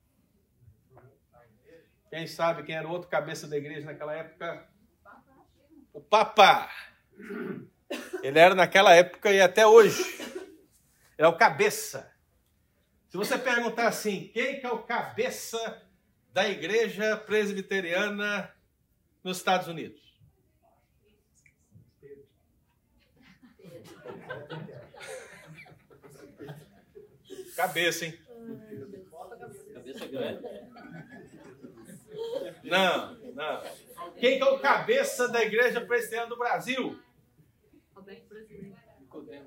Quem 2.10 2.26
sabe 2.26 2.62
quem 2.64 2.74
era 2.74 2.88
o 2.88 2.90
outro 2.90 3.08
cabeça 3.08 3.46
da 3.46 3.56
igreja 3.56 3.86
naquela 3.86 4.14
época? 4.14 4.68
O 5.92 6.00
Papa. 6.00 6.70
Ele 8.22 8.38
era 8.38 8.54
naquela 8.54 8.94
época 8.94 9.32
e 9.32 9.40
até 9.40 9.66
hoje. 9.66 10.02
É 11.16 11.26
o 11.26 11.36
cabeça. 11.36 12.12
Se 13.08 13.16
você 13.16 13.38
perguntar 13.38 13.86
assim, 13.86 14.28
quem 14.32 14.58
que 14.58 14.66
é 14.66 14.70
o 14.70 14.82
cabeça 14.82 15.82
da 16.32 16.48
igreja 16.48 17.16
presbiteriana 17.16 18.53
nos 19.24 19.38
Estados 19.38 19.66
Unidos? 19.66 20.04
Cabeça, 27.56 28.04
hein? 28.04 28.18
Cabeça 29.72 30.06
grande. 30.06 30.42
Não, 32.64 33.14
não. 33.34 33.62
Quem 34.18 34.38
que 34.38 34.42
é 34.42 34.46
o 34.46 34.58
cabeça 34.58 35.28
da 35.28 35.42
igreja 35.42 35.80
presbiteriana 35.80 36.28
do 36.28 36.36
Brasil? 36.36 37.00
Roberto 37.94 38.28
Brasileiro. 38.28 38.76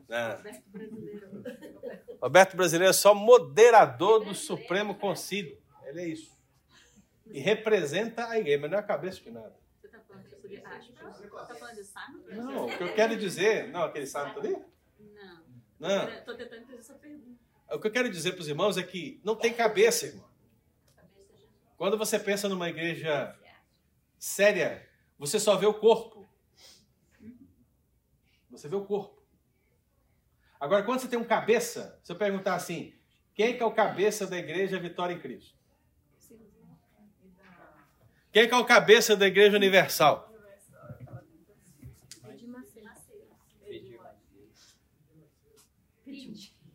Não. 0.08 0.36
Roberto 0.38 0.70
Brasileiro. 0.70 1.28
Roberto 2.22 2.58
Brasileiro 2.58 2.90
é 2.90 2.94
só 2.94 3.14
moderador 3.14 4.24
do 4.24 4.34
Supremo 4.34 4.96
Concílio. 4.96 5.62
Ele 5.86 6.02
é 6.02 6.08
isso. 6.08 6.38
E 7.28 7.40
representa 7.40 8.28
a 8.30 8.40
igreja, 8.40 8.62
mas 8.62 8.72
não 8.72 8.78
é 8.78 8.82
a 8.82 8.84
cabeça 8.84 9.22
de 9.22 9.32
nada. 9.32 9.67
Você 10.48 10.62
tá 10.62 10.70
falando 10.96 11.18
de 11.18 11.26
aspas? 11.26 11.48
Tá 11.48 11.56
falando 11.56 11.76
de 11.76 11.84
Simon? 11.84 12.44
Não, 12.44 12.66
o 12.66 12.78
que 12.78 12.84
eu 12.84 12.94
quero 12.96 13.18
dizer. 13.18 13.68
Não, 13.70 13.84
aquele 13.84 14.08
sábado 14.08 14.40
ali? 14.40 14.56
Não. 15.00 15.44
Não. 15.80 16.10
Estou 16.10 16.36
tentando 16.36 16.62
entender 16.62 16.80
essa 16.80 16.94
pergunta. 16.96 17.40
O 17.70 17.80
que 17.80 17.88
eu 17.88 17.92
quero 17.92 18.10
dizer 18.10 18.32
para 18.32 18.42
os 18.42 18.48
irmãos 18.48 18.78
é 18.78 18.84
que 18.84 19.20
não 19.24 19.36
tem 19.36 19.54
cabeça, 19.54 20.06
irmão. 20.06 20.28
Quando 21.76 21.98
você 21.98 22.18
pensa 22.18 22.48
numa 22.48 22.70
igreja 22.70 23.38
séria, 24.18 24.88
você 25.20 25.40
só 25.40 25.56
vê 25.58 25.66
o 25.66 25.74
corpo. 25.74 26.28
Você 28.50 28.68
vê 28.70 28.76
o 28.76 28.86
corpo. 28.86 29.22
Agora, 30.60 30.84
quando 30.84 31.02
você 31.02 31.08
tem 31.08 31.20
um 31.20 31.24
cabeça, 31.24 32.00
se 32.04 32.12
eu 32.12 32.16
perguntar 32.16 32.56
assim, 32.56 32.96
quem 33.36 33.56
que 33.56 33.62
é 33.62 33.66
o 33.66 33.72
cabeça 33.72 34.26
da 34.26 34.38
igreja 34.38 34.80
Vitória 34.80 35.14
em 35.14 35.20
Cristo? 35.20 35.56
Quem 38.32 38.48
que 38.48 38.54
é 38.54 38.58
o 38.58 38.66
cabeça 38.66 39.16
da 39.16 39.28
igreja 39.28 39.56
universal? 39.56 40.27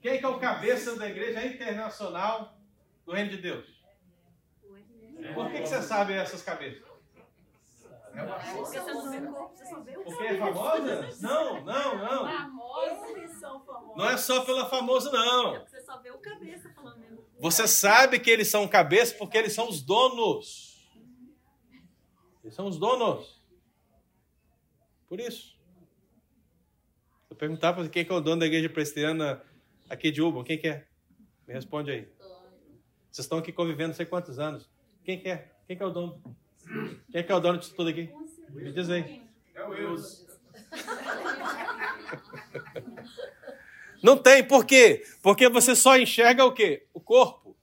Quem 0.03 0.19
que 0.19 0.25
é 0.25 0.29
o 0.29 0.41
cabeça 0.41 0.97
da 0.97 1.09
igreja 1.09 1.47
internacional 1.47 2.59
do 3.07 3.13
reino 3.13 3.31
de 3.31 3.37
Deus? 3.37 3.65
Por 5.33 5.49
que, 5.49 5.61
que 5.61 5.69
você 5.69 5.81
sabe 5.81 6.13
essas 6.15 6.43
cabeças? 6.43 6.83
Vê 8.13 8.21
o 8.21 10.03
Porque 10.05 10.25
é 10.25 10.37
famosa? 10.37 11.09
Não, 11.21 11.65
não, 11.65 11.99
não. 11.99 12.25
Famosos 12.27 13.39
são 13.39 13.65
famosos. 13.65 13.97
Não 13.97 14.11
é 14.11 14.17
só 14.17 14.45
pela 14.45 14.69
famosa, 14.69 15.13
não. 15.13 15.65
Você 15.65 15.81
só 15.81 15.99
vê 16.01 16.11
o 16.11 16.19
cabeça 16.19 16.69
falando 16.75 16.99
mesmo. 16.99 17.25
Você 17.39 17.69
sabe 17.69 18.19
que 18.19 18.31
eles 18.31 18.49
são 18.49 18.67
cabeça 18.67 19.15
porque 19.15 19.39
eles 19.39 19.53
são 19.53 19.69
os 19.69 19.81
donos. 19.81 20.93
Eles 22.43 22.55
são 22.57 22.67
os 22.67 22.77
donos. 22.77 23.41
Por 25.09 25.21
isso. 25.21 25.57
Eu 27.31 27.37
perguntar 27.37 27.73
para 27.73 27.89
quem 27.89 28.05
que 28.05 28.13
é 28.13 28.15
o 28.15 28.21
dono 28.21 28.41
da 28.41 28.47
igreja 28.47 28.69
presbiteriana 28.69 29.43
aqui 29.93 30.11
de 30.11 30.23
Uba, 30.23 30.43
quem 30.43 30.59
que 30.59 30.69
é? 30.69 30.87
Me 31.47 31.53
responde 31.53 31.91
aí. 31.91 32.09
Vocês 33.11 33.27
estão 33.27 33.39
aqui 33.39 33.53
convivendo 33.53 33.89
não 33.89 33.95
sei 33.95 34.07
quantos 34.07 34.39
anos. 34.39 34.69
Quem 35.05 35.21
que 35.21 35.29
é? 35.29 35.53
Quem 35.67 35.77
que 35.77 35.83
é 35.83 35.87
o 35.87 35.91
dono? 35.91 36.23
Quem 37.11 37.23
que 37.23 37.31
é 37.31 37.35
o 37.35 37.41
dono 37.41 37.59
disso 37.59 37.75
tudo 37.75 37.91
aqui? 37.91 38.11
Me 38.51 38.73
diz 38.73 38.89
aí. 38.89 39.23
É 39.55 39.63
o 39.63 39.75
Eus. 39.75 40.27
Não 44.03 44.17
tem, 44.17 44.43
por 44.43 44.65
quê? 44.65 45.05
Porque 45.21 45.49
você 45.49 45.77
só 45.77 45.99
enxerga 45.99 46.45
o 46.45 46.53
quê? 46.53 46.87
O 46.95 47.01
corpo. 47.01 47.55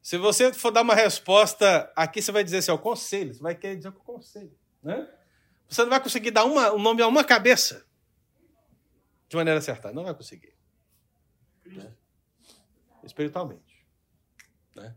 Se 0.00 0.16
você 0.16 0.52
for 0.52 0.70
dar 0.70 0.82
uma 0.82 0.94
resposta 0.94 1.92
aqui, 1.96 2.22
você 2.22 2.30
vai 2.30 2.44
dizer 2.44 2.58
assim, 2.58 2.70
é 2.70 2.74
o 2.74 2.78
conselho. 2.78 3.34
Você 3.34 3.42
vai 3.42 3.54
querer 3.54 3.76
dizer 3.76 3.90
que 3.90 3.98
é 3.98 4.00
o 4.00 4.04
conselho. 4.04 4.56
Né? 4.82 5.08
Você 5.68 5.82
não 5.82 5.90
vai 5.90 6.00
conseguir 6.00 6.30
dar 6.30 6.44
uma, 6.44 6.72
um 6.72 6.78
nome 6.78 7.02
a 7.02 7.08
uma 7.08 7.24
cabeça 7.24 7.84
de 9.28 9.36
maneira 9.36 9.58
acertada. 9.58 9.92
Não 9.92 10.04
vai 10.04 10.14
conseguir. 10.14 10.54
Né? 11.76 11.92
Espiritualmente. 13.02 13.84
Né? 14.74 14.94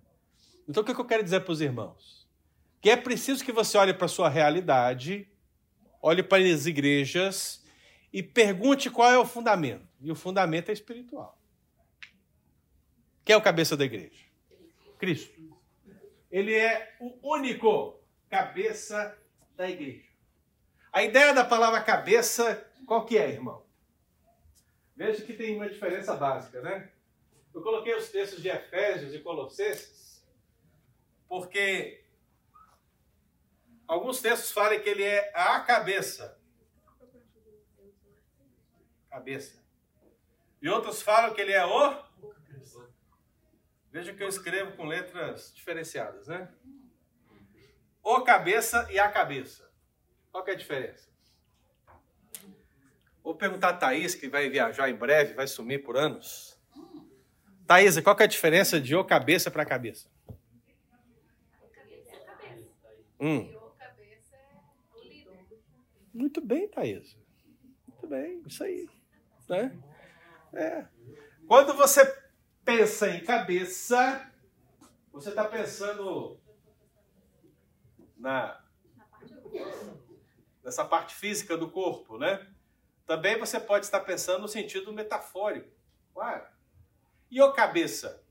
Então, 0.67 0.83
o 0.83 0.85
que 0.85 0.91
eu 0.91 1.05
quero 1.05 1.23
dizer 1.23 1.41
para 1.41 1.51
os 1.51 1.61
irmãos? 1.61 2.27
Que 2.81 2.89
é 2.89 2.95
preciso 2.95 3.43
que 3.43 3.51
você 3.51 3.77
olhe 3.77 3.93
para 3.93 4.05
a 4.05 4.09
sua 4.09 4.29
realidade 4.29 5.27
olhe 6.01 6.23
para 6.23 6.43
as 6.43 6.65
igrejas 6.65 7.63
e 8.11 8.23
pergunte 8.23 8.89
qual 8.89 9.11
é 9.11 9.17
o 9.17 9.25
fundamento. 9.25 9.87
E 9.99 10.11
o 10.11 10.15
fundamento 10.15 10.69
é 10.69 10.73
espiritual. 10.73 11.37
Quem 13.25 13.33
é 13.33 13.37
o 13.37 13.41
cabeça 13.41 13.75
da 13.75 13.83
igreja? 13.83 14.25
Cristo. 14.97 15.37
Ele 16.31 16.53
é 16.53 16.95
o 16.99 17.33
único 17.33 17.99
cabeça 18.29 19.17
da 19.55 19.69
igreja. 19.69 20.07
A 20.91 21.03
ideia 21.03 21.33
da 21.33 21.43
palavra 21.43 21.81
cabeça, 21.81 22.65
qual 22.85 23.05
que 23.05 23.17
é, 23.17 23.29
irmão? 23.29 23.65
Veja 24.97 25.23
que 25.23 25.33
tem 25.33 25.55
uma 25.55 25.69
diferença 25.69 26.15
básica, 26.15 26.59
né? 26.59 26.91
Eu 27.53 27.61
coloquei 27.61 27.93
os 27.93 28.09
textos 28.09 28.41
de 28.41 28.49
Efésios 28.49 29.13
e 29.13 29.19
Colossenses, 29.19 30.27
porque 31.29 32.03
alguns 33.87 34.19
textos 34.19 34.51
falam 34.51 34.79
que 34.79 34.89
ele 34.89 35.03
é 35.03 35.31
a 35.35 35.59
cabeça. 35.59 36.41
Cabeça. 39.07 39.63
E 40.59 40.67
outros 40.67 41.03
falam 41.03 41.31
que 41.31 41.41
ele 41.41 41.53
é 41.53 41.63
o. 41.63 42.03
Veja 43.91 44.15
que 44.15 44.23
eu 44.23 44.27
escrevo 44.27 44.75
com 44.75 44.85
letras 44.85 45.53
diferenciadas, 45.53 46.27
né? 46.27 46.51
O 48.03 48.21
cabeça 48.21 48.91
e 48.91 48.97
a 48.97 49.11
cabeça. 49.11 49.71
Qual 50.31 50.43
que 50.43 50.49
é 50.49 50.53
a 50.55 50.57
diferença? 50.57 51.07
Vou 53.27 53.35
perguntar 53.35 53.71
a 53.71 53.73
Thaís, 53.73 54.15
que 54.15 54.29
vai 54.29 54.47
viajar 54.49 54.89
em 54.89 54.95
breve, 54.95 55.33
vai 55.33 55.45
sumir 55.45 55.83
por 55.83 55.97
anos. 55.97 56.57
Thaís, 57.67 57.99
qual 57.99 58.15
que 58.15 58.23
é 58.23 58.25
a 58.25 58.29
diferença 58.29 58.79
de 58.79 58.95
o 58.95 59.03
cabeça 59.03 59.51
para 59.51 59.65
cabeça? 59.65 60.09
Hum. 63.19 63.53
Muito 66.13 66.39
bem, 66.39 66.69
Thaís. 66.69 67.17
Muito 67.85 68.07
bem, 68.07 68.41
isso 68.47 68.63
aí. 68.63 68.89
Né? 69.49 69.77
É. 70.53 70.85
Quando 71.45 71.73
você 71.73 72.05
pensa 72.63 73.09
em 73.09 73.25
cabeça, 73.25 74.31
você 75.11 75.31
está 75.31 75.43
pensando 75.43 76.39
na 78.15 78.63
nessa 80.63 80.85
parte 80.85 81.13
física 81.13 81.57
do 81.57 81.69
corpo, 81.69 82.17
né? 82.17 82.55
Também 83.07 83.39
você 83.39 83.57
pode 83.57 83.85
estar 83.85 84.01
pensando 84.01 84.41
no 84.41 84.47
sentido 84.49 84.91
metafórico, 84.91 85.71
claro. 86.13 86.45
E 87.31 87.41
o 87.41 87.53
cabeça? 87.53 88.21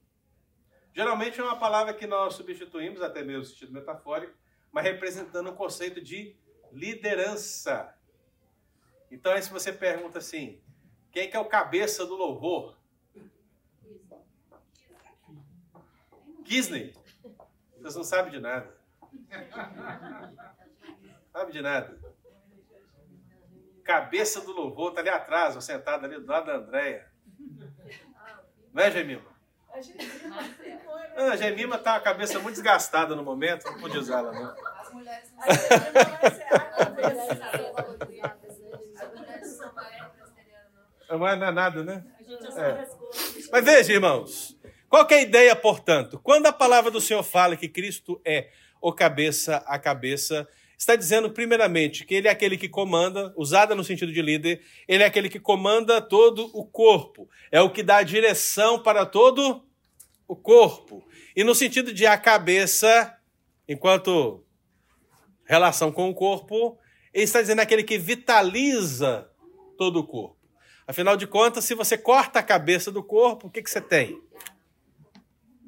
Geralmente 0.94 1.40
é 1.40 1.42
uma 1.42 1.58
palavra 1.58 1.94
que 1.94 2.06
nós 2.06 2.34
substituímos, 2.34 3.00
até 3.00 3.24
mesmo 3.24 3.40
no 3.40 3.46
sentido 3.46 3.72
metafórico, 3.72 4.36
mas 4.70 4.84
representando 4.84 5.48
o 5.48 5.52
um 5.52 5.56
conceito 5.56 6.00
de 6.00 6.36
liderança. 6.70 7.96
Então, 9.10 9.32
aí 9.32 9.42
se 9.42 9.50
você 9.50 9.72
pergunta 9.72 10.18
assim, 10.18 10.60
quem 11.10 11.30
que 11.30 11.36
é 11.36 11.40
o 11.40 11.46
cabeça 11.46 12.04
do 12.04 12.14
louvor? 12.14 12.76
Disney. 16.42 16.94
Vocês 17.78 17.96
não 17.96 18.04
sabem 18.04 18.30
de 18.30 18.40
nada. 18.40 18.76
Sabe 21.32 21.52
de 21.52 21.62
nada. 21.62 22.15
Cabeça 23.86 24.40
do 24.40 24.52
louvor 24.52 24.92
tá 24.92 25.00
ali 25.00 25.08
atrás, 25.08 25.56
ó, 25.56 25.60
sentado 25.60 26.04
ali 26.04 26.18
do 26.18 26.26
lado 26.26 26.46
da 26.46 26.56
Andréia. 26.56 27.06
Não 28.74 28.82
é, 28.82 28.90
Gemima? 28.90 29.36
Ah, 31.16 31.30
a 31.30 31.36
Gemima 31.36 31.78
tá 31.78 31.92
com 31.92 31.98
a 31.98 32.00
cabeça 32.00 32.40
muito 32.40 32.54
desgastada 32.54 33.14
no 33.14 33.22
momento, 33.22 33.64
não 33.64 33.78
pude 33.78 33.96
usá-la, 33.96 34.32
não. 34.32 34.54
As 34.80 34.92
mulheres 34.92 35.32
não 41.08 41.18
Não 41.18 41.28
é 41.28 41.36
nada, 41.52 41.84
né? 41.84 42.04
É. 42.56 42.88
Mas 43.52 43.64
veja, 43.64 43.92
irmãos, 43.92 44.58
qual 44.88 45.06
que 45.06 45.14
é 45.14 45.18
a 45.18 45.22
ideia, 45.22 45.54
portanto? 45.54 46.18
Quando 46.22 46.46
a 46.46 46.52
palavra 46.52 46.90
do 46.90 47.00
Senhor 47.00 47.22
fala 47.22 47.56
que 47.56 47.68
Cristo 47.68 48.20
é 48.24 48.50
o 48.80 48.92
cabeça 48.92 49.62
a 49.66 49.78
cabeça, 49.78 50.48
está 50.76 50.94
dizendo, 50.94 51.30
primeiramente, 51.30 52.04
que 52.04 52.14
ele 52.14 52.28
é 52.28 52.30
aquele 52.30 52.56
que 52.56 52.68
comanda, 52.68 53.32
usada 53.36 53.74
no 53.74 53.82
sentido 53.82 54.12
de 54.12 54.20
líder, 54.20 54.62
ele 54.86 55.02
é 55.02 55.06
aquele 55.06 55.28
que 55.28 55.40
comanda 55.40 56.00
todo 56.00 56.50
o 56.52 56.64
corpo, 56.64 57.28
é 57.50 57.60
o 57.60 57.70
que 57.70 57.82
dá 57.82 58.02
direção 58.02 58.82
para 58.82 59.06
todo 59.06 59.64
o 60.28 60.36
corpo. 60.36 61.06
E 61.34 61.42
no 61.42 61.54
sentido 61.54 61.92
de 61.92 62.06
a 62.06 62.18
cabeça, 62.18 63.16
enquanto 63.66 64.44
relação 65.44 65.90
com 65.90 66.10
o 66.10 66.14
corpo, 66.14 66.78
ele 67.12 67.24
está 67.24 67.40
dizendo 67.40 67.60
aquele 67.60 67.82
que 67.82 67.96
vitaliza 67.96 69.30
todo 69.78 70.00
o 70.00 70.06
corpo. 70.06 70.36
Afinal 70.86 71.16
de 71.16 71.26
contas, 71.26 71.64
se 71.64 71.74
você 71.74 71.96
corta 71.96 72.38
a 72.38 72.42
cabeça 72.42 72.92
do 72.92 73.02
corpo, 73.02 73.46
o 73.46 73.50
que, 73.50 73.62
que 73.62 73.70
você 73.70 73.80
tem? 73.80 74.20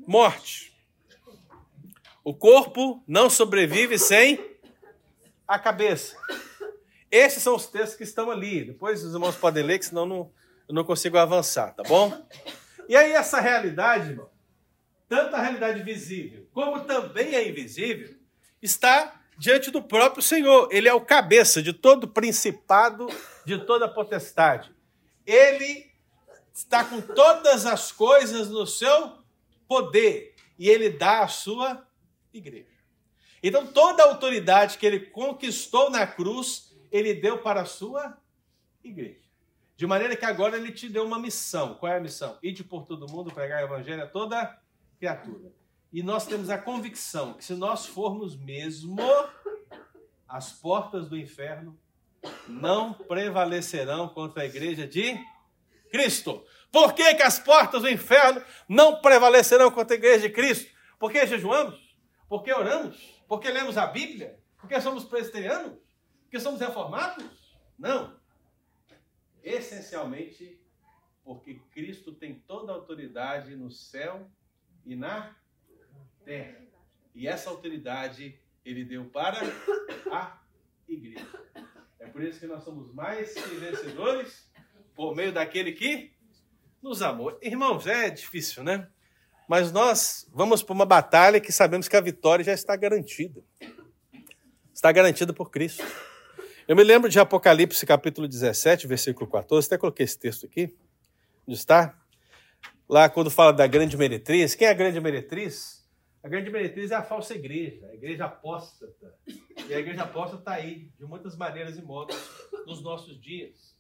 Morte. 0.07 0.73
O 2.23 2.35
corpo 2.35 3.03
não 3.07 3.31
sobrevive 3.31 3.99
sem 3.99 4.39
a 5.49 5.59
cabeça. 5.59 6.17
Esses 7.11 7.43
são 7.43 7.57
os 7.57 7.67
textos 7.67 7.97
que 7.97 8.05
estão 8.05 8.31
ali. 8.31 8.65
Depois 8.65 9.03
os 9.03 9.15
irmãos 9.15 9.35
podem 9.35 9.65
ler, 9.65 9.79
que 9.79 9.87
senão 9.87 10.07
não, 10.07 10.31
eu 10.69 10.75
não 10.75 10.85
consigo 10.85 11.17
avançar, 11.17 11.75
tá 11.75 11.83
bom? 11.83 12.13
E 12.89 12.95
aí, 12.95 13.13
essa 13.13 13.41
realidade, 13.41 14.11
irmão, 14.11 14.31
tanto 15.09 15.35
a 15.35 15.41
realidade 15.41 15.83
visível 15.83 16.47
como 16.53 16.85
também 16.85 17.35
a 17.35 17.43
invisível, 17.43 18.15
está 18.61 19.21
diante 19.39 19.71
do 19.71 19.83
próprio 19.83 20.23
Senhor. 20.23 20.69
Ele 20.71 20.89
é 20.89 20.93
o 20.93 21.01
cabeça 21.01 21.63
de 21.63 21.73
todo 21.73 22.07
principado, 22.07 23.09
de 23.47 23.59
toda 23.65 23.89
potestade 23.89 24.77
ele 25.29 25.93
está 26.55 26.83
com 26.83 27.03
todas 27.03 27.67
as 27.67 27.93
coisas 27.93 28.49
no 28.49 28.67
seu 28.67 29.19
poder 29.69 30.35
e 30.59 30.71
ele 30.71 30.89
dá 30.89 31.21
à 31.21 31.29
sua 31.29 31.87
igreja. 32.33 32.78
Então, 33.43 33.67
toda 33.67 34.03
a 34.03 34.07
autoridade 34.07 34.79
que 34.79 34.87
ele 34.87 35.01
conquistou 35.01 35.91
na 35.91 36.07
cruz, 36.07 36.77
ele 36.91 37.15
deu 37.15 37.39
para 37.39 37.63
a 37.63 37.65
sua 37.65 38.17
igreja. 38.83 39.29
De 39.77 39.87
maneira 39.87 40.17
que 40.17 40.25
agora 40.25 40.57
ele 40.57 40.73
te 40.73 40.89
deu 40.89 41.05
uma 41.05 41.19
missão. 41.19 41.75
Qual 41.75 41.93
é 41.93 41.97
a 41.97 42.01
missão? 42.01 42.37
Ide 42.43 42.65
por 42.65 42.85
todo 42.85 43.09
mundo, 43.09 43.33
pregar 43.33 43.63
o 43.63 43.67
evangelho 43.67 44.03
a 44.03 44.07
toda 44.07 44.59
criatura. 44.99 45.53
E 45.93 46.03
nós 46.03 46.27
temos 46.27 46.51
a 46.51 46.59
convicção 46.59 47.35
que 47.35 47.45
se 47.45 47.55
nós 47.55 47.87
formos 47.87 48.37
mesmo, 48.37 48.99
as 50.27 50.53
portas 50.53 51.09
do 51.09 51.17
inferno 51.17 51.79
não 52.49 52.93
prevalecerão 52.93 54.09
contra 54.09 54.43
a 54.43 54.47
igreja 54.47 54.87
de 54.87 55.17
Cristo. 55.91 56.45
Por 56.71 56.93
que, 56.93 57.15
que 57.15 57.23
as 57.23 57.39
portas 57.39 57.83
do 57.83 57.89
inferno 57.89 58.43
não 58.69 59.01
prevalecerão 59.01 59.71
contra 59.71 59.95
a 59.95 59.99
igreja 59.99 60.29
de 60.29 60.35
Cristo? 60.35 60.71
Porque 60.99 61.27
jejuamos? 61.27 61.97
Porque 62.29 62.53
oramos? 62.53 63.18
Porque 63.29 63.51
lemos 63.51 63.77
a 63.77 63.87
Bíblia? 63.87 64.41
Porque 64.57 64.81
somos 64.81 65.05
presbiterianos? 65.05 65.79
Porque 66.23 66.41
somos 66.41 66.61
reformados? 66.61 67.57
Não. 67.79 68.19
Essencialmente 69.43 70.61
porque 71.23 71.61
Cristo 71.73 72.13
tem 72.13 72.41
toda 72.41 72.73
a 72.73 72.75
autoridade 72.75 73.55
no 73.55 73.71
céu 73.71 74.31
e 74.87 74.97
na 74.97 75.37
terra. 76.25 76.67
E 77.15 77.29
essa 77.29 77.51
autoridade 77.51 78.41
ele 78.65 78.85
deu 78.85 79.05
para 79.11 79.41
a 80.11 80.43
igreja. 80.89 81.29
É 81.99 82.07
por 82.07 82.23
isso 82.23 82.41
que 82.41 82.47
nós 82.47 82.65
somos 82.65 82.93
mais 82.95 83.35
que 83.35 83.57
vencedores 83.57 84.51
por 84.95 85.15
meio 85.15 85.33
daquele 85.33 85.73
que 85.73 86.15
nos 86.81 87.03
amou. 87.03 87.39
Irmãos, 87.43 87.87
é 87.87 88.09
difícil, 88.09 88.65
né? 88.65 88.91
Mas 89.49 89.73
nós 89.73 90.29
vamos 90.31 90.63
para 90.63 90.75
uma 90.75 90.85
batalha 90.85 91.41
que 91.41 91.51
sabemos 91.51 91.89
que 91.89 91.97
a 91.97 92.01
vitória 92.03 92.45
já 92.45 92.53
está 92.53 92.77
garantida. 92.77 93.43
Está 94.75 94.93
garantida 94.93 95.33
por 95.33 95.51
Cristo. 95.51 95.83
Eu 96.69 96.77
me 96.77 96.85
lembro 96.85 97.09
de 97.09 97.19
Apocalipse 97.19 97.87
capítulo 97.87 98.29
17, 98.29 98.87
versículo 98.87 99.27
14, 99.27 99.67
até 99.67 99.79
coloquei 99.79 100.05
esse 100.05 100.19
texto 100.19 100.45
aqui. 100.45 100.77
Onde 101.47 101.57
está? 101.57 101.99
Lá 102.87 103.09
quando 103.09 103.31
fala 103.31 103.51
da 103.51 103.67
grande 103.67 103.97
meretriz. 103.97 104.55
Quem 104.55 104.69
é 104.69 104.71
a 104.71 104.75
grande 104.75 105.01
meretriz? 105.01 105.83
A 106.23 106.29
grande 106.29 106.51
meretriz 106.51 106.91
é 106.91 106.97
a 106.97 107.03
falsa 107.03 107.35
igreja, 107.35 107.87
a 107.91 107.95
igreja 107.95 108.27
apóstata. 108.27 109.15
E 109.67 109.73
a 109.73 109.79
igreja 109.79 110.03
apóstata 110.03 110.43
está 110.43 110.53
aí, 110.53 110.91
de 110.99 111.07
muitas 111.07 111.35
maneiras 111.37 111.79
e 111.79 111.83
modos, 111.83 112.17
nos 112.67 112.83
nossos 112.83 113.19
dias. 113.19 113.75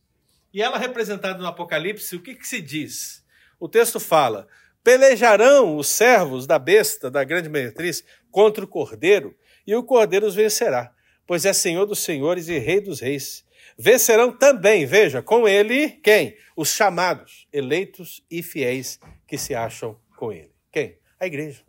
E 0.51 0.63
ela 0.63 0.79
representada 0.79 1.39
no 1.39 1.47
Apocalipse, 1.47 2.17
o 2.17 2.23
que, 2.23 2.35
que 2.35 2.49
se 2.49 2.63
diz? 2.63 3.23
O 3.61 3.69
texto 3.69 4.01
fala: 4.01 4.49
pelejarão 4.89 5.77
os 5.77 5.87
servos 5.87 6.47
da 6.47 6.59
besta, 6.59 7.11
da 7.11 7.23
grande 7.23 7.51
meretriz, 7.51 8.03
contra 8.31 8.65
o 8.65 8.67
cordeiro, 8.67 9.37
e 9.67 9.75
o 9.77 9.83
cordeiro 9.83 10.27
os 10.27 10.35
vencerá, 10.35 10.95
pois 11.27 11.45
é 11.45 11.53
Senhor 11.53 11.85
dos 11.85 11.99
senhores 11.99 12.49
e 12.49 12.57
Rei 12.57 12.81
dos 12.81 12.99
reis. 12.99 13.45
Vencerão 13.77 14.33
também, 14.33 14.87
veja, 14.87 15.21
com 15.21 15.47
ele, 15.47 15.91
quem? 16.03 16.35
Os 16.57 16.71
chamados, 16.71 17.47
eleitos 17.53 18.25
e 18.31 18.43
fiéis 18.43 18.99
que 19.27 19.37
se 19.37 19.55
acham 19.55 20.01
com 20.17 20.33
ele. 20.33 20.55
Quem? 20.73 20.99
A 21.21 21.27
igreja. 21.27 21.63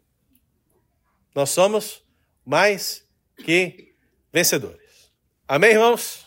Nós 1.35 1.49
somos 1.49 2.01
mais 2.45 3.05
que 3.43 3.95
vencedores. 4.31 5.11
Amém, 5.45 5.71
irmãos? 5.71 6.25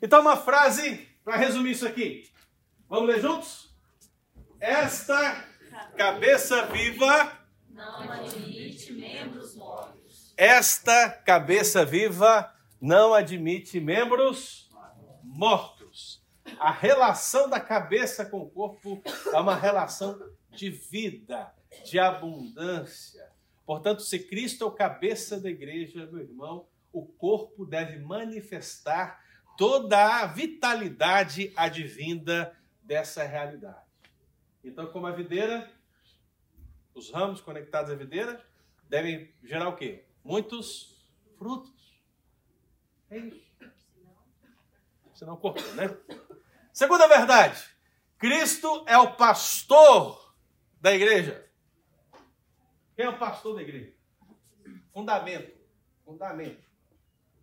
Então, 0.00 0.22
uma 0.22 0.38
frase 0.38 1.06
para 1.22 1.36
resumir 1.36 1.72
isso 1.72 1.86
aqui. 1.86 2.30
Vamos 2.88 3.10
ler 3.10 3.20
juntos? 3.20 3.76
Esta 4.58 5.52
cabeça 5.96 6.66
viva. 6.66 7.38
Não 7.70 8.10
admite 8.10 8.92
membros 8.92 9.56
mortos. 9.56 10.32
Esta 10.36 11.10
cabeça 11.10 11.84
viva 11.84 12.52
não 12.80 13.14
admite 13.14 13.80
membros 13.80 14.70
mortos. 15.22 16.22
A 16.58 16.70
relação 16.70 17.48
da 17.48 17.58
cabeça 17.58 18.24
com 18.24 18.42
o 18.42 18.50
corpo 18.50 19.02
é 19.32 19.40
uma 19.40 19.56
relação 19.56 20.18
de 20.50 20.70
vida, 20.70 21.52
de 21.84 21.98
abundância. 21.98 23.28
Portanto, 23.66 24.02
se 24.02 24.18
Cristo 24.18 24.64
é 24.64 24.66
o 24.66 24.72
cabeça 24.72 25.40
da 25.40 25.50
igreja, 25.50 26.06
meu 26.06 26.20
irmão, 26.22 26.68
o 26.92 27.04
corpo 27.04 27.64
deve 27.64 27.98
manifestar 27.98 29.20
toda 29.56 30.20
a 30.20 30.26
vitalidade 30.26 31.52
advinda 31.56 32.54
dessa 32.82 33.24
realidade. 33.24 33.84
Então, 34.64 34.86
como 34.86 35.06
a 35.06 35.12
videira, 35.12 35.70
os 36.94 37.10
ramos 37.10 37.40
conectados 37.40 37.90
à 37.90 37.94
videira 37.94 38.42
devem 38.88 39.32
gerar 39.42 39.68
o 39.68 39.76
quê? 39.76 40.06
Muitos 40.24 41.06
frutos. 41.36 42.00
É 43.10 43.18
isso. 43.18 43.44
Senão 45.12 45.36
cortou, 45.36 45.74
né? 45.74 45.84
Segunda 46.72 47.06
verdade. 47.06 47.62
Cristo 48.18 48.84
é 48.88 48.96
o 48.96 49.14
pastor 49.16 50.34
da 50.80 50.94
igreja. 50.94 51.48
Quem 52.96 53.04
é 53.04 53.08
o 53.08 53.18
pastor 53.18 53.56
da 53.56 53.62
igreja? 53.62 53.94
Fundamento. 54.92 55.54
Fundamento. 56.04 56.64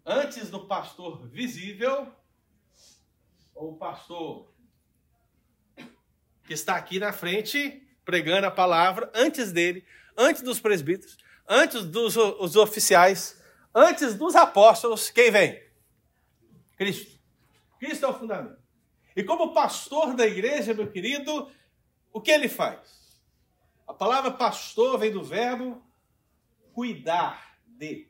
Antes 0.04 0.50
do 0.50 0.66
pastor 0.66 1.28
visível, 1.28 2.12
ou 3.54 3.78
pastor 3.78 4.51
que 6.52 6.56
está 6.56 6.76
aqui 6.76 7.00
na 7.00 7.14
frente 7.14 7.82
pregando 8.04 8.46
a 8.46 8.52
palavra, 8.52 9.10
antes 9.16 9.54
dele, 9.54 9.86
antes 10.18 10.42
dos 10.42 10.60
presbíteros, 10.60 11.18
antes 11.48 11.86
dos 11.86 12.18
os 12.18 12.58
oficiais, 12.58 13.42
antes 13.74 14.16
dos 14.16 14.36
apóstolos, 14.36 15.10
quem 15.10 15.32
vem? 15.32 15.64
Cristo. 16.76 17.18
Cristo 17.80 18.06
é 18.06 18.10
o 18.10 18.20
fundamento. 18.20 18.60
E 19.16 19.24
como 19.24 19.54
pastor 19.54 20.14
da 20.14 20.28
igreja, 20.28 20.74
meu 20.74 20.92
querido, 20.92 21.50
o 22.12 22.20
que 22.20 22.32
ele 22.32 22.50
faz? 22.50 23.22
A 23.88 23.94
palavra 23.94 24.32
pastor 24.32 25.00
vem 25.00 25.10
do 25.10 25.24
verbo 25.24 25.82
cuidar 26.74 27.56
de. 27.66 28.10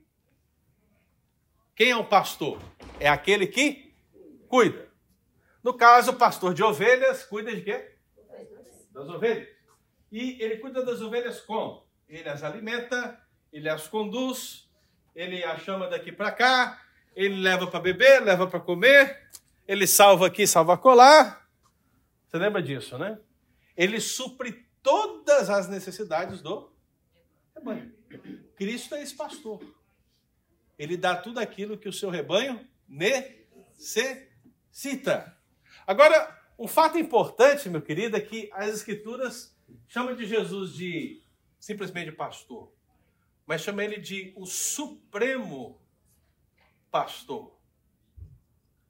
Quem 1.75 1.91
é 1.91 1.95
um 1.95 2.05
pastor? 2.05 2.59
É 2.99 3.07
aquele 3.07 3.45
que 3.45 3.93
cuida. 4.47 4.91
No 5.63 5.75
caso, 5.75 6.09
o 6.09 6.15
pastor 6.15 6.55
de 6.55 6.63
ovelhas 6.63 7.23
cuida 7.23 7.55
de 7.55 7.61
quê? 7.61 7.90
Das 8.91 9.07
ovelhas. 9.09 9.47
E 10.11 10.41
ele 10.41 10.57
cuida 10.57 10.83
das 10.83 11.01
ovelhas 11.01 11.39
como? 11.41 11.85
Ele 12.07 12.27
as 12.27 12.43
alimenta, 12.43 13.17
ele 13.51 13.69
as 13.69 13.87
conduz, 13.87 14.69
ele 15.15 15.43
as 15.43 15.61
chama 15.61 15.87
daqui 15.87 16.11
para 16.11 16.31
cá, 16.31 16.83
ele 17.15 17.35
leva 17.41 17.67
para 17.67 17.79
beber, 17.79 18.21
leva 18.21 18.47
para 18.47 18.59
comer, 18.59 19.29
ele 19.67 19.87
salva 19.87 20.27
aqui, 20.27 20.45
salva 20.45 20.77
colar. 20.77 21.49
Você 22.27 22.37
lembra 22.37 22.61
disso, 22.61 22.97
né? 22.97 23.17
Ele 23.75 23.99
supre 24.01 24.65
todas 24.83 25.49
as 25.49 25.69
necessidades 25.69 26.41
do 26.41 26.71
rebanho. 27.55 27.93
Cristo 28.55 28.95
é 28.95 29.03
esse 29.03 29.15
pastor. 29.15 29.61
Ele 30.77 30.97
dá 30.97 31.15
tudo 31.15 31.39
aquilo 31.39 31.77
que 31.77 31.87
o 31.87 31.93
seu 31.93 32.09
rebanho 32.09 32.67
necessita. 32.87 34.17
Agora, 35.85 36.40
um 36.61 36.67
fato 36.67 36.95
importante, 36.99 37.67
meu 37.67 37.81
querido, 37.81 38.15
é 38.15 38.21
que 38.21 38.47
as 38.53 38.69
escrituras 38.69 39.57
chamam 39.87 40.15
de 40.15 40.27
Jesus 40.27 40.75
de 40.75 41.19
simplesmente 41.59 42.11
pastor, 42.11 42.71
mas 43.47 43.61
chamam 43.61 43.83
ele 43.83 43.99
de 43.99 44.31
o 44.37 44.45
supremo 44.45 45.81
pastor. 46.91 47.57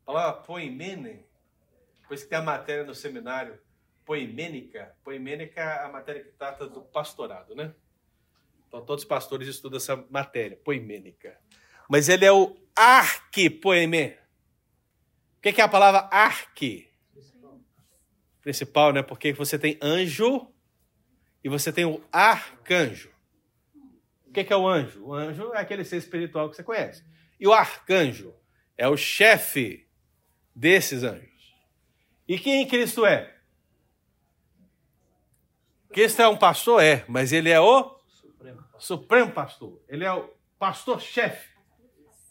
A 0.02 0.06
palavra 0.06 0.42
poimene, 0.42 1.26
depois 2.02 2.24
que 2.24 2.30
tem 2.30 2.40
a 2.40 2.42
matéria 2.42 2.84
no 2.84 2.94
seminário, 2.94 3.58
poimênica. 4.04 4.94
Poimênica 5.02 5.62
é 5.62 5.86
a 5.86 5.90
matéria 5.90 6.26
que 6.26 6.32
trata 6.32 6.68
do 6.68 6.82
pastorado, 6.82 7.56
né? 7.56 7.74
Então 8.68 8.84
todos 8.84 9.06
os 9.06 9.08
pastores 9.08 9.48
estudam 9.48 9.78
essa 9.78 9.96
matéria, 10.10 10.58
poimênica. 10.58 11.40
Mas 11.90 12.10
ele 12.10 12.26
é 12.26 12.34
o 12.34 12.54
arquipoemê. 12.76 14.18
O 15.38 15.42
que 15.42 15.62
é 15.62 15.64
a 15.64 15.70
palavra 15.70 16.10
arqui? 16.12 16.91
Principal, 18.42 18.92
né? 18.92 19.02
Porque 19.04 19.34
você 19.34 19.58
tem 19.58 19.78
anjo 19.82 20.48
e 21.44 21.50
você 21.50 21.72
tem 21.72 21.86
o 21.86 22.04
arcanjo. 22.12 23.12
O 24.26 24.32
que 24.32 24.52
é 24.52 24.56
o 24.56 24.68
anjo? 24.68 25.04
O 25.04 25.14
anjo 25.14 25.54
é 25.54 25.60
aquele 25.60 25.84
ser 25.84 25.98
espiritual 25.98 26.50
que 26.50 26.56
você 26.56 26.64
conhece. 26.64 27.04
E 27.40 27.48
o 27.48 27.54
arcanjo 27.54 28.34
é 28.78 28.88
o 28.88 28.96
chefe 28.96 29.88
desses 30.56 31.04
anjos. 31.04 31.56
E 32.28 32.40
quem 32.40 32.68
Cristo 32.68 33.06
é? 33.06 33.36
Cristo 35.92 36.22
é 36.22 36.28
um 36.28 36.38
pastor? 36.38 36.82
É, 36.82 37.04
mas 37.08 37.34
ele 37.34 37.50
é 37.50 37.60
o 37.60 38.00
Supremo, 38.08 38.64
Supremo 38.80 39.32
pastor. 39.32 39.84
Ele 39.90 40.06
é 40.06 40.14
o 40.14 40.30
pastor-chefe. 40.58 41.50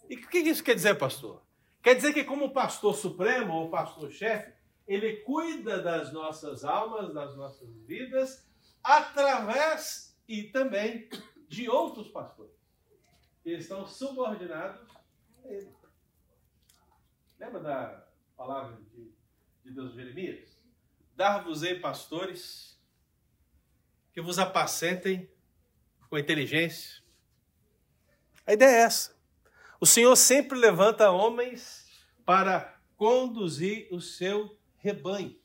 E 0.08 0.16
o 0.16 0.28
que 0.28 0.38
isso 0.38 0.64
quer 0.64 0.74
dizer, 0.74 0.94
pastor? 0.96 1.42
Quer 1.82 1.94
dizer 1.94 2.12
que, 2.12 2.24
como 2.24 2.52
pastor 2.52 2.94
supremo 2.94 3.54
ou 3.54 3.70
pastor-chefe, 3.70 4.52
ele 4.91 5.18
cuida 5.18 5.80
das 5.80 6.12
nossas 6.12 6.64
almas, 6.64 7.14
das 7.14 7.36
nossas 7.36 7.72
vidas, 7.86 8.45
através 8.82 10.20
e 10.26 10.43
também 10.43 11.09
de 11.47 11.68
outros 11.68 12.09
pastores 12.09 12.57
que 13.41 13.51
estão 13.51 13.86
subordinados 13.86 14.80
a 15.45 15.49
ele. 15.49 15.72
Lembra 17.38 17.61
da 17.61 18.07
palavra 18.36 18.76
de, 18.93 19.12
de 19.62 19.70
Deus 19.70 19.95
Jeremias? 19.95 20.59
Dar-vos-ei 21.14 21.78
pastores 21.78 22.76
que 24.12 24.20
vos 24.20 24.41
apacentem 24.41 25.30
com 26.09 26.18
inteligência. 26.18 27.01
A 28.45 28.55
ideia 28.55 28.78
é 28.78 28.80
essa. 28.80 29.16
O 29.80 29.86
Senhor 29.86 30.16
sempre 30.16 30.59
levanta 30.59 31.12
homens 31.12 31.88
para 32.24 32.76
conduzir 32.97 33.86
o 33.93 34.01
seu 34.01 34.59
rebanho. 34.81 35.37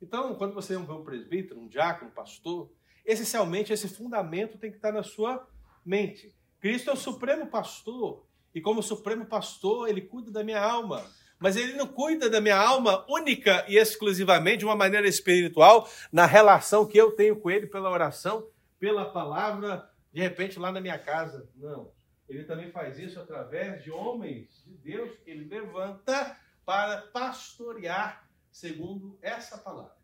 Então, 0.00 0.34
quando 0.34 0.52
você 0.52 0.76
vê 0.76 0.92
um 0.92 1.04
presbítero, 1.04 1.60
um 1.60 1.68
diácono, 1.68 2.10
um 2.10 2.14
pastor, 2.14 2.70
essencialmente 3.04 3.72
esse 3.72 3.88
fundamento 3.88 4.58
tem 4.58 4.70
que 4.70 4.76
estar 4.76 4.92
na 4.92 5.02
sua 5.02 5.46
mente. 5.84 6.34
Cristo 6.60 6.90
é 6.90 6.92
o 6.92 6.96
supremo 6.96 7.46
pastor, 7.46 8.26
e 8.54 8.60
como 8.60 8.82
supremo 8.82 9.24
pastor, 9.24 9.88
ele 9.88 10.02
cuida 10.02 10.30
da 10.30 10.44
minha 10.44 10.60
alma. 10.60 11.04
Mas 11.38 11.56
ele 11.56 11.72
não 11.72 11.88
cuida 11.88 12.30
da 12.30 12.40
minha 12.40 12.56
alma 12.56 13.04
única 13.08 13.64
e 13.68 13.76
exclusivamente 13.76 14.58
de 14.58 14.64
uma 14.64 14.76
maneira 14.76 15.08
espiritual, 15.08 15.88
na 16.12 16.26
relação 16.26 16.86
que 16.86 16.98
eu 16.98 17.12
tenho 17.12 17.36
com 17.36 17.50
ele 17.50 17.66
pela 17.66 17.90
oração, 17.90 18.46
pela 18.78 19.06
palavra, 19.06 19.88
de 20.12 20.20
repente 20.20 20.58
lá 20.58 20.70
na 20.70 20.80
minha 20.80 20.98
casa. 20.98 21.48
Não. 21.56 21.90
Ele 22.28 22.44
também 22.44 22.70
faz 22.70 22.98
isso 22.98 23.20
através 23.20 23.82
de 23.82 23.90
homens 23.90 24.62
de 24.64 24.74
Deus 24.74 25.16
que 25.18 25.30
ele 25.30 25.44
levanta 25.44 26.36
para 26.64 27.02
pastorear 27.12 28.24
segundo 28.52 29.18
essa 29.22 29.56
palavra. 29.58 29.96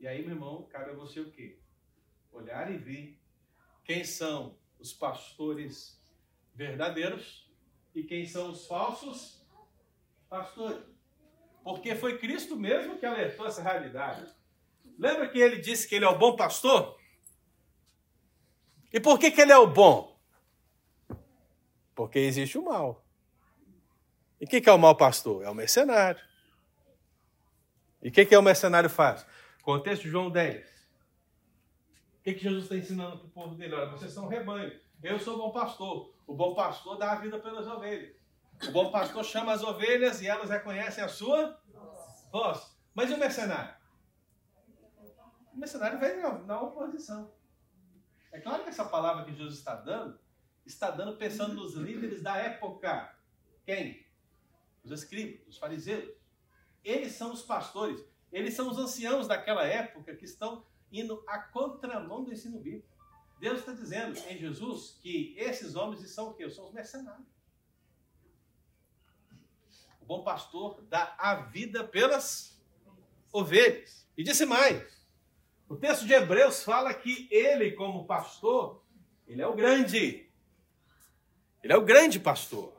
E 0.00 0.08
aí, 0.08 0.22
meu 0.22 0.34
irmão, 0.34 0.66
cabe 0.68 0.90
a 0.90 0.94
você 0.94 1.20
o 1.20 1.30
quê? 1.30 1.58
Olhar 2.32 2.70
e 2.70 2.76
ver 2.76 3.18
quem 3.84 4.04
são 4.04 4.58
os 4.78 4.92
pastores 4.92 6.02
verdadeiros 6.54 7.50
e 7.94 8.02
quem 8.02 8.26
são 8.26 8.50
os 8.50 8.66
falsos 8.66 9.46
pastores. 10.28 10.82
Porque 11.62 11.94
foi 11.94 12.18
Cristo 12.18 12.56
mesmo 12.56 12.98
que 12.98 13.06
alertou 13.06 13.46
essa 13.46 13.62
realidade. 13.62 14.34
Lembra 14.98 15.28
que 15.28 15.38
ele 15.38 15.58
disse 15.58 15.88
que 15.88 15.94
ele 15.94 16.04
é 16.04 16.08
o 16.08 16.18
bom 16.18 16.34
pastor? 16.34 16.98
E 18.92 18.98
por 18.98 19.18
que, 19.18 19.30
que 19.30 19.40
ele 19.40 19.52
é 19.52 19.58
o 19.58 19.66
bom? 19.66 20.18
Porque 21.94 22.18
existe 22.18 22.58
o 22.58 22.64
mal. 22.64 23.04
E 24.40 24.46
o 24.46 24.48
que, 24.48 24.60
que 24.60 24.68
é 24.68 24.72
o 24.72 24.78
mau 24.78 24.96
pastor? 24.96 25.44
É 25.44 25.50
o 25.50 25.54
mercenário. 25.54 26.29
E 28.02 28.08
o 28.08 28.12
que, 28.12 28.24
que 28.24 28.36
o 28.36 28.42
mercenário 28.42 28.88
faz? 28.88 29.26
Contexto 29.62 30.08
João 30.08 30.30
10. 30.30 30.66
O 32.18 32.22
que, 32.22 32.34
que 32.34 32.42
Jesus 32.42 32.64
está 32.64 32.76
ensinando 32.76 33.18
para 33.18 33.26
o 33.26 33.30
povo 33.30 33.54
dele? 33.54 33.74
Olha, 33.74 33.90
vocês 33.90 34.12
são 34.12 34.28
rebanho. 34.28 34.78
Eu 35.02 35.18
sou 35.18 35.38
bom 35.38 35.50
pastor. 35.50 36.14
O 36.26 36.34
bom 36.34 36.54
pastor 36.54 36.98
dá 36.98 37.12
a 37.12 37.14
vida 37.16 37.38
pelas 37.38 37.66
ovelhas. 37.66 38.14
O 38.68 38.72
bom 38.72 38.90
pastor 38.90 39.24
chama 39.24 39.52
as 39.52 39.62
ovelhas 39.62 40.20
e 40.20 40.26
elas 40.26 40.50
reconhecem 40.50 41.02
a 41.02 41.08
sua 41.08 41.58
voz. 42.30 42.76
Mas 42.94 43.10
e 43.10 43.14
o 43.14 43.18
mercenário? 43.18 43.74
O 45.52 45.58
mercenário 45.58 45.98
vem 45.98 46.16
na 46.46 46.60
oposição. 46.60 47.32
É 48.32 48.38
claro 48.38 48.62
que 48.62 48.68
essa 48.68 48.84
palavra 48.84 49.24
que 49.24 49.32
Jesus 49.32 49.58
está 49.58 49.74
dando, 49.74 50.18
está 50.64 50.90
dando 50.90 51.16
pensando 51.16 51.54
nos 51.54 51.74
líderes 51.74 52.22
da 52.22 52.36
época. 52.36 53.14
Quem? 53.64 54.10
os 54.84 54.90
escribas, 54.90 55.46
os 55.46 55.58
fariseus. 55.58 56.19
Eles 56.84 57.12
são 57.12 57.32
os 57.32 57.42
pastores, 57.42 58.04
eles 58.32 58.54
são 58.54 58.70
os 58.70 58.78
anciãos 58.78 59.26
daquela 59.26 59.64
época 59.64 60.14
que 60.14 60.24
estão 60.24 60.64
indo 60.90 61.22
à 61.26 61.38
contramão 61.38 62.24
do 62.24 62.32
ensino 62.32 62.58
bíblico. 62.58 62.88
Deus 63.38 63.60
está 63.60 63.72
dizendo 63.72 64.18
em 64.28 64.36
Jesus 64.36 64.98
que 65.00 65.34
esses 65.38 65.74
homens 65.74 66.08
são 66.10 66.28
o 66.28 66.34
quê? 66.34 66.48
São 66.50 66.66
os 66.66 66.72
mercenários. 66.72 67.26
O 70.00 70.04
bom 70.04 70.22
pastor 70.22 70.82
dá 70.88 71.14
a 71.18 71.34
vida 71.36 71.84
pelas 71.84 72.60
ovelhas. 73.32 74.06
E 74.16 74.22
disse 74.22 74.44
mais: 74.44 75.00
o 75.68 75.76
texto 75.76 76.04
de 76.04 76.12
Hebreus 76.12 76.62
fala 76.64 76.92
que 76.92 77.28
ele, 77.30 77.72
como 77.72 78.04
pastor, 78.04 78.82
ele 79.26 79.40
é 79.40 79.46
o 79.46 79.54
grande. 79.54 80.28
Ele 81.62 81.72
é 81.72 81.76
o 81.76 81.84
grande 81.84 82.18
pastor. 82.18 82.74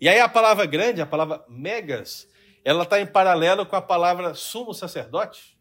E 0.00 0.08
aí 0.08 0.20
a 0.20 0.28
palavra 0.28 0.66
grande, 0.66 1.00
a 1.00 1.06
palavra 1.06 1.44
megas, 1.48 2.28
ela 2.64 2.84
está 2.84 2.98
em 2.98 3.06
paralelo 3.06 3.66
com 3.66 3.76
a 3.76 3.82
palavra 3.82 4.34
sumo 4.34 4.72
sacerdote. 4.72 5.58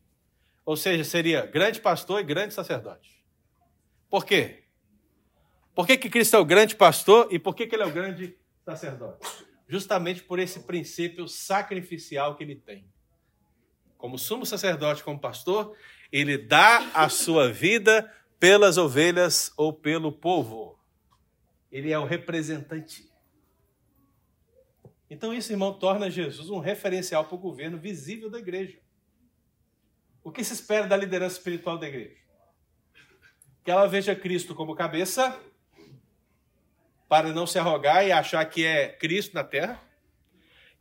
Ou 0.65 0.77
seja, 0.77 1.03
seria 1.03 1.45
grande 1.45 1.81
pastor 1.81 2.21
e 2.21 2.23
grande 2.23 2.53
sacerdote. 2.53 3.21
Por 4.09 4.25
quê? 4.25 4.63
Por 5.75 5.85
que, 5.85 5.97
que 5.97 6.09
Cristo 6.09 6.35
é 6.37 6.39
o 6.39 6.45
grande 6.45 6.75
pastor 6.75 7.27
e 7.29 7.37
por 7.37 7.53
que, 7.53 7.67
que 7.67 7.75
ele 7.75 7.83
é 7.83 7.85
o 7.85 7.91
grande 7.91 8.37
sacerdote? 8.63 9.27
Justamente 9.67 10.23
por 10.23 10.39
esse 10.39 10.61
princípio 10.61 11.27
sacrificial 11.27 12.37
que 12.37 12.43
ele 12.43 12.55
tem. 12.55 12.87
Como 13.97 14.17
sumo 14.17 14.45
sacerdote, 14.45 15.03
como 15.03 15.19
pastor, 15.19 15.75
ele 16.11 16.37
dá 16.37 16.91
a 16.93 17.09
sua 17.09 17.51
vida 17.51 18.09
pelas 18.39 18.77
ovelhas 18.77 19.51
ou 19.57 19.73
pelo 19.73 20.11
povo. 20.11 20.79
Ele 21.71 21.91
é 21.91 21.97
o 21.97 22.05
representante. 22.05 23.12
Então, 25.13 25.31
isso, 25.31 25.53
irmão, 25.53 25.71
torna 25.71 26.09
Jesus 26.09 26.49
um 26.49 26.57
referencial 26.57 27.23
para 27.23 27.35
o 27.35 27.37
governo 27.37 27.77
visível 27.77 28.31
da 28.31 28.39
igreja. 28.39 28.79
O 30.23 30.31
que 30.31 30.43
se 30.43 30.53
espera 30.53 30.87
da 30.87 30.97
liderança 30.97 31.37
espiritual 31.37 31.77
da 31.77 31.87
igreja? 31.87 32.17
Que 33.63 33.69
ela 33.69 33.85
veja 33.85 34.15
Cristo 34.15 34.55
como 34.55 34.73
cabeça, 34.73 35.39
para 37.07 37.31
não 37.31 37.45
se 37.45 37.59
arrogar 37.59 38.03
e 38.03 38.11
achar 38.11 38.43
que 38.45 38.65
é 38.65 38.87
Cristo 38.87 39.35
na 39.35 39.43
terra. 39.43 39.79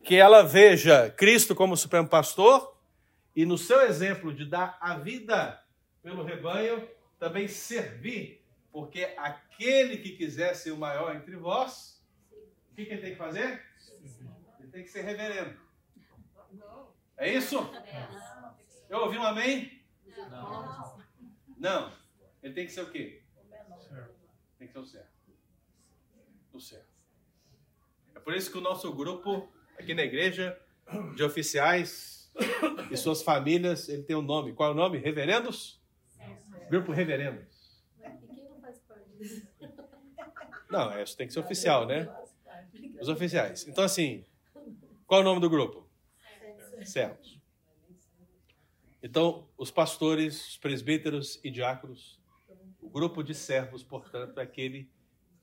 Que 0.03 0.16
ela 0.16 0.41
veja 0.41 1.11
Cristo 1.11 1.55
como 1.55 1.76
supremo 1.76 2.09
pastor 2.09 2.74
e, 3.37 3.45
no 3.45 3.59
seu 3.59 3.83
exemplo 3.83 4.33
de 4.33 4.47
dar 4.47 4.78
a 4.80 4.97
vida 4.97 5.62
pelo 6.03 6.24
rebanho, 6.24 6.89
também 7.18 7.47
servir. 7.49 8.43
Porque 8.72 9.12
aquele 9.14 9.99
que 9.99 10.12
quiser 10.12 10.55
ser 10.55 10.70
o 10.70 10.78
maior 10.78 11.14
entre 11.14 11.37
vós, 11.37 12.03
o 12.70 12.74
que, 12.74 12.87
que 12.87 12.95
ele 12.95 13.03
tem 13.03 13.12
que 13.12 13.18
fazer? 13.18 13.72
Ele 14.59 14.68
tem 14.70 14.82
que 14.82 14.90
ser 14.90 15.03
reverendo. 15.03 15.59
É 17.16 17.32
isso? 17.32 17.57
Eu 18.88 19.00
ouvi 19.00 19.18
um 19.18 19.22
amém? 19.22 19.82
Não. 20.30 20.98
Não. 21.59 21.92
Ele 22.42 22.55
tem 22.55 22.66
que 22.66 22.72
ser 22.72 22.82
o 22.82 22.90
quê? 22.90 23.22
Tem 24.59 24.66
que 24.66 24.72
ser 24.72 24.78
o 24.78 24.84
certo. 24.84 25.12
O 26.53 26.61
certo. 26.61 26.92
É 28.14 28.20
por 28.20 28.34
isso 28.34 28.50
que 28.50 28.59
o 28.59 28.61
nosso 28.61 28.92
grupo 28.92 29.50
aqui 29.78 29.94
na 29.94 30.03
igreja 30.03 30.61
de 31.14 31.22
oficiais 31.22 32.30
e 32.90 32.96
suas 32.96 33.22
famílias, 33.22 33.88
ele 33.88 34.03
tem 34.03 34.16
um 34.16 34.22
nome. 34.22 34.53
Qual 34.53 34.70
é 34.70 34.72
o 34.72 34.76
nome? 34.76 34.98
Reverendos? 34.98 35.80
Grupo 36.68 36.92
Reverendos. 36.92 37.82
E 37.98 38.26
quem 38.34 38.44
não 38.48 38.61
faz 38.61 38.78
parte 38.80 39.09
disso? 39.18 39.46
Não, 40.70 41.03
isso 41.03 41.16
tem 41.16 41.26
que 41.26 41.32
ser 41.32 41.40
oficial, 41.40 41.86
né? 41.86 42.05
Os 43.01 43.09
oficiais. 43.09 43.66
Então, 43.66 43.84
assim, 43.84 44.24
qual 45.07 45.20
é 45.20 45.22
o 45.22 45.24
nome 45.24 45.40
do 45.40 45.51
grupo? 45.51 45.88
Servos. 46.84 47.40
Então, 49.03 49.49
os 49.57 49.70
pastores, 49.70 50.49
os 50.49 50.57
presbíteros 50.57 51.40
e 51.43 51.51
diáconos, 51.51 52.20
o 52.80 52.88
grupo 52.88 53.22
de 53.22 53.34
servos, 53.34 53.82
portanto, 53.82 54.38
é 54.38 54.43
aquele 54.43 54.88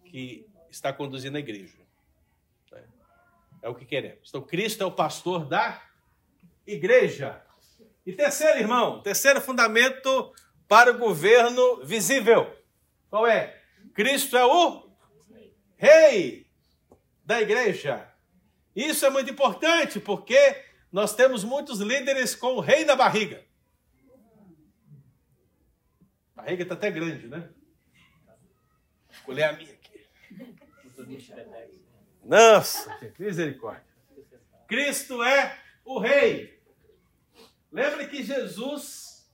que 0.05 0.47
está 0.69 0.93
conduzindo 0.93 1.35
a 1.35 1.39
igreja. 1.39 1.77
né? 2.71 2.83
É 3.61 3.69
o 3.69 3.75
que 3.75 3.85
queremos. 3.85 4.29
Então, 4.29 4.41
Cristo 4.41 4.83
é 4.83 4.85
o 4.85 4.91
pastor 4.91 5.45
da 5.45 5.81
igreja. 6.65 7.43
E 8.05 8.13
terceiro, 8.13 8.59
irmão, 8.59 9.01
terceiro 9.01 9.41
fundamento 9.41 10.33
para 10.67 10.91
o 10.91 10.97
governo 10.97 11.83
visível. 11.85 12.55
Qual 13.09 13.27
é? 13.27 13.61
Cristo 13.93 14.37
é 14.37 14.45
o 14.45 14.89
rei 15.75 16.48
da 17.29 17.39
igreja. 17.39 18.11
Isso 18.75 19.05
é 19.05 19.09
muito 19.11 19.29
importante 19.29 19.99
porque 19.99 20.65
nós 20.91 21.15
temos 21.15 21.43
muitos 21.43 21.79
líderes 21.79 22.33
com 22.33 22.55
o 22.55 22.59
rei 22.59 22.85
na 22.85 22.95
barriga. 22.95 23.45
A 26.35 26.41
barriga 26.41 26.63
está 26.63 26.73
até 26.73 26.89
grande, 26.89 27.27
né? 27.27 27.47
Escolher 29.11 29.43
a 29.43 29.53
minha 29.53 29.71
aqui. 29.71 30.09
Nossa, 32.23 32.97
misericórdia. 33.19 33.85
Cristo 34.67 35.21
é 35.21 35.55
o 35.85 35.99
rei. 35.99 36.59
Lembre 37.71 38.07
que 38.07 38.23
Jesus 38.23 39.29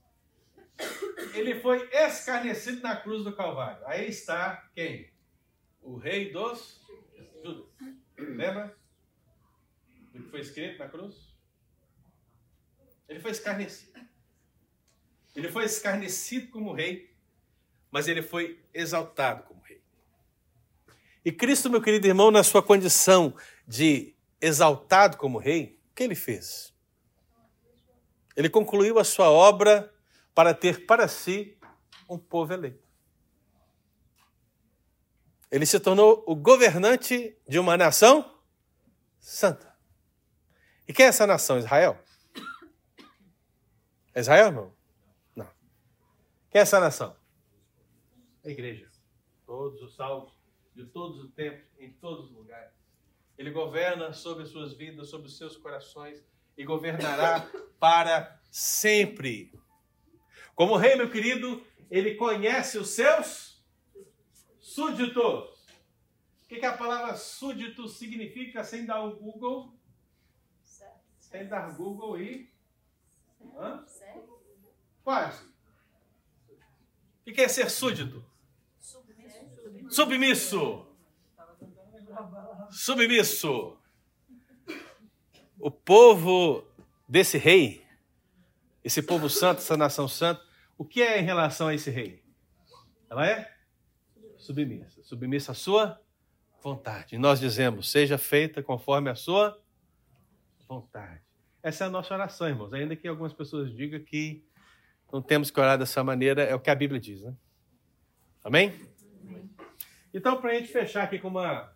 ele 1.34 1.62
foi 1.62 1.90
escarnecido 1.94 2.82
na 2.82 2.98
cruz 2.98 3.24
do 3.24 3.34
Calvário. 3.34 3.88
Aí 3.88 4.10
está 4.10 4.70
quem? 4.76 5.10
O 5.82 5.96
rei 5.96 6.34
dos 6.34 6.85
Judas. 7.46 7.66
Lembra? 8.18 8.76
Do 10.12 10.24
que 10.24 10.30
foi 10.30 10.40
escrito 10.40 10.80
na 10.80 10.90
cruz? 10.90 11.36
Ele 13.08 13.20
foi 13.20 13.32
escarnecido. 13.32 14.00
Ele 15.36 15.52
foi 15.52 15.66
escarnecido 15.66 16.48
como 16.50 16.74
rei, 16.74 17.14
mas 17.92 18.08
ele 18.08 18.22
foi 18.22 18.64
exaltado 18.74 19.44
como 19.44 19.62
rei. 19.62 19.82
E 21.24 21.32
Cristo, 21.32 21.70
meu 21.70 21.82
querido 21.82 22.08
irmão, 22.08 22.32
na 22.32 22.44
sua 22.44 22.64
condição 22.64 23.36
de 23.68 24.16
exaltado 24.42 25.18
como 25.18 25.38
rei, 25.38 25.78
o 25.92 25.96
que 25.96 26.04
ele 26.04 26.16
fez? 26.16 26.74
Ele 28.36 28.50
concluiu 28.50 28.98
a 28.98 29.04
sua 29.04 29.30
obra 29.30 29.94
para 30.34 30.54
ter 30.54 30.86
para 30.86 31.08
si 31.08 31.58
um 32.10 32.18
povo 32.18 32.54
eleito. 32.54 32.85
Ele 35.56 35.66
se 35.66 35.80
tornou 35.80 36.22
o 36.28 36.36
governante 36.36 37.34
de 37.48 37.58
uma 37.58 37.78
nação 37.78 38.30
santa. 39.18 39.74
E 40.86 40.92
quem 40.92 41.06
é 41.06 41.08
essa 41.08 41.26
nação? 41.26 41.58
Israel? 41.58 41.98
É 44.14 44.20
Israel, 44.20 44.48
irmão? 44.48 44.76
Não. 45.34 45.50
Quem 46.52 46.60
é 46.60 46.62
essa 46.62 46.78
nação? 46.78 47.16
A 48.44 48.50
igreja. 48.50 48.92
Todos 49.46 49.82
os 49.82 49.96
salvos, 49.96 50.34
de 50.76 50.88
todos 50.88 51.24
os 51.24 51.32
tempos, 51.32 51.66
em 51.80 51.94
todos 51.94 52.26
os 52.26 52.36
lugares. 52.36 52.74
Ele 53.38 53.52
governa 53.52 54.12
sobre 54.12 54.44
as 54.44 54.50
suas 54.50 54.74
vidas, 54.74 55.10
sobre 55.10 55.28
os 55.28 55.38
seus 55.38 55.56
corações 55.56 56.22
e 56.58 56.66
governará 56.66 57.50
para 57.80 58.42
sempre. 58.52 59.54
Como 60.54 60.76
rei, 60.76 60.98
meu 60.98 61.10
querido, 61.10 61.66
ele 61.90 62.16
conhece 62.16 62.78
os 62.78 62.90
seus 62.90 63.55
súditos. 64.76 65.56
O 66.44 66.48
que, 66.48 66.58
que 66.58 66.66
a 66.66 66.78
palavra 66.78 67.16
súdito 67.16 67.88
significa 67.88 68.64
sem 68.64 68.86
dar 68.86 69.02
o 69.04 69.16
Google? 69.16 69.74
Sem 71.18 71.48
dar 71.48 71.74
Google 71.74 72.20
e. 72.20 72.54
Hã? 73.58 73.86
Quase. 75.04 75.46
O 75.46 77.24
que, 77.24 77.32
que 77.32 77.42
é 77.42 77.48
ser 77.48 77.70
súdito? 77.70 78.24
Submisso. 79.90 80.86
Submisso. 82.70 83.78
O 85.58 85.72
povo 85.72 86.68
desse 87.08 87.38
rei, 87.38 87.86
esse 88.84 89.02
povo 89.02 89.30
santo, 89.30 89.60
essa 89.60 89.78
nação 89.78 90.08
santa, 90.08 90.44
o 90.78 90.86
que 90.86 91.02
é 91.02 91.20
em 91.20 91.24
relação 91.24 91.68
a 91.68 91.74
esse 91.74 91.90
rei? 91.90 92.24
Ela 93.10 93.28
é 93.28 93.55
submissa. 94.46 95.04
Submissa 95.04 95.52
à 95.52 95.56
sua 95.56 96.00
vontade. 96.62 97.16
E 97.16 97.18
nós 97.18 97.40
dizemos, 97.40 97.92
seja 97.92 98.18
feita 98.18 98.62
conforme 98.62 99.10
a 99.10 99.16
sua 99.16 99.60
vontade. 100.68 101.22
Essa 101.62 101.86
é 101.86 101.88
a 101.88 101.90
nossa 101.90 102.14
oração, 102.14 102.48
irmãos. 102.48 102.74
Ainda 102.74 102.96
que 102.96 103.08
algumas 103.08 103.34
pessoas 103.34 103.76
digam 103.76 104.00
que 104.00 104.46
não 105.12 105.22
temos 105.22 105.50
que 105.50 105.60
orar 105.60 105.78
dessa 105.78 106.04
maneira, 106.04 106.44
é 106.44 106.54
o 106.54 106.60
que 106.60 106.70
a 106.70 106.76
Bíblia 106.76 107.00
diz, 107.00 107.22
né? 107.22 107.36
Amém? 108.44 108.74
Então, 110.14 110.40
para 110.40 110.52
a 110.52 110.54
gente 110.56 110.72
fechar 110.72 111.04
aqui 111.04 111.20
com 111.20 111.28
uma, 111.28 111.74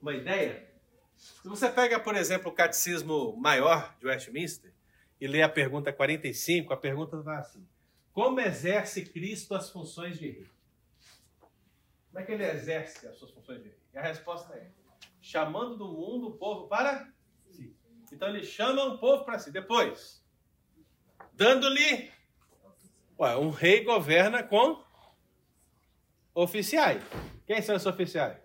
uma 0.00 0.14
ideia, 0.14 0.68
se 1.16 1.46
você 1.46 1.68
pega, 1.68 2.00
por 2.00 2.16
exemplo, 2.16 2.50
o 2.50 2.54
Catecismo 2.54 3.36
Maior 3.36 3.94
de 3.98 4.06
Westminster 4.06 4.72
e 5.20 5.26
lê 5.26 5.42
a 5.42 5.48
pergunta 5.48 5.92
45, 5.92 6.72
a 6.72 6.76
pergunta 6.76 7.20
vai 7.20 7.36
assim: 7.36 7.66
Como 8.12 8.40
exerce 8.40 9.04
Cristo 9.04 9.54
as 9.54 9.70
funções 9.70 10.18
de 10.18 10.30
rei? 10.30 10.51
Como 12.12 12.22
é 12.22 12.26
que 12.26 12.32
ele 12.32 12.44
exerce 12.44 13.08
as 13.08 13.16
suas 13.16 13.30
funções 13.30 13.62
de 13.62 13.70
rei? 13.70 13.78
E 13.94 13.98
a 13.98 14.02
resposta 14.02 14.54
é: 14.54 14.70
chamando 15.18 15.78
do 15.78 15.88
mundo 15.88 16.28
o 16.28 16.36
povo 16.36 16.68
para 16.68 17.10
Então 18.12 18.28
ele 18.28 18.44
chama 18.44 18.84
o 18.84 18.98
povo 18.98 19.24
para 19.24 19.38
si. 19.38 19.50
Depois, 19.50 20.22
dando-lhe. 21.32 22.12
Um 23.40 23.50
rei 23.50 23.84
governa 23.84 24.42
com 24.42 24.84
oficiais. 26.34 27.02
Quem 27.46 27.62
são 27.62 27.76
esses 27.76 27.86
oficiais? 27.86 28.36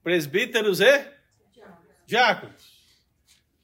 Presbíteros 0.00 0.80
e 0.80 1.12
diáconos. 2.06 2.84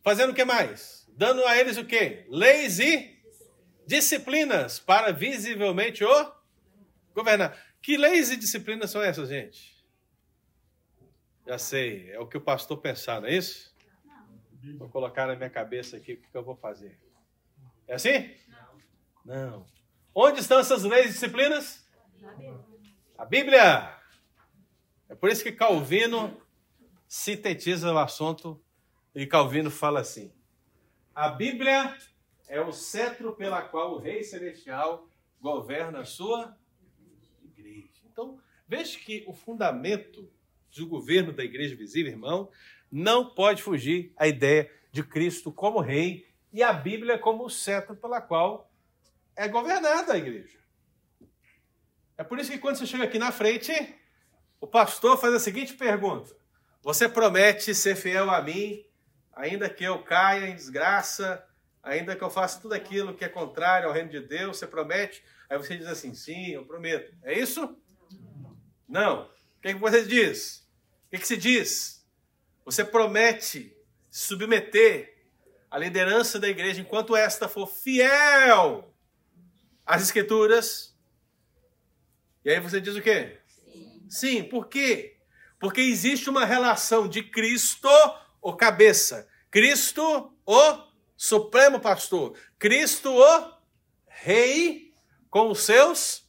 Fazendo 0.02 0.30
o 0.30 0.34
que 0.34 0.44
mais? 0.44 1.08
Dando 1.10 1.46
a 1.46 1.56
eles 1.56 1.76
o 1.76 1.84
quê? 1.84 2.26
Leis 2.28 2.80
e 2.80 3.22
disciplinas 3.86 4.80
para 4.80 5.12
visivelmente 5.12 6.02
o 6.04 6.32
governar. 7.14 7.69
Que 7.82 7.96
leis 7.96 8.30
e 8.30 8.36
disciplinas 8.36 8.90
são 8.90 9.02
essas, 9.02 9.28
gente? 9.28 9.80
Já 11.46 11.58
sei, 11.58 12.10
é 12.10 12.18
o 12.20 12.26
que 12.26 12.36
o 12.36 12.40
pastor 12.40 12.78
pensar, 12.78 13.20
não 13.20 13.28
é 13.28 13.34
isso? 13.34 13.74
Vou 14.78 14.88
colocar 14.88 15.26
na 15.26 15.34
minha 15.34 15.48
cabeça 15.48 15.96
aqui 15.96 16.12
o 16.12 16.20
que 16.20 16.28
eu 16.34 16.44
vou 16.44 16.54
fazer. 16.54 16.98
É 17.88 17.94
assim? 17.94 18.34
Não. 19.24 19.66
Onde 20.14 20.40
estão 20.40 20.58
essas 20.58 20.84
leis 20.84 21.06
e 21.06 21.12
disciplinas? 21.12 21.88
A 23.16 23.24
Bíblia. 23.24 23.96
É 25.08 25.14
por 25.14 25.30
isso 25.30 25.42
que 25.42 25.52
Calvino 25.52 26.40
sintetiza 27.08 27.92
o 27.92 27.98
assunto 27.98 28.62
e 29.14 29.26
Calvino 29.26 29.70
fala 29.70 30.00
assim: 30.00 30.32
a 31.14 31.28
Bíblia 31.28 31.96
é 32.48 32.60
o 32.60 32.72
cetro 32.72 33.34
pela 33.34 33.62
qual 33.62 33.94
o 33.94 33.98
Rei 33.98 34.22
Celestial 34.22 35.08
governa 35.40 36.00
a 36.00 36.04
sua. 36.04 36.56
Então, 38.20 38.38
veja 38.68 38.98
que 38.98 39.24
o 39.26 39.32
fundamento 39.32 40.30
do 40.76 40.86
governo 40.86 41.32
da 41.32 41.42
igreja 41.42 41.74
visível, 41.74 42.12
irmão, 42.12 42.50
não 42.92 43.34
pode 43.34 43.62
fugir 43.62 44.12
a 44.14 44.28
ideia 44.28 44.70
de 44.92 45.02
Cristo 45.02 45.50
como 45.50 45.80
Rei 45.80 46.28
e 46.52 46.62
a 46.62 46.70
Bíblia 46.70 47.18
como 47.18 47.46
o 47.46 47.50
cetro 47.50 47.96
pela 47.96 48.20
qual 48.20 48.70
é 49.34 49.48
governada 49.48 50.12
a 50.12 50.18
igreja. 50.18 50.58
É 52.18 52.22
por 52.22 52.38
isso 52.38 52.50
que 52.50 52.58
quando 52.58 52.76
você 52.76 52.86
chega 52.86 53.04
aqui 53.04 53.18
na 53.18 53.32
frente, 53.32 53.72
o 54.60 54.66
pastor 54.66 55.18
faz 55.18 55.32
a 55.32 55.40
seguinte 55.40 55.72
pergunta: 55.72 56.36
Você 56.82 57.08
promete 57.08 57.74
ser 57.74 57.96
fiel 57.96 58.28
a 58.28 58.42
mim, 58.42 58.84
ainda 59.32 59.70
que 59.70 59.84
eu 59.84 60.02
caia 60.02 60.48
em 60.48 60.54
desgraça, 60.54 61.42
ainda 61.82 62.14
que 62.14 62.22
eu 62.22 62.28
faça 62.28 62.60
tudo 62.60 62.74
aquilo 62.74 63.14
que 63.14 63.24
é 63.24 63.28
contrário 63.28 63.88
ao 63.88 63.94
reino 63.94 64.10
de 64.10 64.20
Deus, 64.20 64.58
você 64.58 64.66
promete? 64.66 65.24
Aí 65.50 65.58
você 65.58 65.76
diz 65.76 65.86
assim: 65.88 66.14
Sim, 66.14 66.50
eu 66.50 66.64
prometo. 66.64 67.12
É 67.24 67.36
isso? 67.36 67.76
Não. 68.90 69.22
O 69.22 69.62
que, 69.62 69.68
é 69.68 69.74
que 69.74 69.78
você 69.78 70.04
diz? 70.04 70.66
O 71.06 71.10
que, 71.10 71.16
é 71.16 71.18
que 71.20 71.26
se 71.26 71.36
diz? 71.36 72.04
Você 72.64 72.84
promete 72.84 73.74
submeter 74.10 75.16
a 75.70 75.78
liderança 75.78 76.40
da 76.40 76.48
igreja 76.48 76.80
enquanto 76.80 77.14
esta 77.14 77.48
for 77.48 77.68
fiel 77.68 78.92
às 79.86 80.02
Escrituras. 80.02 80.96
E 82.44 82.50
aí 82.50 82.58
você 82.58 82.80
diz 82.80 82.96
o 82.96 83.00
quê? 83.00 83.38
Sim. 83.46 84.06
Sim, 84.08 84.42
por 84.42 84.66
quê? 84.66 85.18
Porque 85.60 85.80
existe 85.80 86.28
uma 86.28 86.44
relação 86.44 87.06
de 87.06 87.22
Cristo, 87.22 87.88
o 88.42 88.54
cabeça, 88.54 89.28
Cristo, 89.50 90.34
o 90.44 90.90
supremo 91.16 91.78
pastor, 91.78 92.36
Cristo, 92.58 93.12
o 93.12 93.54
rei, 94.08 94.92
com 95.28 95.50
os 95.50 95.60
seus 95.60 96.28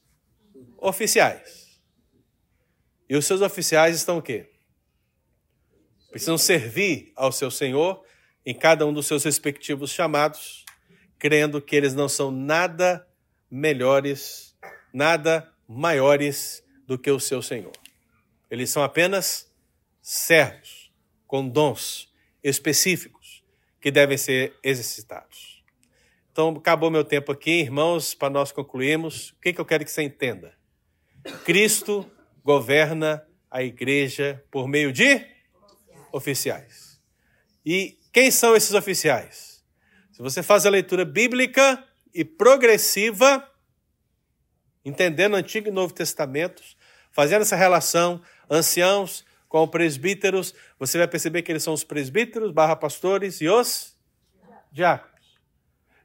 oficiais. 0.77 1.60
E 3.11 3.15
os 3.17 3.25
seus 3.25 3.41
oficiais 3.41 3.97
estão 3.97 4.19
o 4.19 4.21
quê? 4.21 4.49
Precisam 6.09 6.37
servir 6.37 7.11
ao 7.13 7.29
seu 7.29 7.51
Senhor 7.51 8.01
em 8.45 8.53
cada 8.53 8.87
um 8.87 8.93
dos 8.93 9.05
seus 9.05 9.25
respectivos 9.25 9.91
chamados, 9.91 10.63
crendo 11.19 11.61
que 11.61 11.75
eles 11.75 11.93
não 11.93 12.07
são 12.07 12.31
nada 12.31 13.05
melhores, 13.49 14.55
nada 14.93 15.51
maiores 15.67 16.63
do 16.87 16.97
que 16.97 17.11
o 17.11 17.19
seu 17.19 17.41
Senhor. 17.41 17.73
Eles 18.49 18.69
são 18.69 18.81
apenas 18.81 19.51
servos 20.01 20.89
com 21.27 21.45
dons 21.45 22.09
específicos 22.41 23.43
que 23.81 23.91
devem 23.91 24.17
ser 24.17 24.57
exercitados. 24.63 25.61
Então, 26.31 26.47
acabou 26.51 26.89
meu 26.89 27.03
tempo 27.03 27.29
aqui, 27.33 27.59
irmãos, 27.59 28.13
para 28.13 28.29
nós 28.29 28.53
concluirmos. 28.53 29.31
O 29.31 29.41
que, 29.41 29.51
que 29.51 29.59
eu 29.59 29.65
quero 29.65 29.83
que 29.83 29.91
você 29.91 30.01
entenda? 30.01 30.57
Cristo 31.43 32.09
governa 32.43 33.25
a 33.49 33.63
igreja 33.63 34.43
por 34.49 34.67
meio 34.67 34.91
de 34.91 35.25
oficiais. 36.11 36.99
E 37.65 37.99
quem 38.11 38.31
são 38.31 38.55
esses 38.55 38.73
oficiais? 38.73 39.63
Se 40.11 40.21
você 40.21 40.41
faz 40.41 40.65
a 40.65 40.69
leitura 40.69 41.05
bíblica 41.05 41.83
e 42.13 42.25
progressiva, 42.25 43.49
entendendo 44.83 45.33
o 45.33 45.37
Antigo 45.37 45.67
e 45.67 45.71
Novo 45.71 45.93
Testamentos, 45.93 46.75
fazendo 47.11 47.41
essa 47.41 47.55
relação, 47.55 48.21
anciãos 48.49 49.25
com 49.47 49.67
presbíteros, 49.67 50.53
você 50.79 50.97
vai 50.97 51.07
perceber 51.07 51.41
que 51.41 51.51
eles 51.51 51.63
são 51.63 51.73
os 51.73 51.83
presbíteros, 51.83 52.51
barra 52.51 52.75
pastores 52.75 53.41
e 53.41 53.49
os 53.49 53.97
diáconos. 54.71 55.11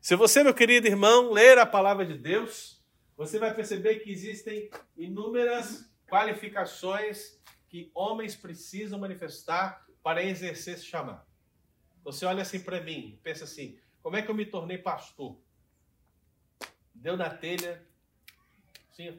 Se 0.00 0.16
você, 0.16 0.42
meu 0.42 0.54
querido 0.54 0.86
irmão, 0.86 1.32
ler 1.32 1.58
a 1.58 1.66
palavra 1.66 2.04
de 2.04 2.18
Deus, 2.18 2.80
você 3.16 3.38
vai 3.38 3.54
perceber 3.54 3.96
que 3.96 4.10
existem 4.10 4.68
inúmeras 4.96 5.88
qualificações 6.08 7.38
que 7.68 7.90
homens 7.94 8.34
precisam 8.36 8.98
manifestar 8.98 9.86
para 10.02 10.22
exercer 10.22 10.74
esse 10.74 10.84
chamado. 10.84 11.26
Você 12.04 12.24
olha 12.24 12.42
assim 12.42 12.60
para 12.60 12.80
mim, 12.80 13.18
pensa 13.22 13.44
assim: 13.44 13.78
como 14.02 14.16
é 14.16 14.22
que 14.22 14.30
eu 14.30 14.34
me 14.34 14.46
tornei 14.46 14.78
pastor? 14.78 15.36
Deu 16.94 17.16
na 17.16 17.28
telha, 17.28 17.84
sim, 18.92 19.10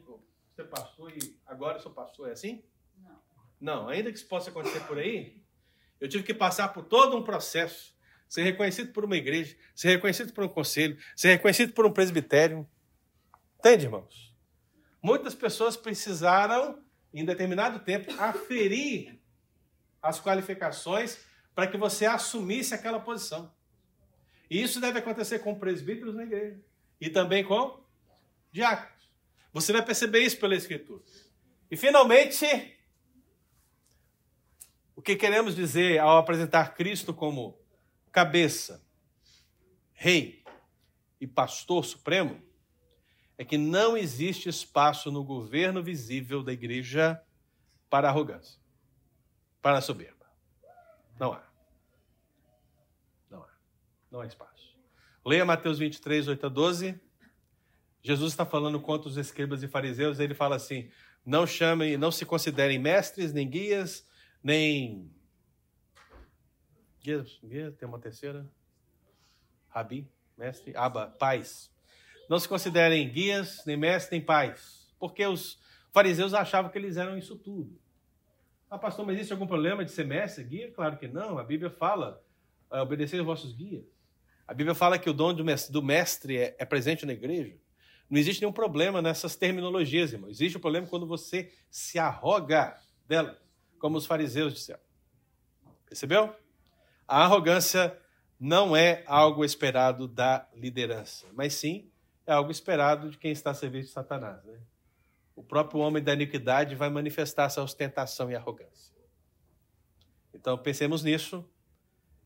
você 0.55 0.63
pastor 0.63 1.11
e 1.11 1.37
agora 1.45 1.77
eu 1.77 1.81
sou 1.81 1.91
pastor, 1.91 2.29
é 2.29 2.31
assim? 2.31 2.63
Não. 2.97 3.21
Não, 3.59 3.89
ainda 3.89 4.11
que 4.11 4.17
isso 4.17 4.27
possa 4.27 4.49
acontecer 4.49 4.79
por 4.87 4.97
aí, 4.97 5.43
eu 5.99 6.07
tive 6.07 6.23
que 6.23 6.33
passar 6.33 6.69
por 6.69 6.85
todo 6.85 7.17
um 7.17 7.23
processo, 7.23 7.95
ser 8.27 8.43
reconhecido 8.43 8.91
por 8.93 9.05
uma 9.05 9.15
igreja, 9.15 9.55
ser 9.75 9.89
reconhecido 9.89 10.33
por 10.33 10.43
um 10.43 10.49
conselho, 10.49 10.97
ser 11.15 11.29
reconhecido 11.29 11.73
por 11.73 11.85
um 11.85 11.91
presbitério. 11.91 12.67
Entende, 13.59 13.85
irmãos? 13.85 14.26
Muitas 15.01 15.35
pessoas 15.35 15.77
precisaram, 15.77 16.83
em 17.13 17.23
determinado 17.23 17.79
tempo, 17.79 18.11
aferir 18.19 19.19
as 20.01 20.19
qualificações 20.19 21.17
para 21.53 21.67
que 21.67 21.77
você 21.77 22.05
assumisse 22.05 22.73
aquela 22.73 22.99
posição. 22.99 23.51
E 24.49 24.61
isso 24.61 24.79
deve 24.79 24.99
acontecer 24.99 25.39
com 25.39 25.57
presbíteros 25.57 26.15
na 26.15 26.23
igreja 26.23 26.59
e 26.99 27.09
também 27.09 27.43
com 27.43 27.83
diáconos. 28.51 29.11
Você 29.51 29.73
vai 29.73 29.83
perceber 29.83 30.19
isso 30.19 30.39
pela 30.39 30.55
Escritura. 30.55 31.03
E 31.69 31.75
finalmente, 31.75 32.45
o 34.95 35.01
que 35.01 35.15
queremos 35.15 35.55
dizer 35.55 35.99
ao 35.99 36.17
apresentar 36.17 36.73
Cristo 36.75 37.13
como 37.13 37.59
cabeça, 38.11 38.83
rei 39.93 40.43
e 41.19 41.27
pastor 41.27 41.83
supremo 41.83 42.41
é 43.37 43.45
que 43.45 43.57
não 43.57 43.95
existe 43.95 44.49
espaço 44.49 45.11
no 45.11 45.23
governo 45.23 45.83
visível 45.83 46.41
da 46.41 46.51
igreja 46.51 47.21
para 47.89 48.09
arrogância, 48.09 48.59
para 49.61 49.79
soberba. 49.79 50.25
Não 51.19 51.33
há. 51.33 51.43
Não 53.29 53.43
há. 53.43 53.49
Não 54.11 54.21
há 54.21 54.25
espaço. 54.25 54.75
Leia 55.25 55.45
Mateus 55.45 55.77
23, 55.77 56.27
8 56.27 56.45
a 56.45 56.49
12. 56.49 56.99
Jesus 58.01 58.31
está 58.31 58.45
falando 58.45 58.79
contra 58.79 59.09
os 59.09 59.17
escribas 59.17 59.61
e 59.61 59.67
fariseus, 59.67 60.19
ele 60.19 60.33
fala 60.33 60.55
assim: 60.55 60.89
não 61.25 61.45
chamem, 61.45 61.97
não 61.97 62.09
se 62.09 62.25
considerem 62.25 62.79
mestres, 62.79 63.33
nem 63.33 63.49
guias, 63.49 64.07
nem. 64.41 65.11
Guias, 67.01 67.39
guia, 67.43 67.71
tem 67.71 67.87
uma 67.87 67.99
terceira? 67.99 68.49
Rabi, 69.67 70.09
mestre, 70.37 70.75
aba, 70.75 71.07
pais. 71.07 71.69
Não 72.29 72.39
se 72.39 72.47
considerem 72.47 73.09
guias, 73.09 73.63
nem 73.65 73.77
mestres, 73.77 74.11
nem 74.11 74.21
pais. 74.21 74.87
Porque 74.99 75.25
os 75.25 75.59
fariseus 75.91 76.33
achavam 76.33 76.69
que 76.69 76.77
eles 76.77 76.97
eram 76.97 77.17
isso 77.17 77.35
tudo. 77.35 77.79
Ah, 78.69 78.77
pastor, 78.77 79.05
mas 79.05 79.15
existe 79.15 79.31
algum 79.31 79.47
problema 79.47 79.85
de 79.85 79.91
ser 79.91 80.05
mestre, 80.05 80.43
guia? 80.43 80.71
Claro 80.71 80.97
que 80.97 81.07
não. 81.07 81.37
A 81.37 81.43
Bíblia 81.43 81.69
fala, 81.69 82.21
uh, 82.69 82.77
obedecer 82.79 83.17
aos 83.17 83.25
vossos 83.25 83.53
guias. 83.53 83.85
A 84.45 84.53
Bíblia 84.53 84.75
fala 84.75 84.99
que 84.99 85.09
o 85.09 85.13
dom 85.13 85.33
do 85.33 85.83
mestre, 85.83 86.37
é, 86.37 86.55
é 86.59 86.65
presente 86.65 87.05
na 87.05 87.13
igreja. 87.13 87.55
Não 88.09 88.17
existe 88.17 88.41
nenhum 88.41 88.53
problema 88.53 89.01
nessas 89.01 89.35
terminologias, 89.35 90.13
irmão. 90.13 90.29
Existe 90.29 90.55
o 90.55 90.59
um 90.59 90.61
problema 90.61 90.87
quando 90.87 91.05
você 91.05 91.51
se 91.69 91.99
arroga 91.99 92.77
delas, 93.05 93.37
como 93.79 93.97
os 93.97 94.05
fariseus 94.05 94.53
disseram. 94.53 94.79
Percebeu? 95.85 96.33
A 97.07 97.23
arrogância 97.23 97.97
não 98.39 98.75
é 98.75 99.03
algo 99.05 99.43
esperado 99.43 100.07
da 100.07 100.47
liderança, 100.53 101.25
mas 101.33 101.53
sim 101.53 101.89
é 102.27 102.33
algo 102.33 102.51
esperado 102.51 103.09
de 103.09 103.17
quem 103.17 103.31
está 103.31 103.51
a 103.51 103.53
serviço 103.53 103.87
de 103.87 103.93
Satanás. 103.93 104.43
Né? 104.43 104.59
O 105.33 105.41
próprio 105.41 105.79
homem 105.79 106.03
da 106.03 106.13
iniquidade 106.13 106.75
vai 106.75 106.89
manifestar 106.89 107.45
essa 107.45 107.63
ostentação 107.63 108.29
e 108.29 108.35
arrogância. 108.35 108.93
Então 110.33 110.57
pensemos 110.57 111.03
nisso 111.03 111.49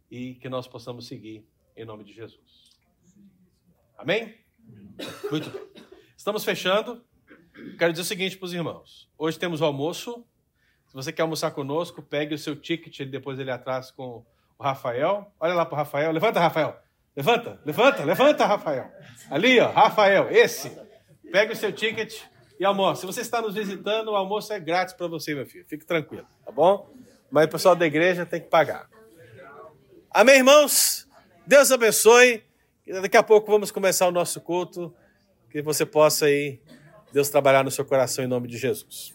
e 0.09 0.35
que 0.35 0.49
nós 0.49 0.67
possamos 0.67 1.07
seguir 1.07 1.47
em 1.77 1.85
nome 1.85 2.03
de 2.03 2.13
Jesus. 2.13 2.71
Amém? 3.95 4.37
Muito 5.29 5.49
bem. 5.51 5.85
Estamos 6.17 6.43
fechando. 6.43 7.05
Quero 7.77 7.93
dizer 7.93 8.01
o 8.01 8.05
seguinte 8.05 8.37
para 8.37 8.45
os 8.45 8.53
irmãos: 8.53 9.09
hoje 9.17 9.37
temos 9.37 9.61
o 9.61 9.65
almoço. 9.65 10.25
Se 10.87 10.93
você 10.93 11.13
quer 11.13 11.21
almoçar 11.21 11.51
conosco, 11.51 12.01
pegue 12.01 12.33
o 12.33 12.37
seu 12.37 12.55
ticket 12.55 13.07
depois 13.07 13.39
ele 13.39 13.51
atrás 13.51 13.91
com 13.91 14.25
o 14.57 14.63
Rafael. 14.63 15.31
Olha 15.39 15.53
lá 15.53 15.65
para 15.65 15.75
o 15.75 15.77
Rafael. 15.77 16.11
Levanta, 16.11 16.39
Rafael. 16.39 16.81
Levanta, 17.15 17.59
levanta, 17.65 18.03
levanta, 18.05 18.45
Rafael. 18.45 18.89
Ali, 19.29 19.59
ó, 19.59 19.69
Rafael, 19.69 20.29
esse. 20.31 20.71
Pegue 21.31 21.53
o 21.53 21.55
seu 21.55 21.71
ticket 21.71 22.21
e 22.59 22.65
almoça. 22.65 23.01
Se 23.01 23.07
você 23.07 23.21
está 23.21 23.41
nos 23.41 23.55
visitando, 23.55 24.09
o 24.09 24.15
almoço 24.15 24.53
é 24.53 24.59
grátis 24.59 24.93
para 24.93 25.07
você, 25.07 25.33
meu 25.35 25.45
filho. 25.45 25.65
Fique 25.67 25.85
tranquilo, 25.85 26.27
tá 26.45 26.51
bom? 26.51 26.89
Mas 27.29 27.45
o 27.45 27.49
pessoal 27.49 27.75
da 27.75 27.85
igreja 27.85 28.25
tem 28.25 28.39
que 28.39 28.47
pagar. 28.47 28.89
Amém, 30.09 30.37
irmãos? 30.37 31.07
Deus 31.45 31.71
abençoe. 31.71 32.43
Daqui 33.01 33.17
a 33.17 33.23
pouco 33.23 33.49
vamos 33.49 33.71
começar 33.71 34.07
o 34.07 34.11
nosso 34.11 34.41
culto. 34.41 34.93
Que 35.49 35.61
você 35.61 35.85
possa 35.85 36.25
aí, 36.25 36.61
Deus 37.11 37.29
trabalhar 37.29 37.63
no 37.63 37.71
seu 37.71 37.85
coração 37.85 38.23
em 38.23 38.27
nome 38.27 38.47
de 38.47 38.57
Jesus. 38.57 39.13